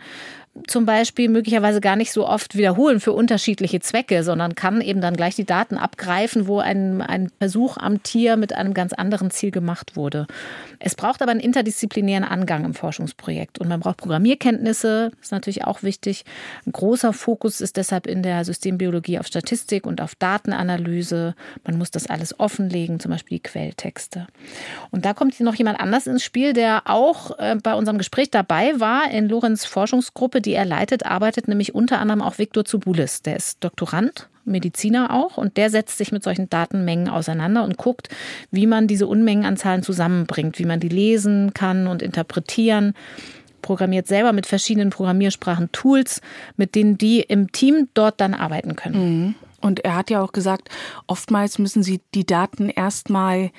zum 0.66 0.87
Beispiel 0.87 1.29
möglicherweise 1.29 1.81
gar 1.81 1.97
nicht 1.97 2.12
so 2.12 2.27
oft 2.27 2.57
wiederholen 2.57 3.01
für 3.01 3.12
unterschiedliche 3.12 3.81
Zwecke, 3.81 4.23
sondern 4.23 4.55
kann 4.55 4.81
eben 4.81 5.01
dann 5.01 5.16
gleich 5.16 5.35
die 5.35 5.45
Daten 5.45 5.77
abgreifen, 5.77 6.47
wo 6.47 6.59
ein, 6.59 7.03
ein 7.03 7.31
Versuch 7.38 7.77
am 7.77 8.03
Tier 8.03 8.37
mit 8.37 8.55
einem 8.55 8.75
ganz 8.75 8.92
anderen 8.92 9.31
Ziel 9.31 9.51
gemacht 9.51 9.97
wurde. 9.97 10.27
Es 10.79 10.95
braucht 10.95 11.23
aber 11.23 11.31
einen 11.31 11.40
interdisziplinären 11.40 12.25
Angang 12.25 12.64
im 12.64 12.75
Forschungsprojekt 12.75 13.59
und 13.59 13.69
man 13.69 13.81
braucht 13.81 13.99
Programmierkenntnisse, 13.99 15.12
ist 15.21 15.33
natürlich 15.33 15.64
auch 15.64 15.83
wichtig. 15.83 16.25
Ein 16.66 16.73
großer 16.73 17.12
Fokus 17.12 17.61
ist 17.61 17.77
deshalb 17.77 18.07
in 18.07 18.23
der 18.23 18.45
Systembiologie 18.45 19.19
auf 19.19 19.27
Statistik 19.27 19.87
und 19.87 20.01
auf 20.01 20.14
Datenanalyse. 20.14 21.35
Man 21.64 21.79
muss 21.79 21.90
das 21.90 22.07
alles 22.09 22.38
offenlegen, 22.38 23.01
zum 23.01 23.11
Beispiel 23.11 23.38
die 23.38 23.42
Quelltexte. 23.42 24.27
Und 24.90 25.05
da 25.05 25.14
kommt 25.14 25.38
noch 25.40 25.55
jemand 25.55 25.81
anders 25.81 26.07
ins 26.07 26.25
Spiel, 26.25 26.53
der 26.53 26.83
auch 26.87 27.38
äh, 27.38 27.57
bei 27.62 27.75
unserem 27.75 27.99
Gespräch 27.99 28.31
dabei 28.31 28.79
war 28.79 29.11
in 29.11 29.29
Lorenz 29.29 29.64
Forschungsgruppe, 29.64 30.40
die 30.47 30.55
er 30.55 30.65
leitet, 30.65 31.05
arbeitet 31.05 31.49
nämlich 31.49 31.75
unter 31.75 31.99
anderem 31.99 32.23
auch 32.23 32.39
Viktor 32.39 32.65
Zubulis. 32.65 33.23
Der 33.23 33.37
ist 33.37 33.63
Doktorand, 33.63 34.29
Mediziner 34.45 35.13
auch, 35.13 35.37
und 35.37 35.57
der 35.57 35.71
setzt 35.71 35.99
sich 35.99 36.13
mit 36.13 36.23
solchen 36.23 36.49
Datenmengen 36.49 37.09
auseinander 37.09 37.65
und 37.65 37.77
guckt, 37.77 38.09
wie 38.51 38.67
man 38.67 38.87
diese 38.87 39.07
Unmengen 39.07 39.45
an 39.45 39.57
Zahlen 39.57 39.83
zusammenbringt, 39.83 40.59
wie 40.59 40.65
man 40.65 40.81
die 40.81 40.89
lesen 40.89 41.53
kann 41.53 41.87
und 41.87 42.03
interpretieren 42.03 42.95
programmiert 43.63 44.07
selber 44.07 44.33
mit 44.33 44.47
verschiedenen 44.47 44.91
Programmiersprachen 44.91 45.73
Tools, 45.73 46.21
mit 46.57 46.77
denen 46.77 46.99
die 46.99 47.21
im 47.21 47.51
Team 47.51 47.89
dort 47.95 48.21
dann 48.21 48.33
arbeiten 48.33 48.77
können. 48.77 49.25
Mhm. 49.25 49.35
Und 49.61 49.81
er 49.85 49.97
hat 49.97 50.09
ja 50.09 50.23
auch 50.23 50.31
gesagt, 50.31 50.69
oftmals 51.09 51.59
müssen 51.59 51.83
sie 51.83 52.01
die 52.15 52.25
Daten 52.25 52.69
erstmal 52.69 53.51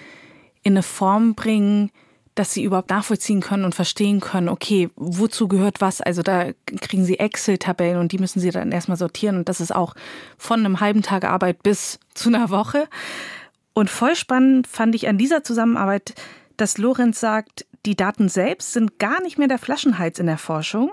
in 0.63 0.73
eine 0.73 0.83
Form 0.83 1.35
bringen, 1.35 1.91
dass 2.37 2.53
sie 2.53 2.63
überhaupt 2.63 2.91
nachvollziehen 2.91 3.41
können 3.41 3.65
und 3.65 3.73
verstehen 3.73 4.19
können, 4.19 4.47
okay, 4.49 4.89
wozu 4.95 5.47
gehört 5.47 5.81
was? 5.81 6.01
Also 6.01 6.21
da 6.21 6.51
kriegen 6.81 7.03
sie 7.03 7.19
Excel-Tabellen 7.19 7.99
und 7.99 8.11
die 8.11 8.19
müssen 8.19 8.39
sie 8.39 8.51
dann 8.51 8.71
erstmal 8.71 8.97
sortieren 8.97 9.37
und 9.37 9.49
das 9.49 9.59
ist 9.59 9.73
auch 9.73 9.95
von 10.37 10.59
einem 10.59 10.79
halben 10.79 11.01
Tag 11.01 11.25
Arbeit 11.25 11.63
bis 11.63 11.99
zu 12.13 12.29
einer 12.29 12.49
Woche. 12.49 12.87
Und 13.73 13.89
voll 13.89 14.15
spannend 14.15 14.67
fand 14.67 14.93
ich 14.95 15.07
an 15.07 15.17
dieser 15.17 15.43
Zusammenarbeit, 15.43 16.13
dass 16.57 16.77
Lorenz 16.77 17.19
sagt, 17.19 17.65
die 17.85 17.95
Daten 17.95 18.29
selbst 18.29 18.73
sind 18.73 18.99
gar 18.99 19.21
nicht 19.21 19.37
mehr 19.37 19.47
der 19.47 19.59
Flaschenhals 19.59 20.19
in 20.19 20.27
der 20.27 20.37
Forschung, 20.37 20.91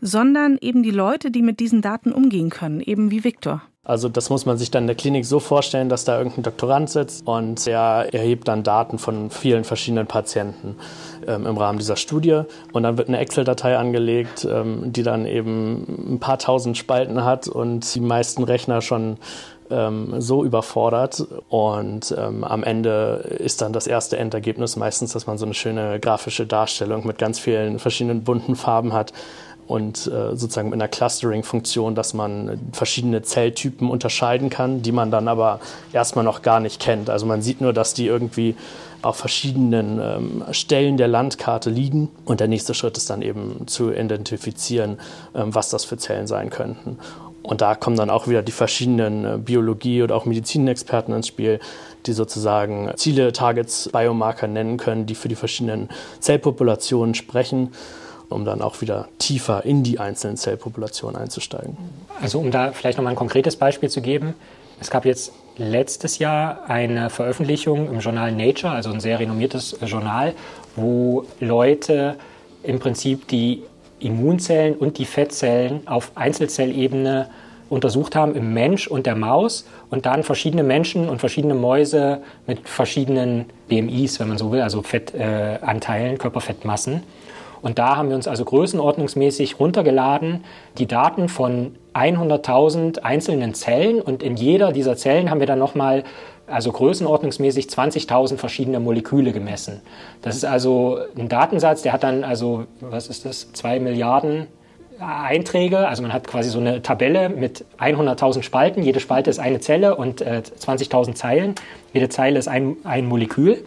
sondern 0.00 0.58
eben 0.60 0.82
die 0.82 0.90
Leute, 0.90 1.30
die 1.30 1.42
mit 1.42 1.60
diesen 1.60 1.82
Daten 1.82 2.12
umgehen 2.12 2.50
können, 2.50 2.80
eben 2.80 3.10
wie 3.10 3.24
Viktor. 3.24 3.62
Also 3.84 4.08
das 4.08 4.30
muss 4.30 4.46
man 4.46 4.58
sich 4.58 4.70
dann 4.70 4.84
in 4.84 4.86
der 4.86 4.94
Klinik 4.94 5.26
so 5.26 5.40
vorstellen, 5.40 5.88
dass 5.88 6.04
da 6.04 6.16
irgendein 6.16 6.44
Doktorand 6.44 6.88
sitzt 6.88 7.26
und 7.26 7.66
der 7.66 8.06
erhebt 8.12 8.46
dann 8.46 8.62
Daten 8.62 8.96
von 8.96 9.28
vielen 9.28 9.64
verschiedenen 9.64 10.06
Patienten 10.06 10.76
ähm, 11.26 11.46
im 11.46 11.56
Rahmen 11.56 11.80
dieser 11.80 11.96
Studie. 11.96 12.42
Und 12.72 12.84
dann 12.84 12.96
wird 12.96 13.08
eine 13.08 13.18
Excel-Datei 13.18 13.76
angelegt, 13.76 14.46
ähm, 14.48 14.92
die 14.92 15.02
dann 15.02 15.26
eben 15.26 16.14
ein 16.14 16.20
paar 16.20 16.38
tausend 16.38 16.78
Spalten 16.78 17.24
hat 17.24 17.48
und 17.48 17.92
die 17.96 18.00
meisten 18.00 18.44
Rechner 18.44 18.82
schon 18.82 19.16
ähm, 19.68 20.20
so 20.20 20.44
überfordert. 20.44 21.26
Und 21.48 22.14
ähm, 22.16 22.44
am 22.44 22.62
Ende 22.62 23.36
ist 23.40 23.62
dann 23.62 23.72
das 23.72 23.88
erste 23.88 24.16
Endergebnis 24.16 24.76
meistens, 24.76 25.12
dass 25.12 25.26
man 25.26 25.38
so 25.38 25.44
eine 25.44 25.54
schöne 25.54 25.98
grafische 25.98 26.46
Darstellung 26.46 27.04
mit 27.04 27.18
ganz 27.18 27.40
vielen 27.40 27.80
verschiedenen 27.80 28.22
bunten 28.22 28.54
Farben 28.54 28.92
hat 28.92 29.12
und 29.72 30.06
äh, 30.06 30.36
sozusagen 30.36 30.68
mit 30.68 30.74
einer 30.74 30.88
Clustering-Funktion, 30.88 31.94
dass 31.94 32.12
man 32.12 32.60
verschiedene 32.72 33.22
Zelltypen 33.22 33.88
unterscheiden 33.88 34.50
kann, 34.50 34.82
die 34.82 34.92
man 34.92 35.10
dann 35.10 35.28
aber 35.28 35.60
erstmal 35.94 36.26
noch 36.26 36.42
gar 36.42 36.60
nicht 36.60 36.78
kennt. 36.78 37.08
Also 37.08 37.24
man 37.24 37.40
sieht 37.40 37.62
nur, 37.62 37.72
dass 37.72 37.94
die 37.94 38.06
irgendwie 38.06 38.54
auf 39.00 39.16
verschiedenen 39.16 39.98
ähm, 39.98 40.44
Stellen 40.50 40.98
der 40.98 41.08
Landkarte 41.08 41.70
liegen 41.70 42.10
und 42.26 42.40
der 42.40 42.48
nächste 42.48 42.74
Schritt 42.74 42.98
ist 42.98 43.08
dann 43.08 43.22
eben 43.22 43.66
zu 43.66 43.90
identifizieren, 43.92 45.00
ähm, 45.34 45.54
was 45.54 45.70
das 45.70 45.86
für 45.86 45.96
Zellen 45.96 46.26
sein 46.26 46.50
könnten. 46.50 46.98
Und 47.42 47.62
da 47.62 47.74
kommen 47.74 47.96
dann 47.96 48.10
auch 48.10 48.28
wieder 48.28 48.42
die 48.42 48.52
verschiedenen 48.52 49.24
äh, 49.24 49.38
Biologie- 49.38 50.02
oder 50.02 50.16
auch 50.16 50.26
Medizinexperten 50.26 51.14
ins 51.14 51.28
Spiel, 51.28 51.60
die 52.04 52.12
sozusagen 52.12 52.92
Ziele, 52.96 53.32
Targets, 53.32 53.88
Biomarker 53.90 54.48
nennen 54.48 54.76
können, 54.76 55.06
die 55.06 55.14
für 55.14 55.28
die 55.28 55.34
verschiedenen 55.34 55.88
Zellpopulationen 56.20 57.14
sprechen 57.14 57.70
um 58.32 58.44
dann 58.44 58.62
auch 58.62 58.80
wieder 58.80 59.08
tiefer 59.18 59.64
in 59.64 59.82
die 59.82 59.98
einzelnen 59.98 60.36
Zellpopulationen 60.36 61.20
einzusteigen. 61.20 61.76
Also 62.20 62.38
um 62.38 62.50
da 62.50 62.72
vielleicht 62.72 62.98
nochmal 62.98 63.12
ein 63.12 63.16
konkretes 63.16 63.56
Beispiel 63.56 63.88
zu 63.88 64.00
geben. 64.00 64.34
Es 64.80 64.90
gab 64.90 65.04
jetzt 65.04 65.32
letztes 65.56 66.18
Jahr 66.18 66.68
eine 66.68 67.10
Veröffentlichung 67.10 67.88
im 67.88 68.00
Journal 68.00 68.32
Nature, 68.32 68.72
also 68.72 68.90
ein 68.90 69.00
sehr 69.00 69.20
renommiertes 69.20 69.76
Journal, 69.84 70.34
wo 70.76 71.24
Leute 71.40 72.16
im 72.62 72.78
Prinzip 72.78 73.28
die 73.28 73.62
Immunzellen 74.00 74.74
und 74.74 74.98
die 74.98 75.04
Fettzellen 75.04 75.86
auf 75.86 76.12
Einzelzellebene 76.16 77.28
untersucht 77.68 78.16
haben 78.16 78.34
im 78.34 78.52
Mensch 78.52 78.86
und 78.86 79.06
der 79.06 79.14
Maus 79.14 79.66
und 79.88 80.04
dann 80.04 80.24
verschiedene 80.24 80.62
Menschen 80.62 81.08
und 81.08 81.20
verschiedene 81.20 81.54
Mäuse 81.54 82.20
mit 82.46 82.68
verschiedenen 82.68 83.46
BMIs, 83.68 84.20
wenn 84.20 84.28
man 84.28 84.36
so 84.36 84.52
will, 84.52 84.60
also 84.60 84.82
Fettanteilen, 84.82 86.14
äh, 86.14 86.18
Körperfettmassen 86.18 87.02
Und 87.62 87.78
da 87.78 87.96
haben 87.96 88.08
wir 88.08 88.16
uns 88.16 88.28
also 88.28 88.44
größenordnungsmäßig 88.44 89.58
runtergeladen, 89.58 90.44
die 90.78 90.86
Daten 90.86 91.28
von 91.28 91.76
100.000 91.94 93.00
einzelnen 93.00 93.54
Zellen. 93.54 94.00
Und 94.00 94.22
in 94.22 94.36
jeder 94.36 94.72
dieser 94.72 94.96
Zellen 94.96 95.30
haben 95.30 95.40
wir 95.40 95.46
dann 95.46 95.60
nochmal 95.60 96.04
also 96.48 96.72
größenordnungsmäßig 96.72 97.66
20.000 97.66 98.36
verschiedene 98.36 98.80
Moleküle 98.80 99.32
gemessen. 99.32 99.80
Das 100.22 100.36
ist 100.36 100.44
also 100.44 100.98
ein 101.16 101.28
Datensatz, 101.28 101.82
der 101.82 101.92
hat 101.92 102.02
dann 102.02 102.24
also, 102.24 102.64
was 102.80 103.06
ist 103.06 103.24
das, 103.24 103.52
zwei 103.52 103.78
Milliarden 103.78 104.48
Einträge. 104.98 105.88
Also 105.88 106.02
man 106.02 106.12
hat 106.12 106.26
quasi 106.26 106.50
so 106.50 106.58
eine 106.58 106.82
Tabelle 106.82 107.28
mit 107.28 107.64
100.000 107.78 108.42
Spalten. 108.42 108.82
Jede 108.82 109.00
Spalte 109.00 109.30
ist 109.30 109.38
eine 109.38 109.60
Zelle 109.60 109.96
und 109.96 110.20
äh, 110.20 110.42
20.000 110.58 111.14
Zeilen. 111.14 111.54
Jede 111.92 112.08
Zeile 112.08 112.38
ist 112.38 112.48
ein, 112.48 112.76
ein 112.84 113.06
Molekül. 113.06 113.64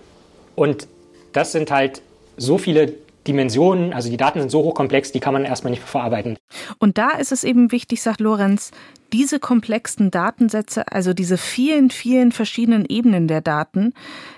Und 0.55 0.87
das 1.33 1.51
sind 1.51 1.71
halt 1.71 2.01
so 2.37 2.57
viele 2.57 2.93
Dimensionen, 3.28 3.93
also 3.93 4.09
die 4.09 4.17
Daten 4.17 4.39
sind 4.39 4.49
so 4.49 4.63
hochkomplex, 4.63 5.11
die 5.11 5.19
kann 5.19 5.34
man 5.34 5.45
erstmal 5.45 5.71
nicht 5.71 5.84
verarbeiten. 5.84 6.38
Und 6.80 6.97
da 6.97 7.11
ist 7.11 7.32
es 7.32 7.43
eben 7.43 7.71
wichtig, 7.71 8.01
sagt 8.01 8.19
Lorenz, 8.19 8.71
diese 9.13 9.39
komplexen 9.39 10.11
Datensätze, 10.11 10.91
also 10.91 11.13
diese 11.13 11.38
vielen, 11.38 11.89
vielen 11.89 12.32
verschiedenen 12.32 12.86
Ebenen 12.86 13.28
der 13.28 13.41
Daten, 13.41 13.93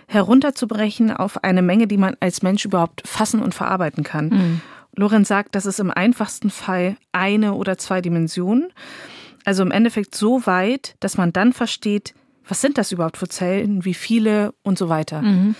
herunterzubrechen 0.07 1.11
auf 1.11 1.43
eine 1.43 1.61
Menge, 1.61 1.87
die 1.87 1.97
man 1.97 2.15
als 2.19 2.41
Mensch 2.43 2.65
überhaupt 2.65 3.07
fassen 3.07 3.41
und 3.41 3.53
verarbeiten 3.53 4.03
kann. 4.03 4.29
Mhm. 4.29 4.61
Lorenz 4.95 5.27
sagt, 5.27 5.55
das 5.55 5.65
ist 5.65 5.79
im 5.79 5.91
einfachsten 5.91 6.49
Fall 6.49 6.97
eine 7.11 7.53
oder 7.53 7.77
zwei 7.77 8.01
Dimensionen. 8.01 8.71
Also 9.45 9.63
im 9.63 9.71
Endeffekt 9.71 10.15
so 10.15 10.45
weit, 10.45 10.95
dass 10.99 11.17
man 11.17 11.31
dann 11.31 11.53
versteht, 11.53 12.13
was 12.47 12.61
sind 12.61 12.77
das 12.77 12.91
überhaupt 12.91 13.17
für 13.17 13.27
Zellen, 13.27 13.85
wie 13.85 13.93
viele 13.93 14.53
und 14.63 14.77
so 14.77 14.89
weiter. 14.89 15.21
Mhm. 15.21 15.55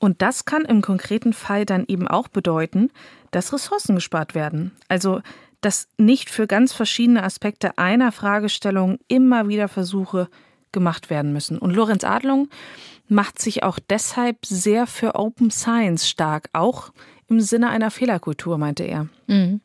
Und 0.00 0.22
das 0.22 0.44
kann 0.44 0.64
im 0.64 0.82
konkreten 0.82 1.32
Fall 1.32 1.64
dann 1.64 1.84
eben 1.86 2.06
auch 2.06 2.28
bedeuten, 2.28 2.90
dass 3.30 3.52
Ressourcen 3.52 3.96
gespart 3.96 4.34
werden. 4.34 4.72
Also, 4.88 5.20
dass 5.60 5.88
nicht 5.98 6.30
für 6.30 6.46
ganz 6.46 6.72
verschiedene 6.72 7.22
Aspekte 7.22 7.78
einer 7.78 8.12
Fragestellung 8.12 8.98
immer 9.08 9.48
wieder 9.48 9.68
Versuche 9.68 10.28
gemacht 10.70 11.10
werden 11.10 11.32
müssen. 11.32 11.58
Und 11.58 11.74
Lorenz 11.74 12.04
Adlung 12.04 12.48
macht 13.08 13.40
sich 13.40 13.62
auch 13.62 13.78
deshalb 13.78 14.44
sehr 14.46 14.86
für 14.86 15.14
Open 15.14 15.50
Science 15.50 16.08
stark, 16.08 16.50
auch 16.52 16.92
im 17.26 17.40
Sinne 17.40 17.70
einer 17.70 17.90
Fehlerkultur, 17.90 18.58
meinte 18.58 18.84
er. 18.84 19.08
Mhm. 19.26 19.60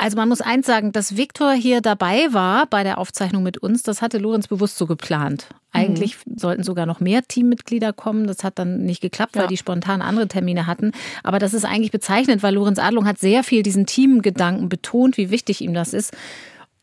Also 0.00 0.16
man 0.16 0.30
muss 0.30 0.40
eins 0.40 0.66
sagen, 0.66 0.92
dass 0.92 1.18
Viktor 1.18 1.52
hier 1.52 1.82
dabei 1.82 2.28
war 2.30 2.64
bei 2.66 2.84
der 2.84 2.96
Aufzeichnung 2.96 3.42
mit 3.42 3.58
uns, 3.58 3.82
das 3.82 4.00
hatte 4.00 4.16
Lorenz 4.16 4.48
bewusst 4.48 4.78
so 4.78 4.86
geplant. 4.86 5.48
Eigentlich 5.72 6.16
mhm. 6.24 6.38
sollten 6.38 6.62
sogar 6.62 6.86
noch 6.86 7.00
mehr 7.00 7.22
Teammitglieder 7.22 7.92
kommen. 7.92 8.26
Das 8.26 8.42
hat 8.42 8.58
dann 8.58 8.78
nicht 8.86 9.02
geklappt, 9.02 9.36
weil 9.36 9.42
ja. 9.42 9.48
die 9.48 9.58
spontan 9.58 10.00
andere 10.00 10.26
Termine 10.26 10.66
hatten. 10.66 10.92
Aber 11.22 11.38
das 11.38 11.52
ist 11.52 11.66
eigentlich 11.66 11.90
bezeichnend, 11.90 12.42
weil 12.42 12.54
Lorenz 12.54 12.78
Adlung 12.78 13.06
hat 13.06 13.18
sehr 13.18 13.44
viel 13.44 13.62
diesen 13.62 13.84
Teamgedanken 13.84 14.70
betont, 14.70 15.18
wie 15.18 15.30
wichtig 15.30 15.60
ihm 15.60 15.74
das 15.74 15.92
ist. 15.92 16.16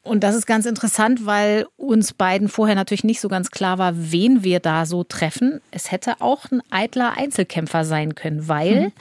Und 0.03 0.23
das 0.23 0.35
ist 0.35 0.45
ganz 0.45 0.65
interessant, 0.65 1.25
weil 1.25 1.65
uns 1.75 2.13
beiden 2.13 2.49
vorher 2.49 2.75
natürlich 2.75 3.03
nicht 3.03 3.19
so 3.19 3.27
ganz 3.27 3.49
klar 3.49 3.79
war, 3.79 3.93
wen 3.95 4.43
wir 4.43 4.59
da 4.59 4.85
so 4.85 5.03
treffen. 5.03 5.59
Es 5.71 5.91
hätte 5.91 6.21
auch 6.21 6.45
ein 6.51 6.61
eitler 6.69 7.17
Einzelkämpfer 7.17 7.83
sein 7.83 8.13
können, 8.15 8.47
weil 8.47 8.81
mhm. 8.81 8.91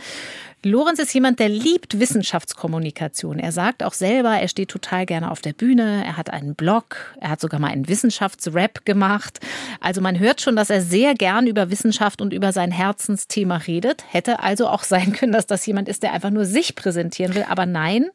Lorenz 0.65 0.99
ist 0.99 1.15
jemand, 1.15 1.39
der 1.39 1.49
liebt 1.49 2.01
Wissenschaftskommunikation. 2.01 3.39
Er 3.39 3.53
sagt 3.53 3.83
auch 3.83 3.93
selber, 3.93 4.31
er 4.31 4.49
steht 4.49 4.69
total 4.69 5.07
gerne 5.07 5.31
auf 5.31 5.41
der 5.41 5.53
Bühne, 5.53 6.03
er 6.05 6.17
hat 6.17 6.31
einen 6.31 6.55
Blog, 6.55 7.15
er 7.21 7.31
hat 7.31 7.41
sogar 7.41 7.61
mal 7.61 7.69
einen 7.69 7.89
Wissenschaftsrap 7.89 8.85
gemacht. 8.85 9.39
Also 9.81 10.01
man 10.01 10.19
hört 10.19 10.41
schon, 10.41 10.57
dass 10.57 10.71
er 10.71 10.81
sehr 10.81 11.15
gern 11.15 11.47
über 11.47 11.71
Wissenschaft 11.71 12.21
und 12.21 12.33
über 12.33 12.53
sein 12.53 12.73
Herzensthema 12.73 13.59
redet. 13.59 14.05
Hätte 14.09 14.41
also 14.41 14.67
auch 14.69 14.83
sein 14.83 15.13
können, 15.13 15.33
dass 15.33 15.47
das 15.47 15.65
jemand 15.67 15.89
ist, 15.89 16.03
der 16.03 16.13
einfach 16.13 16.31
nur 16.31 16.47
sich 16.47 16.75
präsentieren 16.75 17.35
will. 17.35 17.45
Aber 17.49 17.67
nein, 17.67 18.07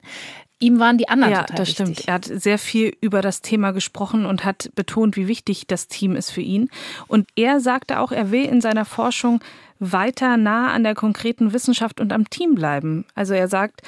ihm 0.59 0.79
waren 0.79 0.97
die 0.97 1.09
anderen 1.09 1.33
ja, 1.33 1.43
total 1.43 1.57
das 1.57 1.67
wichtig. 1.69 1.85
stimmt. 1.85 2.07
Er 2.07 2.13
hat 2.15 2.25
sehr 2.25 2.57
viel 2.57 2.95
über 3.01 3.21
das 3.21 3.41
Thema 3.41 3.71
gesprochen 3.71 4.25
und 4.25 4.45
hat 4.45 4.71
betont, 4.75 5.15
wie 5.15 5.27
wichtig 5.27 5.67
das 5.67 5.87
Team 5.87 6.15
ist 6.15 6.31
für 6.31 6.41
ihn. 6.41 6.69
Und 7.07 7.29
er 7.35 7.59
sagte 7.59 7.99
auch, 7.99 8.11
er 8.11 8.31
will 8.31 8.45
in 8.45 8.61
seiner 8.61 8.85
Forschung 8.85 9.41
weiter 9.81 10.37
nah 10.37 10.71
an 10.71 10.83
der 10.83 10.95
konkreten 10.95 11.53
Wissenschaft 11.53 11.99
und 11.99 12.13
am 12.13 12.29
Team 12.29 12.55
bleiben. 12.55 13.05
Also 13.15 13.33
er 13.33 13.47
sagt, 13.47 13.81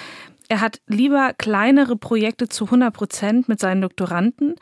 er 0.49 0.59
hat 0.59 0.81
lieber 0.87 1.33
kleinere 1.37 1.95
Projekte 1.95 2.49
zu 2.49 2.65
100 2.65 2.93
Prozent 2.93 3.47
mit 3.47 3.59
seinen 3.59 3.81
Doktoranden, 3.81 4.55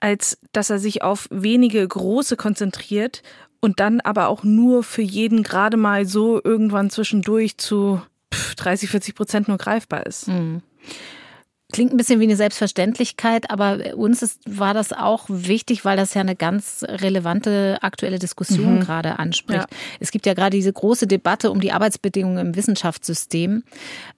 als 0.00 0.38
dass 0.52 0.70
er 0.70 0.78
sich 0.78 1.02
auf 1.02 1.28
wenige 1.30 1.86
große 1.86 2.36
konzentriert 2.36 3.22
und 3.60 3.78
dann 3.78 4.00
aber 4.00 4.28
auch 4.28 4.42
nur 4.42 4.82
für 4.82 5.02
jeden 5.02 5.42
gerade 5.42 5.76
mal 5.76 6.06
so 6.06 6.40
irgendwann 6.42 6.90
zwischendurch 6.90 7.58
zu 7.58 8.02
30, 8.56 8.90
40 8.90 9.14
Prozent 9.14 9.48
nur 9.48 9.58
greifbar 9.58 10.06
ist. 10.06 10.28
Mhm. 10.28 10.62
Klingt 11.72 11.92
ein 11.92 11.96
bisschen 11.96 12.20
wie 12.20 12.24
eine 12.24 12.36
Selbstverständlichkeit, 12.36 13.50
aber 13.50 13.96
uns 13.96 14.22
ist, 14.22 14.40
war 14.46 14.74
das 14.74 14.92
auch 14.92 15.24
wichtig, 15.28 15.84
weil 15.86 15.96
das 15.96 16.12
ja 16.12 16.20
eine 16.20 16.36
ganz 16.36 16.84
relevante 16.86 17.78
aktuelle 17.80 18.18
Diskussion 18.18 18.76
mhm. 18.76 18.80
gerade 18.80 19.18
anspricht. 19.18 19.62
Ja. 19.70 19.76
Es 19.98 20.10
gibt 20.10 20.26
ja 20.26 20.34
gerade 20.34 20.54
diese 20.54 20.72
große 20.72 21.06
Debatte 21.06 21.50
um 21.50 21.60
die 21.60 21.72
Arbeitsbedingungen 21.72 22.46
im 22.48 22.56
Wissenschaftssystem 22.56 23.62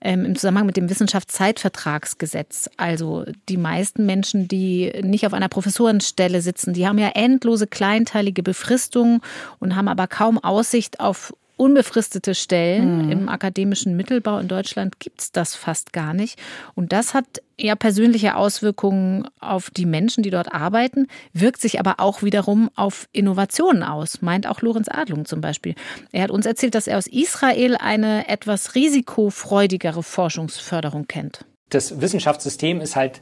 ähm, 0.01 0.25
im 0.25 0.35
Zusammenhang 0.35 0.67
mit 0.67 0.77
dem 0.77 0.91
Wissenschaftszeitvertragsgesetz. 0.91 2.71
Also 2.77 3.25
die 3.49 3.57
meisten 3.57 4.05
Menschen, 4.05 4.49
die 4.49 4.93
nicht 5.03 5.25
auf 5.25 5.33
einer 5.33 5.49
Professorenstelle 5.49 6.43
sitzen, 6.43 6.75
die 6.75 6.89
haben 6.89 6.99
ja 6.99 7.11
endlose 7.15 7.69
kleinteilige 7.69 8.43
Befristungen 8.43 9.21
und 9.61 9.77
haben 9.77 9.89
aber 9.89 10.09
kaum 10.09 10.43
Aussicht 10.43 10.99
auf 10.99 11.33
unbefristete 11.57 12.35
Stellen. 12.35 13.07
Mhm. 13.07 13.13
Im 13.13 13.29
akademischen 13.29 13.97
Mittelbau 13.97 14.39
in 14.39 14.49
Deutschland 14.49 14.99
gibt 14.99 15.21
es 15.21 15.33
das 15.33 15.55
fast 15.55 15.93
gar 15.93 16.15
nicht. 16.15 16.39
Und 16.75 16.93
das 16.93 17.15
hat 17.15 17.43
ja 17.59 17.77
persönliche 17.77 18.37
Auswirkungen 18.37 19.29
auf 19.41 19.71
die 19.71 19.87
Menschen, 19.87 20.23
die 20.23 20.31
dort 20.31 20.53
arbeiten, 20.53 21.07
wirkt 21.33 21.61
sich 21.61 21.79
aber 21.79 22.01
auch 22.01 22.23
wiederum 22.23 22.71
auf 22.75 23.09
Innovationen 23.13 23.83
aus, 23.83 24.23
meint 24.23 24.49
auch 24.49 24.61
Lorenz 24.61 24.89
Adlung 24.89 25.25
zum 25.25 25.41
Beispiel. 25.41 25.75
Er 26.13 26.25
hat 26.25 26.31
uns 26.31 26.47
erzählt, 26.47 26.75
dass 26.75 26.87
er 26.87 26.99
aus 26.99 27.07
Israel 27.07 27.77
eine 27.77 28.29
etwas 28.29 28.75
risikofreudigere 28.75 30.03
Forschungsförderung 30.03 31.07
kennt. 31.07 31.45
Das 31.71 32.01
Wissenschaftssystem 32.01 32.81
ist 32.81 32.97
halt 32.97 33.21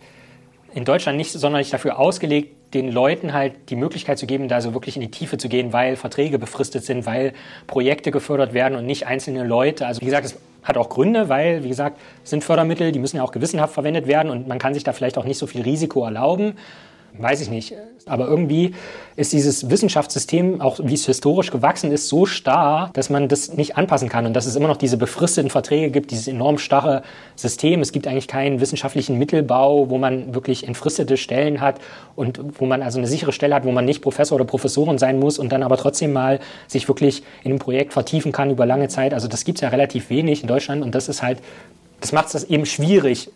in 0.75 0.85
Deutschland 0.85 1.19
nicht 1.19 1.33
sonderlich 1.33 1.71
dafür 1.71 1.99
ausgelegt, 1.99 2.75
den 2.75 2.91
Leuten 2.91 3.33
halt 3.33 3.69
die 3.69 3.77
Möglichkeit 3.77 4.19
zu 4.19 4.27
geben, 4.27 4.49
da 4.49 4.61
so 4.61 4.73
wirklich 4.73 4.97
in 4.97 5.03
die 5.03 5.11
Tiefe 5.11 5.37
zu 5.37 5.49
gehen, 5.49 5.73
weil 5.73 5.97
Verträge 5.97 6.39
befristet 6.39 6.85
sind, 6.85 7.05
weil 7.05 7.35
Projekte 7.67 8.11
gefördert 8.11 8.55
werden 8.55 8.79
und 8.79 8.87
nicht 8.87 9.07
einzelne 9.07 9.45
Leute. 9.45 9.87
Also 9.87 10.01
wie 10.01 10.07
gesagt, 10.07 10.27
es 10.27 10.39
hat 10.63 10.79
auch 10.79 10.89
Gründe, 10.89 11.29
weil, 11.29 11.65
wie 11.65 11.69
gesagt, 11.69 11.99
es 12.25 12.31
sind 12.31 12.45
Fördermittel, 12.45 12.93
die 12.93 12.99
müssen 12.99 13.17
ja 13.17 13.23
auch 13.23 13.33
gewissenhaft 13.33 13.75
verwendet 13.75 14.07
werden 14.07 14.31
und 14.31 14.49
man 14.49 14.59
kann 14.59 14.75
sich 14.75 14.85
da 14.85 14.93
vielleicht 14.93 15.19
auch 15.19 15.25
nicht 15.25 15.39
so 15.39 15.47
viel 15.47 15.63
Risiko 15.63 16.05
erlauben 16.05 16.55
weiß 17.19 17.41
ich 17.41 17.51
nicht. 17.51 17.75
Aber 18.07 18.27
irgendwie 18.27 18.75
ist 19.17 19.33
dieses 19.33 19.71
Wissenschaftssystem, 19.71 20.61
auch 20.61 20.81
wie 20.83 20.95
es 20.95 21.07
historisch 21.07 21.51
gewachsen 21.51 21.93
ist, 21.93 22.09
so 22.09 22.27
starr, 22.27 22.91
dass 22.95 23.11
man 23.11 23.29
das 23.29 23.55
nicht 23.55 23.77
anpassen 23.77 24.09
kann 24.09 24.27
und 24.27 24.35
dass 24.35 24.47
es 24.47 24.57
immer 24.57 24.69
noch 24.69 24.77
diese 24.77 24.97
befristeten 24.97 25.51
Verträge 25.51 25.91
gibt, 25.91 26.11
dieses 26.11 26.27
enorm 26.27 26.59
starre 26.59 27.03
System. 27.37 27.81
Es 27.81 27.93
gibt 27.93 28.07
eigentlich 28.07 28.29
keinen 28.29 28.61
wissenschaftlichen 28.61 29.19
Mittelbau, 29.19 29.91
wo 29.91 29.99
man 29.99 30.35
wirklich 30.35 30.67
entfristete 30.67 31.17
Stellen 31.17 31.61
hat 31.61 31.81
und 32.17 32.41
wo 32.59 32.67
man 32.67 32.83
also 32.83 32.99
eine 32.99 33.07
sichere 33.07 33.33
Stelle 33.33 33.55
hat, 33.55 33.65
wo 33.65 33.73
man 33.73 33.85
nicht 33.85 34.03
Professor 34.03 34.37
oder 34.37 34.45
Professorin 34.45 34.99
sein 34.99 35.19
muss 35.19 35.39
und 35.39 35.53
dann 35.53 35.63
aber 35.63 35.77
trotzdem 35.77 36.13
mal 36.13 36.41
sich 36.67 36.89
wirklich 36.89 37.23
in 37.45 37.53
ein 37.53 37.59
Projekt 37.59 37.93
vertiefen 37.93 38.33
kann 38.33 38.51
über 38.51 38.67
lange 38.67 38.89
Zeit. 38.89 39.15
Also 39.15 39.29
das 39.29 39.45
gibt 39.45 39.59
es 39.59 39.63
ja 39.63 39.69
relativ 39.69 40.11
wenig 40.11 40.43
in 40.43 40.49
Deutschland 40.49 40.83
und 40.83 40.95
das 40.95 41.09
ist 41.09 41.23
halt, 41.23 41.39
das 42.01 42.13
macht 42.13 42.35
es 42.35 42.45
eben 42.45 42.67
schwierig, 42.67 43.31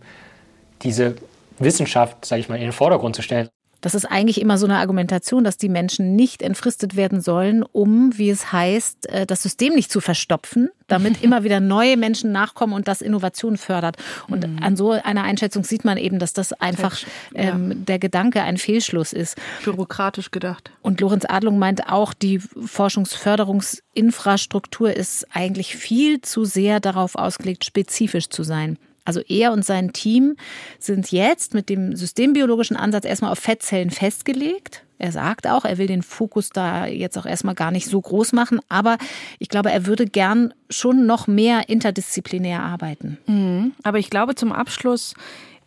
diese 0.83 1.15
Wissenschaft, 1.59 2.25
sage 2.25 2.41
ich 2.41 2.49
mal, 2.49 2.55
in 2.55 2.63
den 2.63 2.71
Vordergrund 2.71 3.15
zu 3.15 3.21
stellen. 3.21 3.49
Das 3.81 3.95
ist 3.95 4.05
eigentlich 4.05 4.41
immer 4.41 4.57
so 4.57 4.65
eine 4.65 4.77
Argumentation, 4.77 5.43
dass 5.43 5.57
die 5.57 5.69
Menschen 5.69 6.15
nicht 6.15 6.41
entfristet 6.41 6.95
werden 6.95 7.21
sollen, 7.21 7.63
um, 7.63 8.17
wie 8.17 8.29
es 8.29 8.51
heißt, 8.51 9.09
äh, 9.09 9.25
das 9.25 9.43
System 9.43 9.73
nicht 9.73 9.91
zu 9.91 10.01
verstopfen, 10.01 10.69
damit 10.87 11.23
immer 11.23 11.43
wieder 11.43 11.59
neue 11.59 11.97
Menschen 11.97 12.31
nachkommen 12.31 12.73
und 12.73 12.87
das 12.87 13.01
Innovation 13.01 13.57
fördert. 13.57 13.97
Und 14.27 14.47
mhm. 14.47 14.63
an 14.63 14.75
so 14.75 14.91
einer 14.91 15.23
Einschätzung 15.23 15.63
sieht 15.63 15.85
man 15.85 15.97
eben, 15.97 16.19
dass 16.19 16.33
das 16.33 16.53
einfach 16.53 16.97
ähm, 17.35 17.85
der 17.85 17.99
Gedanke 17.99 18.41
ein 18.41 18.57
Fehlschluss 18.57 19.13
ist. 19.13 19.37
Bürokratisch 19.63 20.31
gedacht. 20.31 20.71
Und 20.81 20.99
Lorenz 21.01 21.25
Adlung 21.27 21.59
meint 21.59 21.89
auch, 21.89 22.13
die 22.13 22.39
Forschungsförderungsinfrastruktur 22.39 24.93
ist 24.93 25.27
eigentlich 25.33 25.75
viel 25.75 26.21
zu 26.21 26.45
sehr 26.45 26.79
darauf 26.79 27.15
ausgelegt, 27.15 27.65
spezifisch 27.65 28.29
zu 28.29 28.43
sein. 28.43 28.77
Also 29.07 29.21
er 29.21 29.53
und 29.53 29.63
sein 29.63 29.93
Team 29.93 30.35
sind 30.79 31.13
jetzt 31.13 31.53
mit 31.53 31.69
dem 31.69 31.95
systembiologischen 31.95 32.75
Ansatz 32.75 33.05
erstmal 33.05 33.31
auf 33.31 33.39
Fettzellen 33.39 33.89
festgelegt. 33.89 34.83
Er 34.97 35.13
sagt 35.13 35.47
auch, 35.47 35.63
er 35.63 35.77
will 35.77 35.87
den 35.87 36.01
Fokus 36.01 36.49
da 36.49 36.87
jetzt 36.87 37.17
auch 37.17 37.25
erstmal 37.25 37.55
gar 37.55 37.71
nicht 37.71 37.85
so 37.85 38.01
groß 38.01 38.33
machen, 38.33 38.59
aber 38.67 38.97
ich 39.39 39.47
glaube, 39.47 39.71
er 39.71 39.85
würde 39.85 40.07
gern 40.07 40.53
schon 40.69 41.05
noch 41.05 41.25
mehr 41.25 41.69
interdisziplinär 41.69 42.61
arbeiten. 42.61 43.17
Mhm. 43.27 43.71
Aber 43.83 43.97
ich 43.97 44.09
glaube, 44.09 44.35
zum 44.35 44.51
Abschluss 44.51 45.13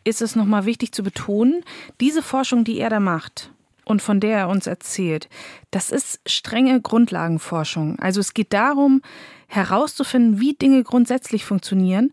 ist 0.04 0.20
es 0.20 0.36
nochmal 0.36 0.66
wichtig 0.66 0.92
zu 0.92 1.02
betonen, 1.02 1.62
diese 1.98 2.22
Forschung, 2.22 2.64
die 2.64 2.78
er 2.78 2.90
da 2.90 3.00
macht, 3.00 3.50
und 3.86 4.02
von 4.02 4.20
der 4.20 4.36
er 4.36 4.48
uns 4.50 4.66
erzählt, 4.66 5.30
das 5.70 5.90
ist 5.90 6.20
strenge 6.26 6.78
Grundlagenforschung. 6.82 7.98
Also 7.98 8.20
es 8.20 8.34
geht 8.34 8.52
darum, 8.52 9.00
herauszufinden, 9.46 10.40
wie 10.40 10.52
Dinge 10.52 10.84
grundsätzlich 10.84 11.44
funktionieren, 11.44 12.12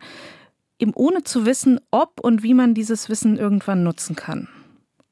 eben 0.79 0.93
ohne 0.93 1.23
zu 1.23 1.45
wissen, 1.45 1.79
ob 1.91 2.19
und 2.21 2.43
wie 2.43 2.53
man 2.53 2.73
dieses 2.73 3.09
Wissen 3.09 3.37
irgendwann 3.37 3.83
nutzen 3.83 4.15
kann. 4.15 4.47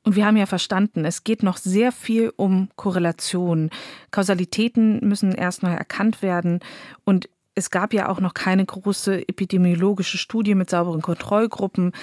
Und 0.03 0.16
wir 0.16 0.26
haben 0.26 0.38
ja 0.38 0.45
verstanden, 0.45 1.03
es 1.03 1.24
geht 1.24 1.41
noch 1.41 1.57
sehr 1.57 1.91
viel 1.91 2.32
um 2.36 2.70
Korrelation. 2.76 3.72
Kausalitäten 4.11 4.99
müssen 4.99 5.32
erst 5.32 5.63
noch 5.63 5.72
erkannt 5.72 6.22
werden. 6.22 6.59
Und 7.05 7.28
es 7.55 7.72
gab 7.72 7.91
ja 7.91 8.09
auch 8.09 8.20
noch 8.20 8.36
keine 8.36 8.66
große 8.66 9.28
epidemiologische 9.28 10.20
Studie 10.20 10.53
mit 10.53 10.70
sauberen 10.70 11.01
Kontrollgruppen. 11.01 11.93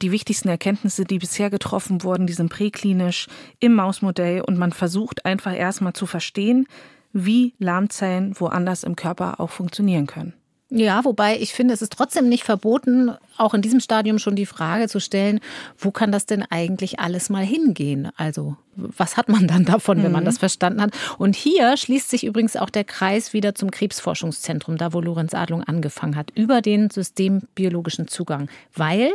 Die 0.00 0.10
wichtigsten 0.10 0.48
Erkenntnisse, 0.48 1.04
die 1.04 1.18
bisher 1.18 1.50
getroffen 1.50 2.02
wurden, 2.02 2.26
die 2.26 2.32
sind 2.32 2.48
präklinisch 2.48 3.28
im 3.60 3.74
Mausmodell 3.74 4.40
und 4.40 4.58
man 4.58 4.72
versucht 4.72 5.24
einfach 5.24 5.54
erstmal 5.54 5.92
zu 5.92 6.06
verstehen, 6.06 6.66
wie 7.12 7.54
Lahmzellen 7.58 8.34
woanders 8.40 8.82
im 8.82 8.96
Körper 8.96 9.38
auch 9.38 9.50
funktionieren 9.50 10.06
können. 10.06 10.32
Ja, 10.74 11.04
wobei 11.04 11.38
ich 11.38 11.52
finde, 11.52 11.74
es 11.74 11.82
ist 11.82 11.92
trotzdem 11.92 12.30
nicht 12.30 12.44
verboten, 12.44 13.10
auch 13.36 13.52
in 13.52 13.60
diesem 13.60 13.78
Stadium 13.78 14.18
schon 14.18 14.36
die 14.36 14.46
Frage 14.46 14.88
zu 14.88 15.00
stellen, 15.00 15.40
wo 15.76 15.90
kann 15.90 16.10
das 16.10 16.24
denn 16.24 16.42
eigentlich 16.48 16.98
alles 16.98 17.28
mal 17.28 17.44
hingehen? 17.44 18.08
Also 18.16 18.56
was 18.74 19.18
hat 19.18 19.28
man 19.28 19.46
dann 19.46 19.66
davon, 19.66 19.98
mhm. 19.98 20.04
wenn 20.04 20.12
man 20.12 20.22
mhm. 20.22 20.26
das 20.26 20.38
verstanden 20.38 20.80
hat? 20.80 20.92
Und 21.18 21.36
hier 21.36 21.76
schließt 21.76 22.08
sich 22.08 22.24
übrigens 22.24 22.56
auch 22.56 22.70
der 22.70 22.84
Kreis 22.84 23.34
wieder 23.34 23.54
zum 23.54 23.70
Krebsforschungszentrum, 23.70 24.78
da 24.78 24.94
wo 24.94 25.02
Lorenz 25.02 25.34
Adlung 25.34 25.62
angefangen 25.62 26.16
hat, 26.16 26.30
über 26.34 26.62
den 26.62 26.88
systembiologischen 26.88 28.08
Zugang. 28.08 28.48
Weil, 28.74 29.10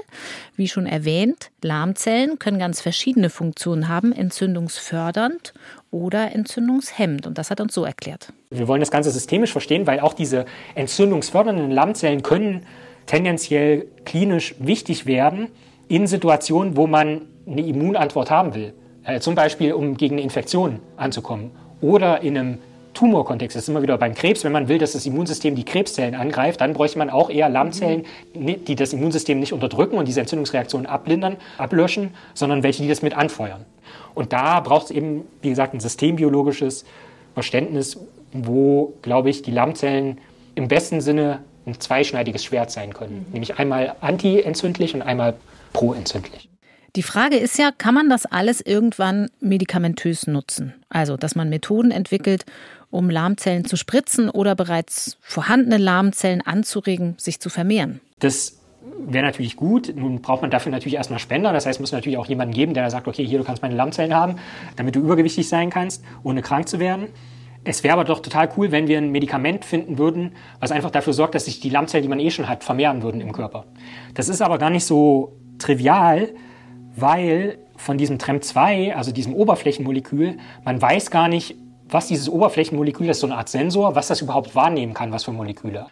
wie 0.57 0.67
schon 0.67 0.85
erwähnt, 0.85 1.49
Lahmzellen 1.63 2.37
können 2.37 2.59
ganz 2.59 2.81
verschiedene 2.81 3.31
Funktionen 3.31 3.87
haben, 3.87 4.11
entzündungsfördernd 4.11 5.55
oder 5.89 6.35
entzündungshemmend. 6.35 7.25
Und 7.25 7.39
das 7.39 7.49
hat 7.49 7.59
uns 7.61 7.73
so 7.73 7.83
erklärt. 7.83 8.31
Wir 8.49 8.67
wollen 8.67 8.79
das 8.79 8.91
Ganze 8.91 9.11
systemisch 9.11 9.51
verstehen, 9.51 9.87
weil 9.87 9.99
auch 9.99 10.13
diese 10.13 10.45
entzündungsfördernden 10.75 11.69
Lammzellen 11.69 12.23
können 12.23 12.65
tendenziell 13.05 13.87
klinisch 14.05 14.55
wichtig 14.59 15.05
werden 15.05 15.49
in 15.89 16.07
Situationen, 16.07 16.77
wo 16.77 16.87
man 16.87 17.23
eine 17.45 17.61
Immunantwort 17.61 18.31
haben 18.31 18.55
will. 18.55 18.73
Äh, 19.03 19.19
zum 19.19 19.35
Beispiel, 19.35 19.73
um 19.73 19.97
gegen 19.97 20.15
eine 20.15 20.21
Infektion 20.21 20.79
anzukommen. 20.95 21.51
Oder 21.81 22.21
in 22.21 22.37
einem 22.37 22.57
Tumorkontext, 22.93 23.55
das 23.55 23.63
ist 23.63 23.69
immer 23.69 23.81
wieder 23.81 23.97
beim 23.97 24.15
Krebs, 24.15 24.43
wenn 24.43 24.51
man 24.51 24.69
will, 24.69 24.79
dass 24.79 24.93
das 24.93 25.05
Immunsystem 25.05 25.55
die 25.55 25.65
Krebszellen 25.65 26.15
angreift, 26.15 26.61
dann 26.61 26.73
bräuchte 26.73 26.97
man 26.97 27.09
auch 27.09 27.29
eher 27.29 27.47
Lammzellen, 27.47 28.05
die 28.33 28.75
das 28.75 28.93
Immunsystem 28.93 29.39
nicht 29.39 29.53
unterdrücken 29.53 29.97
und 29.97 30.07
diese 30.07 30.21
Entzündungsreaktion 30.21 30.85
ablindern, 30.85 31.37
ablöschen, 31.57 32.11
sondern 32.33 32.63
welche, 32.63 32.81
die 32.81 32.89
das 32.89 33.01
mit 33.01 33.15
anfeuern. 33.15 33.65
Und 34.15 34.33
da 34.33 34.61
braucht 34.61 34.85
es 34.85 34.91
eben, 34.91 35.25
wie 35.41 35.49
gesagt, 35.49 35.73
ein 35.73 35.79
systembiologisches 35.79 36.85
Verständnis, 37.35 37.99
wo, 38.45 38.93
glaube 39.01 39.29
ich, 39.29 39.41
die 39.41 39.51
Lammzellen 39.51 40.19
im 40.55 40.67
besten 40.67 41.01
Sinne 41.01 41.39
ein 41.65 41.79
zweischneidiges 41.79 42.43
Schwert 42.43 42.71
sein 42.71 42.93
können. 42.93 43.25
Mhm. 43.27 43.33
Nämlich 43.33 43.59
einmal 43.59 43.95
antientzündlich 44.01 44.93
und 44.95 45.01
einmal 45.01 45.35
proentzündlich. 45.73 46.49
Die 46.95 47.03
Frage 47.03 47.35
ist 47.35 47.59
ja, 47.59 47.71
kann 47.77 47.93
man 47.93 48.09
das 48.09 48.25
alles 48.25 48.59
irgendwann 48.61 49.29
medikamentös 49.39 50.25
nutzen? 50.25 50.73
Also, 50.89 51.15
dass 51.15 51.35
man 51.35 51.49
Methoden 51.49 51.91
entwickelt, 51.91 52.45
um 52.89 53.09
Lahmzellen 53.09 53.65
zu 53.65 53.75
spritzen 53.75 54.29
oder 54.29 54.55
bereits 54.55 55.17
vorhandene 55.21 55.77
Lahmzellen 55.77 56.41
anzuregen, 56.41 57.15
sich 57.17 57.39
zu 57.39 57.49
vermehren. 57.49 57.99
Das 58.19 58.57
wäre 58.97 59.25
natürlich 59.25 59.57
gut. 59.57 59.93
Nun 59.95 60.21
braucht 60.21 60.41
man 60.41 60.49
dafür 60.49 60.71
natürlich 60.71 60.95
erstmal 60.95 61.19
Spender. 61.19 61.53
Das 61.53 61.65
heißt, 61.65 61.77
es 61.77 61.79
muss 61.79 61.91
natürlich 61.91 62.17
auch 62.17 62.27
jemanden 62.27 62.53
geben, 62.53 62.73
der 62.73 62.89
sagt, 62.89 63.07
okay, 63.07 63.25
hier, 63.25 63.37
du 63.37 63.43
kannst 63.43 63.61
meine 63.61 63.75
Lahmzellen 63.75 64.15
haben, 64.15 64.37
damit 64.75 64.95
du 64.95 64.99
übergewichtig 64.99 65.47
sein 65.47 65.69
kannst, 65.69 66.03
ohne 66.23 66.41
krank 66.41 66.67
zu 66.67 66.79
werden. 66.79 67.09
Es 67.69 67.83
wäre 67.83 67.93
aber 67.93 68.05
doch 68.05 68.21
total 68.21 68.49
cool, 68.55 68.71
wenn 68.71 68.87
wir 68.87 68.97
ein 68.97 69.11
Medikament 69.11 69.65
finden 69.65 69.97
würden, 69.97 70.31
was 70.61 70.71
einfach 70.71 70.89
dafür 70.89 71.11
sorgt, 71.11 71.35
dass 71.35 71.45
sich 71.45 71.59
die 71.59 71.69
Lammzellen, 71.69 72.01
die 72.01 72.07
man 72.07 72.19
eh 72.19 72.31
schon 72.31 72.47
hat, 72.47 72.63
vermehren 72.63 73.03
würden 73.03 73.19
im 73.19 73.33
Körper. 73.33 73.65
Das 74.13 74.29
ist 74.29 74.41
aber 74.41 74.57
gar 74.57 74.69
nicht 74.69 74.85
so 74.85 75.33
trivial, 75.59 76.29
weil 76.95 77.57
von 77.75 77.97
diesem 77.97 78.19
TREM2, 78.19 78.93
also 78.93 79.11
diesem 79.11 79.33
Oberflächenmolekül, 79.33 80.37
man 80.63 80.81
weiß 80.81 81.11
gar 81.11 81.27
nicht, 81.27 81.55
was 81.89 82.07
dieses 82.07 82.29
Oberflächenmolekül 82.29 83.09
ist, 83.09 83.19
so 83.19 83.27
eine 83.27 83.37
Art 83.37 83.49
Sensor, 83.49 83.95
was 83.95 84.07
das 84.07 84.21
überhaupt 84.21 84.55
wahrnehmen 84.55 84.93
kann, 84.93 85.11
was 85.11 85.23
für 85.23 85.31
Moleküle. 85.31 85.87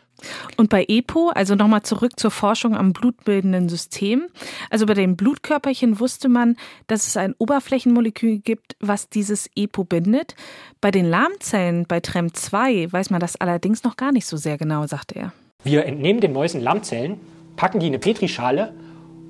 Und 0.57 0.69
bei 0.69 0.85
EPO, 0.87 1.29
also 1.29 1.55
nochmal 1.55 1.83
zurück 1.83 2.13
zur 2.17 2.31
Forschung 2.31 2.75
am 2.75 2.93
blutbildenden 2.93 3.69
System. 3.69 4.27
Also 4.69 4.85
bei 4.85 4.93
den 4.93 5.15
Blutkörperchen 5.15 5.99
wusste 5.99 6.29
man, 6.29 6.55
dass 6.87 7.07
es 7.07 7.17
ein 7.17 7.35
Oberflächenmolekül 7.37 8.39
gibt, 8.39 8.75
was 8.79 9.09
dieses 9.09 9.49
EPO 9.55 9.83
bindet. 9.83 10.35
Bei 10.81 10.91
den 10.91 11.05
Lahmzellen, 11.05 11.85
bei 11.87 11.97
TREM2, 11.97 12.91
weiß 12.91 13.09
man 13.09 13.19
das 13.19 13.35
allerdings 13.35 13.83
noch 13.83 13.97
gar 13.97 14.11
nicht 14.11 14.25
so 14.25 14.37
sehr 14.37 14.57
genau, 14.57 14.87
sagte 14.87 15.15
er. 15.15 15.33
Wir 15.63 15.85
entnehmen 15.85 16.21
den 16.21 16.33
Mäusen 16.33 16.61
Lahmzellen, 16.61 17.19
packen 17.55 17.79
die 17.79 17.87
in 17.87 17.93
eine 17.93 17.99
Petrischale 17.99 18.73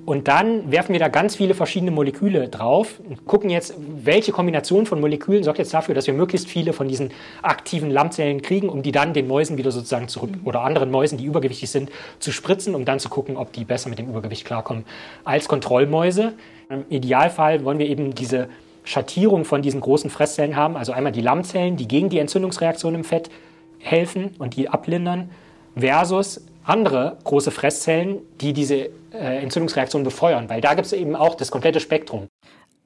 und 0.06 0.28
dann 0.28 0.72
werfen 0.72 0.94
wir 0.94 1.00
da 1.00 1.08
ganz 1.08 1.36
viele 1.36 1.56
verschiedene 1.56 1.90
Moleküle 1.90 2.48
drauf 2.48 3.00
und 3.08 3.26
gucken 3.26 3.50
jetzt, 3.50 3.74
welche 3.78 4.32
Kombination 4.32 4.86
von 4.86 5.02
Molekülen 5.02 5.44
sorgt 5.44 5.58
jetzt 5.58 5.74
dafür, 5.74 5.96
dass 5.96 6.06
wir 6.06 6.14
möglichst 6.14 6.48
viele 6.48 6.74
von 6.74 6.88
diesen 6.88 7.12
aktiven 7.42 7.90
Lammzellen 7.90 8.44
kriegen, 8.44 8.70
um 8.70 8.84
die 8.84 8.92
dann 8.92 9.14
den 9.14 9.28
Mäusen 9.28 9.58
wieder 9.58 9.72
sozusagen 9.72 10.08
zurück 10.08 10.30
oder 10.44 10.62
anderen 10.62 10.92
Mäusen, 10.92 11.18
die 11.18 11.26
übergewichtig 11.26 11.72
sind, 11.72 11.90
zu 12.20 12.32
spritzen, 12.32 12.76
um 12.76 12.86
dann 12.86 13.00
zu 13.00 13.10
gucken, 13.10 13.36
ob 13.36 13.52
die 13.52 13.66
besser 13.66 13.90
mit 13.90 13.98
dem 13.98 14.08
Übergewicht 14.08 14.46
klarkommen 14.46 14.86
als 15.24 15.48
Kontrollmäuse. 15.48 16.34
Im 16.70 16.86
Idealfall 16.90 17.66
wollen 17.66 17.80
wir 17.80 17.88
eben 17.88 18.14
diese 18.14 18.48
Schattierung 18.84 19.44
von 19.44 19.64
diesen 19.64 19.82
großen 19.82 20.12
Fresszellen 20.12 20.56
haben, 20.56 20.78
also 20.78 20.92
einmal 20.92 21.14
die 21.14 21.22
Lammzellen, 21.22 21.78
die 21.78 21.88
gegen 21.88 22.10
die 22.10 22.20
Entzündungsreaktion 22.20 22.94
im 22.94 23.04
Fett 23.04 23.32
helfen 23.80 24.36
und 24.38 24.56
die 24.56 24.70
ablindern, 24.70 25.32
versus 25.76 26.46
andere 26.66 27.18
große 27.24 27.52
Fresszellen, 27.52 28.20
die 28.42 28.54
diese 28.54 28.90
äh, 29.12 29.42
Entzündungsreaktion 29.42 30.04
befeuern, 30.04 30.50
weil 30.50 30.62
da 30.62 30.74
gibt 30.74 30.88
es 30.88 30.94
eben 30.94 31.16
auch 31.16 31.36
das 31.36 31.52
komplette 31.52 31.80
Spektrum. 31.80 32.28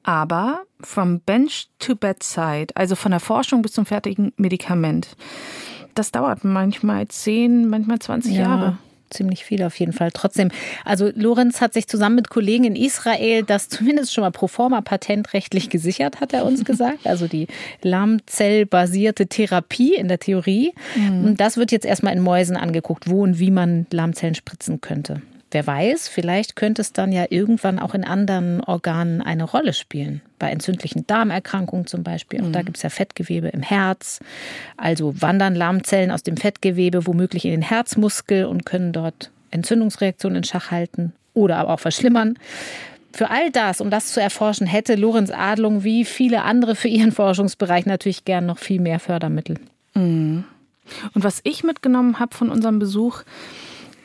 Aber 0.04 0.62
from 0.82 1.20
bench 1.22 1.68
to 1.80 1.96
bedside, 1.96 2.68
also 2.76 2.96
von 2.96 3.12
der 3.12 3.20
Forschung 3.20 3.62
bis 3.62 3.74
zum 3.74 3.86
fertigen 3.86 4.34
Medikament, 4.38 5.16
das 5.96 6.12
dauert 6.12 6.44
manchmal 6.44 7.08
10, 7.08 7.68
manchmal 7.68 8.00
20 8.00 8.34
ja. 8.34 8.42
Jahre 8.42 8.78
ziemlich 9.10 9.44
viel 9.44 9.64
auf 9.64 9.80
jeden 9.80 9.94
Fall. 9.94 10.12
Trotzdem, 10.14 10.50
also 10.86 11.12
Lorenz 11.16 11.62
hat 11.62 11.74
sich 11.74 11.88
zusammen 11.88 12.16
mit 12.16 12.30
Kollegen 12.30 12.64
in 12.64 12.76
Israel 12.76 13.44
das 13.44 13.70
zumindest 13.70 14.14
schon 14.14 14.24
mal 14.24 14.32
pro 14.32 14.48
forma 14.48 14.82
patentrechtlich 14.82 15.70
gesichert, 15.70 16.22
hat 16.22 16.34
er 16.34 16.46
uns 16.46 16.66
gesagt. 16.66 17.06
Also 17.06 17.28
die 17.28 17.48
Lahmzellbasierte 17.82 19.28
Therapie 19.28 19.96
in 19.96 20.08
der 20.08 20.20
Theorie. 20.20 20.74
Mhm. 20.96 21.26
Und 21.26 21.42
das 21.42 21.58
wird 21.58 21.72
jetzt 21.72 21.86
erstmal 21.86 22.14
in 22.14 22.22
Mäusen 22.22 22.58
angeguckt, 22.58 23.10
wo 23.10 23.24
und 23.24 23.40
wie 23.40 23.52
man 23.52 23.88
Lahmzellen 23.92 24.36
spritzen 24.36 24.82
könnte. 24.82 25.22
Wer 25.52 25.66
weiß, 25.66 26.08
vielleicht 26.08 26.56
könnte 26.56 26.82
es 26.82 26.94
dann 26.94 27.12
ja 27.12 27.26
irgendwann 27.30 27.80
auch 27.80 27.96
in 27.96 28.04
anderen 28.04 28.64
Organen 28.64 29.22
eine 29.22 29.46
Rolle 29.46 29.74
spielen. 29.74 30.22
Bei 30.38 30.52
entzündlichen 30.52 31.08
Darmerkrankungen 31.08 31.88
zum 31.88 32.04
Beispiel. 32.04 32.42
Auch 32.42 32.48
mhm. 32.48 32.54
da 32.54 32.62
gibt 32.62 32.78
es 32.78 32.84
ja 32.84 32.90
Fettgewebe 32.90 33.48
im 33.48 33.64
Herz. 33.64 34.20
Also 34.78 35.20
wandern 35.22 35.56
Lahmzellen 35.56 36.12
aus 36.12 36.22
dem 36.22 36.38
Fettgewebe 36.38 37.08
womöglich 37.08 37.46
in 37.46 37.52
den 37.52 37.62
Herzmuskel 37.64 38.46
und 38.46 38.66
können 38.66 38.94
dort 38.94 39.32
Entzündungsreaktionen 39.50 40.38
in 40.38 40.44
Schach 40.44 40.70
halten 40.70 41.14
oder 41.34 41.58
aber 41.58 41.74
auch 41.74 41.80
verschlimmern. 41.80 42.38
Für 43.12 43.32
all 43.32 43.50
das, 43.52 43.82
um 43.82 43.90
das 43.90 44.14
zu 44.14 44.22
erforschen, 44.22 44.68
hätte 44.68 44.94
Lorenz 44.94 45.32
Adlung 45.32 45.84
wie 45.84 46.06
viele 46.06 46.44
andere 46.44 46.76
für 46.76 46.90
ihren 46.90 47.12
Forschungsbereich 47.12 47.88
natürlich 47.88 48.24
gern 48.24 48.46
noch 48.46 48.60
viel 48.60 48.80
mehr 48.80 49.00
Fördermittel. 49.00 49.58
Mhm. 49.96 50.44
Und 51.14 51.24
was 51.24 51.42
ich 51.44 51.64
mitgenommen 51.64 52.20
habe 52.20 52.36
von 52.36 52.50
unserem 52.50 52.80
Besuch, 52.80 53.24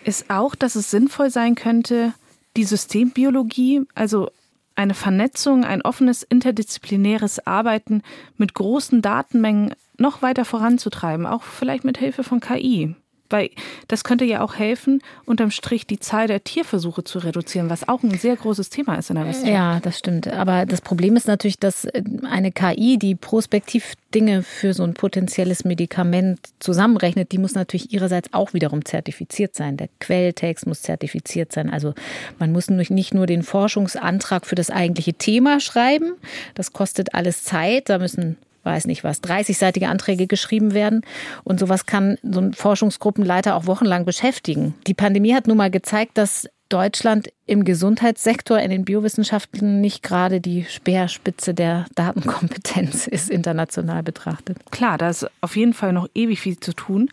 ist 0.05 0.31
auch, 0.31 0.55
dass 0.55 0.75
es 0.75 0.91
sinnvoll 0.91 1.31
sein 1.31 1.55
könnte, 1.55 2.13
die 2.57 2.65
Systembiologie, 2.65 3.83
also 3.95 4.31
eine 4.77 4.95
Vernetzung, 4.95 5.65
ein 5.65 5.83
offenes 5.83 6.23
interdisziplinäres 6.23 7.47
Arbeiten 7.47 8.03
mit 8.37 8.55
großen 8.55 9.03
Datenmengen 9.03 9.75
noch 9.97 10.23
weiter 10.23 10.45
voranzutreiben, 10.45 11.27
auch 11.27 11.43
vielleicht 11.43 11.85
mit 11.85 11.99
Hilfe 11.99 12.25
von 12.25 12.41
KI. 12.41 12.97
Weil 13.35 13.51
das 13.89 14.05
könnte 14.05 14.25
ja 14.25 14.43
auch 14.43 14.55
helfen, 14.55 15.03
unterm 15.27 15.51
Strich 15.51 15.89
die 15.89 15.99
Zahl 15.99 16.29
der 16.29 16.45
Tierversuche 16.45 17.03
zu 17.03 17.19
reduzieren, 17.19 17.69
was 17.69 17.89
auch 17.89 18.05
ein 18.05 18.13
sehr 18.13 18.37
großes 18.37 18.71
Thema 18.71 18.95
ist 18.95 19.11
in 19.11 19.17
der 19.17 19.27
Wissenschaft. 19.27 19.53
Ja, 19.53 19.81
das 19.81 19.99
stimmt. 19.99 20.29
Aber 20.29 20.67
das 20.67 20.81
Problem 20.81 21.17
ist 21.17 21.27
natürlich, 21.27 21.59
dass 21.59 21.89
eine 22.31 22.53
KI, 22.53 22.97
die 22.97 23.17
prospektiv 23.17 23.95
Dinge 24.15 24.45
für 24.45 24.73
so 24.73 24.85
ein 24.85 24.95
potenzielles 24.95 25.65
Medikament 25.65 26.39
zusammenrechnet, 26.61 27.33
die 27.33 27.39
muss 27.39 27.57
natürlich 27.57 27.93
ihrerseits 27.93 28.33
auch 28.33 28.55
wiederum 28.55 28.85
zertifiziert 28.85 29.57
sein. 29.57 29.77
Der 29.77 29.89
Quelltext 29.99 30.69
muss 30.69 30.83
zertifiziert 30.83 31.51
sein. 31.51 31.71
Also 31.71 31.93
man 32.39 32.53
muss 32.53 32.71
nicht 32.71 33.15
nur 33.15 33.27
den 33.27 33.43
Forschungsantrag 33.43 34.47
für 34.47 34.55
das 34.55 34.71
eigentliche 34.71 35.15
Thema 35.15 35.59
schreiben. 35.59 36.13
Das 36.55 36.73
kostet 36.73 37.15
alles 37.15 37.43
Zeit. 37.43 37.89
Da 37.89 37.99
müssen 37.99 38.37
weiß 38.65 38.87
nicht 38.87 39.05
was, 39.05 39.23
30-seitige 39.23 39.87
Anträge 39.87 40.27
geschrieben 40.27 40.75
werden. 40.75 41.03
Und 41.45 41.61
sowas 41.61 41.87
kann 41.87 42.19
so 42.23 42.41
ein 42.41 42.55
Forschungsgruppenleiter 42.55 43.55
auch 43.55 43.67
wochenlang 43.67 44.05
beschäftigen. 44.05 44.75
Die 44.87 44.95
Pandemie 44.95 45.35
hat 45.35 45.47
nun 45.47 45.57
mal 45.57 45.71
gezeigt, 45.71 46.19
dass 46.19 46.49
Deutschland 46.69 47.29
im 47.47 47.65
Gesundheitssektor 47.65 48.59
in 48.59 48.71
den 48.71 48.85
Biowissenschaften 48.85 49.81
nicht 49.81 50.03
gerade 50.03 50.41
die 50.41 50.65
Speerspitze 50.65 51.55
der 51.55 51.87
Datenkompetenz 51.95 53.07
ist, 53.07 53.31
international 53.31 54.03
betrachtet. 54.03 54.59
Klar, 54.71 54.99
da 54.99 55.11
ist 55.11 55.27
auf 55.41 55.57
jeden 55.57 55.75
Fall 55.75 55.93
noch 55.93 56.09
ewig 56.15 56.41
viel 56.41 56.59
zu 56.59 56.73
tun. 56.73 57.11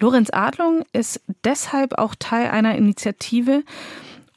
Lorenz 0.00 0.30
Adlung 0.30 0.84
ist 0.92 1.20
deshalb 1.44 1.98
auch 1.98 2.14
Teil 2.18 2.50
einer 2.50 2.76
Initiative, 2.76 3.62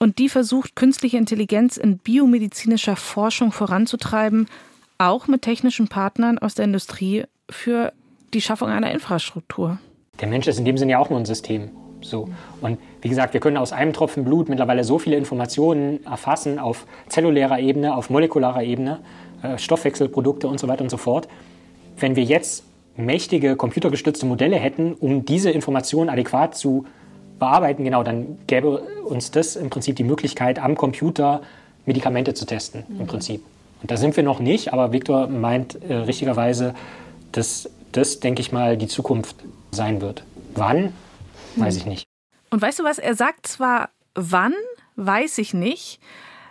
und 0.01 0.17
die 0.17 0.29
versucht, 0.29 0.75
künstliche 0.75 1.17
Intelligenz 1.17 1.77
in 1.77 1.99
biomedizinischer 1.99 2.95
Forschung 2.95 3.51
voranzutreiben, 3.51 4.47
auch 5.01 5.27
mit 5.27 5.41
technischen 5.41 5.87
Partnern 5.87 6.37
aus 6.37 6.55
der 6.55 6.65
Industrie 6.65 7.23
für 7.49 7.93
die 8.33 8.41
Schaffung 8.41 8.69
einer 8.69 8.91
Infrastruktur. 8.91 9.79
Der 10.19 10.27
Mensch 10.27 10.47
ist 10.47 10.59
in 10.59 10.65
dem 10.65 10.77
Sinne 10.77 10.93
ja 10.93 10.99
auch 10.99 11.09
nur 11.09 11.19
ein 11.19 11.25
System. 11.25 11.71
So. 12.01 12.29
Und 12.61 12.79
wie 13.01 13.09
gesagt, 13.09 13.33
wir 13.33 13.41
können 13.41 13.57
aus 13.57 13.73
einem 13.73 13.93
Tropfen 13.93 14.23
Blut 14.23 14.49
mittlerweile 14.49 14.83
so 14.83 14.99
viele 14.99 15.17
Informationen 15.17 16.03
erfassen 16.05 16.59
auf 16.59 16.85
zellulärer 17.09 17.59
Ebene, 17.59 17.95
auf 17.95 18.09
molekularer 18.09 18.63
Ebene, 18.63 18.99
äh, 19.43 19.57
Stoffwechselprodukte 19.57 20.47
und 20.47 20.59
so 20.59 20.67
weiter 20.67 20.83
und 20.83 20.89
so 20.89 20.97
fort. 20.97 21.27
Wenn 21.97 22.15
wir 22.15 22.23
jetzt 22.23 22.63
mächtige 22.95 23.55
computergestützte 23.55 24.25
Modelle 24.25 24.57
hätten, 24.57 24.93
um 24.93 25.25
diese 25.25 25.51
Informationen 25.51 26.09
adäquat 26.09 26.55
zu 26.55 26.85
bearbeiten, 27.39 27.83
genau, 27.83 28.03
dann 28.03 28.37
gäbe 28.47 28.81
uns 29.05 29.31
das 29.31 29.55
im 29.55 29.69
Prinzip 29.69 29.95
die 29.95 30.03
Möglichkeit, 30.03 30.59
am 30.59 30.75
Computer 30.75 31.41
Medikamente 31.85 32.33
zu 32.33 32.45
testen, 32.45 32.83
im 32.99 33.07
Prinzip. 33.07 33.43
Und 33.81 33.91
da 33.91 33.97
sind 33.97 34.15
wir 34.15 34.23
noch 34.23 34.39
nicht, 34.39 34.73
aber 34.73 34.91
Viktor 34.91 35.27
meint 35.27 35.81
äh, 35.83 35.95
richtigerweise, 35.95 36.73
dass 37.31 37.69
das, 37.91 38.19
denke 38.19 38.41
ich 38.41 38.51
mal, 38.51 38.77
die 38.77 38.87
Zukunft 38.87 39.35
sein 39.71 40.01
wird. 40.01 40.23
Wann? 40.55 40.93
Weiß 41.55 41.75
ich 41.75 41.85
nicht. 41.85 42.05
Und 42.49 42.61
weißt 42.61 42.79
du 42.79 42.83
was? 42.83 42.99
Er 42.99 43.15
sagt 43.15 43.47
zwar 43.47 43.89
wann, 44.13 44.53
weiß 44.95 45.37
ich 45.37 45.53
nicht, 45.53 45.99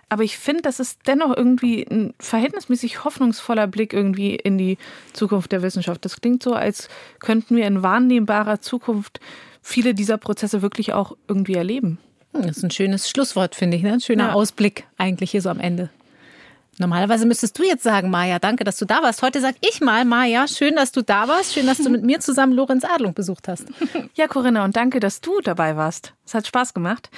aber 0.09 0.25
ich 0.25 0.39
finde, 0.39 0.63
das 0.63 0.81
ist 0.81 1.01
dennoch 1.07 1.35
irgendwie 1.37 1.87
ein 1.89 2.15
verhältnismäßig 2.19 3.05
hoffnungsvoller 3.05 3.69
Blick 3.69 3.93
irgendwie 3.93 4.35
in 4.35 4.59
die 4.59 4.77
Zukunft 5.13 5.53
der 5.53 5.63
Wissenschaft. 5.63 6.05
Das 6.05 6.21
klingt 6.21 6.43
so, 6.43 6.53
als 6.53 6.89
könnten 7.21 7.55
wir 7.55 7.67
in 7.67 7.85
wahrnehmbarer 7.85 8.61
Zukunft 8.61 9.21
viele 9.63 9.95
dieser 9.95 10.19
Prozesse 10.19 10.63
wirklich 10.63 10.93
auch 10.95 11.17
irgendwie 11.29 11.55
erleben. 11.55 11.99
Das 12.33 12.57
ist 12.57 12.65
ein 12.65 12.73
schönes 12.73 13.09
Schlusswort, 13.09 13.55
finde 13.55 13.77
ich. 13.77 13.85
Ne? 13.85 13.93
Ein 13.93 14.01
schöner 14.01 14.29
ja. 14.29 14.33
Ausblick 14.33 14.85
eigentlich 14.99 15.31
hier 15.31 15.43
so 15.43 15.49
am 15.49 15.61
Ende. 15.61 15.91
Normalerweise 16.79 17.27
müsstest 17.27 17.59
du 17.59 17.63
jetzt 17.63 17.83
sagen, 17.83 18.11
Maja, 18.11 18.39
danke, 18.39 18.65
dass 18.65 18.77
du 18.77 18.87
da 18.87 19.03
warst. 19.03 19.23
Heute 19.23 19.41
sag 19.41 19.57
ich 19.61 19.81
mal, 19.81 20.05
Maja, 20.05 20.49
schön, 20.49 20.77
dass 20.77 20.93
du 20.93 21.03
da 21.03 21.29
warst. 21.29 21.53
Schön, 21.53 21.67
dass 21.67 21.79
du 21.79 21.91
mit 21.91 22.03
mir 22.03 22.21
zusammen 22.21 22.53
Lorenz 22.55 22.85
Adlung 22.85 23.15
besucht 23.15 23.49
hast. 23.49 23.67
Ja, 24.15 24.27
Corinna, 24.29 24.65
und 24.65 24.77
danke, 24.77 24.99
dass 25.01 25.21
du 25.21 25.41
dabei 25.41 25.77
warst. 25.77 26.15
Es 26.27 26.35
hat 26.35 26.47
Spaß 26.47 26.75
gemacht. 26.75 27.11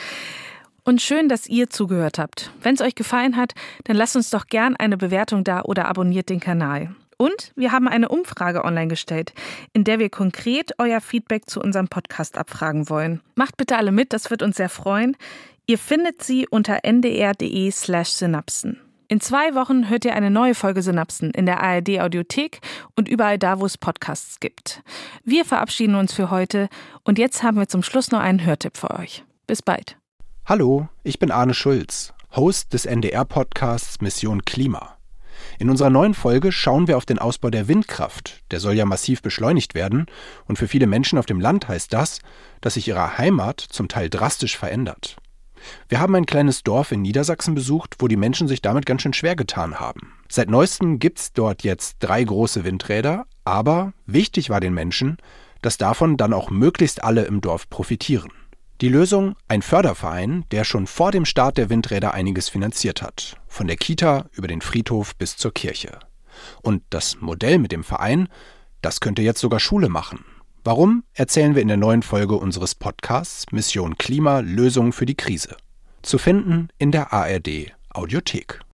Und 0.85 1.01
schön, 1.01 1.29
dass 1.29 1.47
ihr 1.47 1.71
zugehört 1.71 2.19
habt. 2.19 2.51
Wenn 2.61 2.75
es 2.75 2.81
euch 2.81 2.95
gefallen 2.95 3.37
hat, 3.37 3.55
dann 3.85 3.97
lasst 3.97 4.17
uns 4.17 4.31
doch 4.31 4.47
gern 4.47 4.77
eine 4.77 4.97
Bewertung 4.97 5.45
da 5.45 5.63
oder 5.63 5.87
abonniert 5.87 6.29
den 6.29 6.41
Kanal. 6.41 6.95
Und 7.17 7.53
wir 7.55 7.71
haben 7.71 7.87
eine 7.87 8.09
Umfrage 8.09 8.65
online 8.65 8.89
gestellt, 8.89 9.33
in 9.73 9.85
der 9.85 10.01
wir 10.01 10.11
konkret 10.11 10.73
euer 10.79 11.01
Feedback 11.01 11.49
zu 11.49 11.61
unserem 11.61 11.87
Podcast 11.87 12.37
abfragen 12.37 12.89
wollen. 12.89 13.21
Macht 13.37 13.57
bitte 13.57 13.77
alle 13.77 13.93
mit, 13.93 14.13
das 14.13 14.31
wird 14.31 14.43
uns 14.43 14.57
sehr 14.57 14.69
freuen. 14.69 15.17
Ihr 15.67 15.79
findet 15.79 16.25
sie 16.25 16.49
unter 16.49 16.81
ndr.de/synapsen. 16.83 18.81
In 19.13 19.21
zwei 19.21 19.55
Wochen 19.55 19.91
hört 19.91 20.07
ihr 20.07 20.15
eine 20.15 20.31
neue 20.31 20.55
Folge 20.55 20.81
Synapsen 20.81 21.33
in 21.33 21.45
der 21.45 21.63
ARD 21.63 22.01
Audiothek 22.01 22.61
und 22.97 23.11
überall 23.11 23.39
da, 23.39 23.61
wo 23.61 23.67
es 23.67 23.77
Podcasts 23.77 24.41
gibt. 24.41 24.83
Wir 25.23 25.45
verabschieden 25.45 25.97
uns 25.97 26.15
für 26.15 26.31
heute 26.31 26.71
und 27.05 27.19
jetzt 27.19 27.43
haben 27.43 27.59
wir 27.59 27.69
zum 27.69 27.83
Schluss 27.83 28.11
noch 28.11 28.21
einen 28.21 28.43
Hörtipp 28.43 28.79
für 28.79 28.91
euch. 28.93 29.23
Bis 29.47 29.61
bald. 29.61 29.99
Hallo, 30.47 30.89
ich 31.03 31.19
bin 31.19 31.31
Arne 31.31 31.53
Schulz, 31.53 32.15
Host 32.35 32.73
des 32.73 32.87
NDR-Podcasts 32.87 34.01
Mission 34.01 34.47
Klima. 34.47 34.97
In 35.59 35.69
unserer 35.69 35.91
neuen 35.91 36.15
Folge 36.15 36.51
schauen 36.51 36.89
wir 36.89 36.97
auf 36.97 37.05
den 37.05 37.19
Ausbau 37.19 37.51
der 37.51 37.69
Windkraft. 37.69 38.43
Der 38.51 38.61
soll 38.61 38.73
ja 38.73 38.87
massiv 38.87 39.21
beschleunigt 39.21 39.75
werden 39.75 40.07
und 40.47 40.57
für 40.57 40.69
viele 40.69 40.87
Menschen 40.87 41.19
auf 41.19 41.27
dem 41.27 41.39
Land 41.39 41.69
heißt 41.69 41.93
das, 41.93 42.21
dass 42.63 42.75
sich 42.75 42.89
ihre 42.89 43.19
Heimat 43.19 43.61
zum 43.61 43.89
Teil 43.89 44.09
drastisch 44.09 44.57
verändert. 44.57 45.17
Wir 45.89 46.01
haben 46.01 46.15
ein 46.15 46.27
kleines 46.27 46.63
Dorf 46.63 46.93
in 46.93 47.03
Niedersachsen 47.03 47.55
besucht, 47.55 47.97
wo 47.99 48.09
die 48.09 48.17
Menschen 48.17 48.49
sich 48.49 48.63
damit 48.63 48.87
ganz 48.87 49.03
schön 49.03 49.13
schwer 49.13 49.37
getan 49.37 49.79
haben. 49.81 50.15
Seit 50.29 50.51
neuestem 50.51 50.99
gibt's 50.99 51.33
dort 51.33 51.63
jetzt 51.63 51.97
drei 52.01 52.25
große 52.25 52.65
Windräder, 52.65 53.27
aber 53.45 53.93
wichtig 54.07 54.51
war 54.51 54.61
den 54.61 54.75
Menschen, 54.75 55.19
dass 55.61 55.79
davon 55.79 56.17
dann 56.17 56.33
auch 56.33 56.51
möglichst 56.51 57.05
alle 57.05 57.25
im 57.25 57.41
Dorf 57.41 57.69
profitieren. 57.69 58.31
Die 58.81 58.89
Lösung 58.89 59.37
ein 59.47 59.63
Förderverein, 59.63 60.45
der 60.51 60.65
schon 60.65 60.89
vor 60.89 61.13
dem 61.13 61.25
Start 61.25 61.57
der 61.57 61.71
Windräder 61.71 62.15
einiges 62.15 62.49
finanziert 62.49 63.01
hat, 63.01 63.37
von 63.47 63.69
der 63.69 63.77
Kita 63.77 64.27
über 64.33 64.49
den 64.49 64.61
Friedhof 64.61 65.15
bis 65.15 65.37
zur 65.37 65.55
Kirche. 65.55 66.01
Und 66.63 66.83
das 66.91 67.21
Modell 67.21 67.59
mit 67.59 67.71
dem 67.71 67.85
Verein, 67.85 68.29
das 68.81 69.01
könnte 69.01 69.23
jetzt 69.23 69.41
sogar 69.41 69.61
Schule 69.61 69.89
machen. 69.89 70.25
Warum, 70.65 71.03
erzählen 71.15 71.57
wir 71.57 71.63
in 71.63 71.67
der 71.67 71.77
neuen 71.77 72.03
Folge 72.03 72.37
unseres 72.37 72.77
Podcasts 72.77 73.51
Mission 73.51 73.99
Klima 73.99 74.39
Lösungen 74.39 74.93
für 74.93 75.07
die 75.07 75.17
Krise. 75.17 75.57
Zu 76.03 76.19
finden 76.19 76.69
in 76.79 76.93
der 76.93 77.13
ARD 77.13 77.73
Audiothek. 77.91 78.63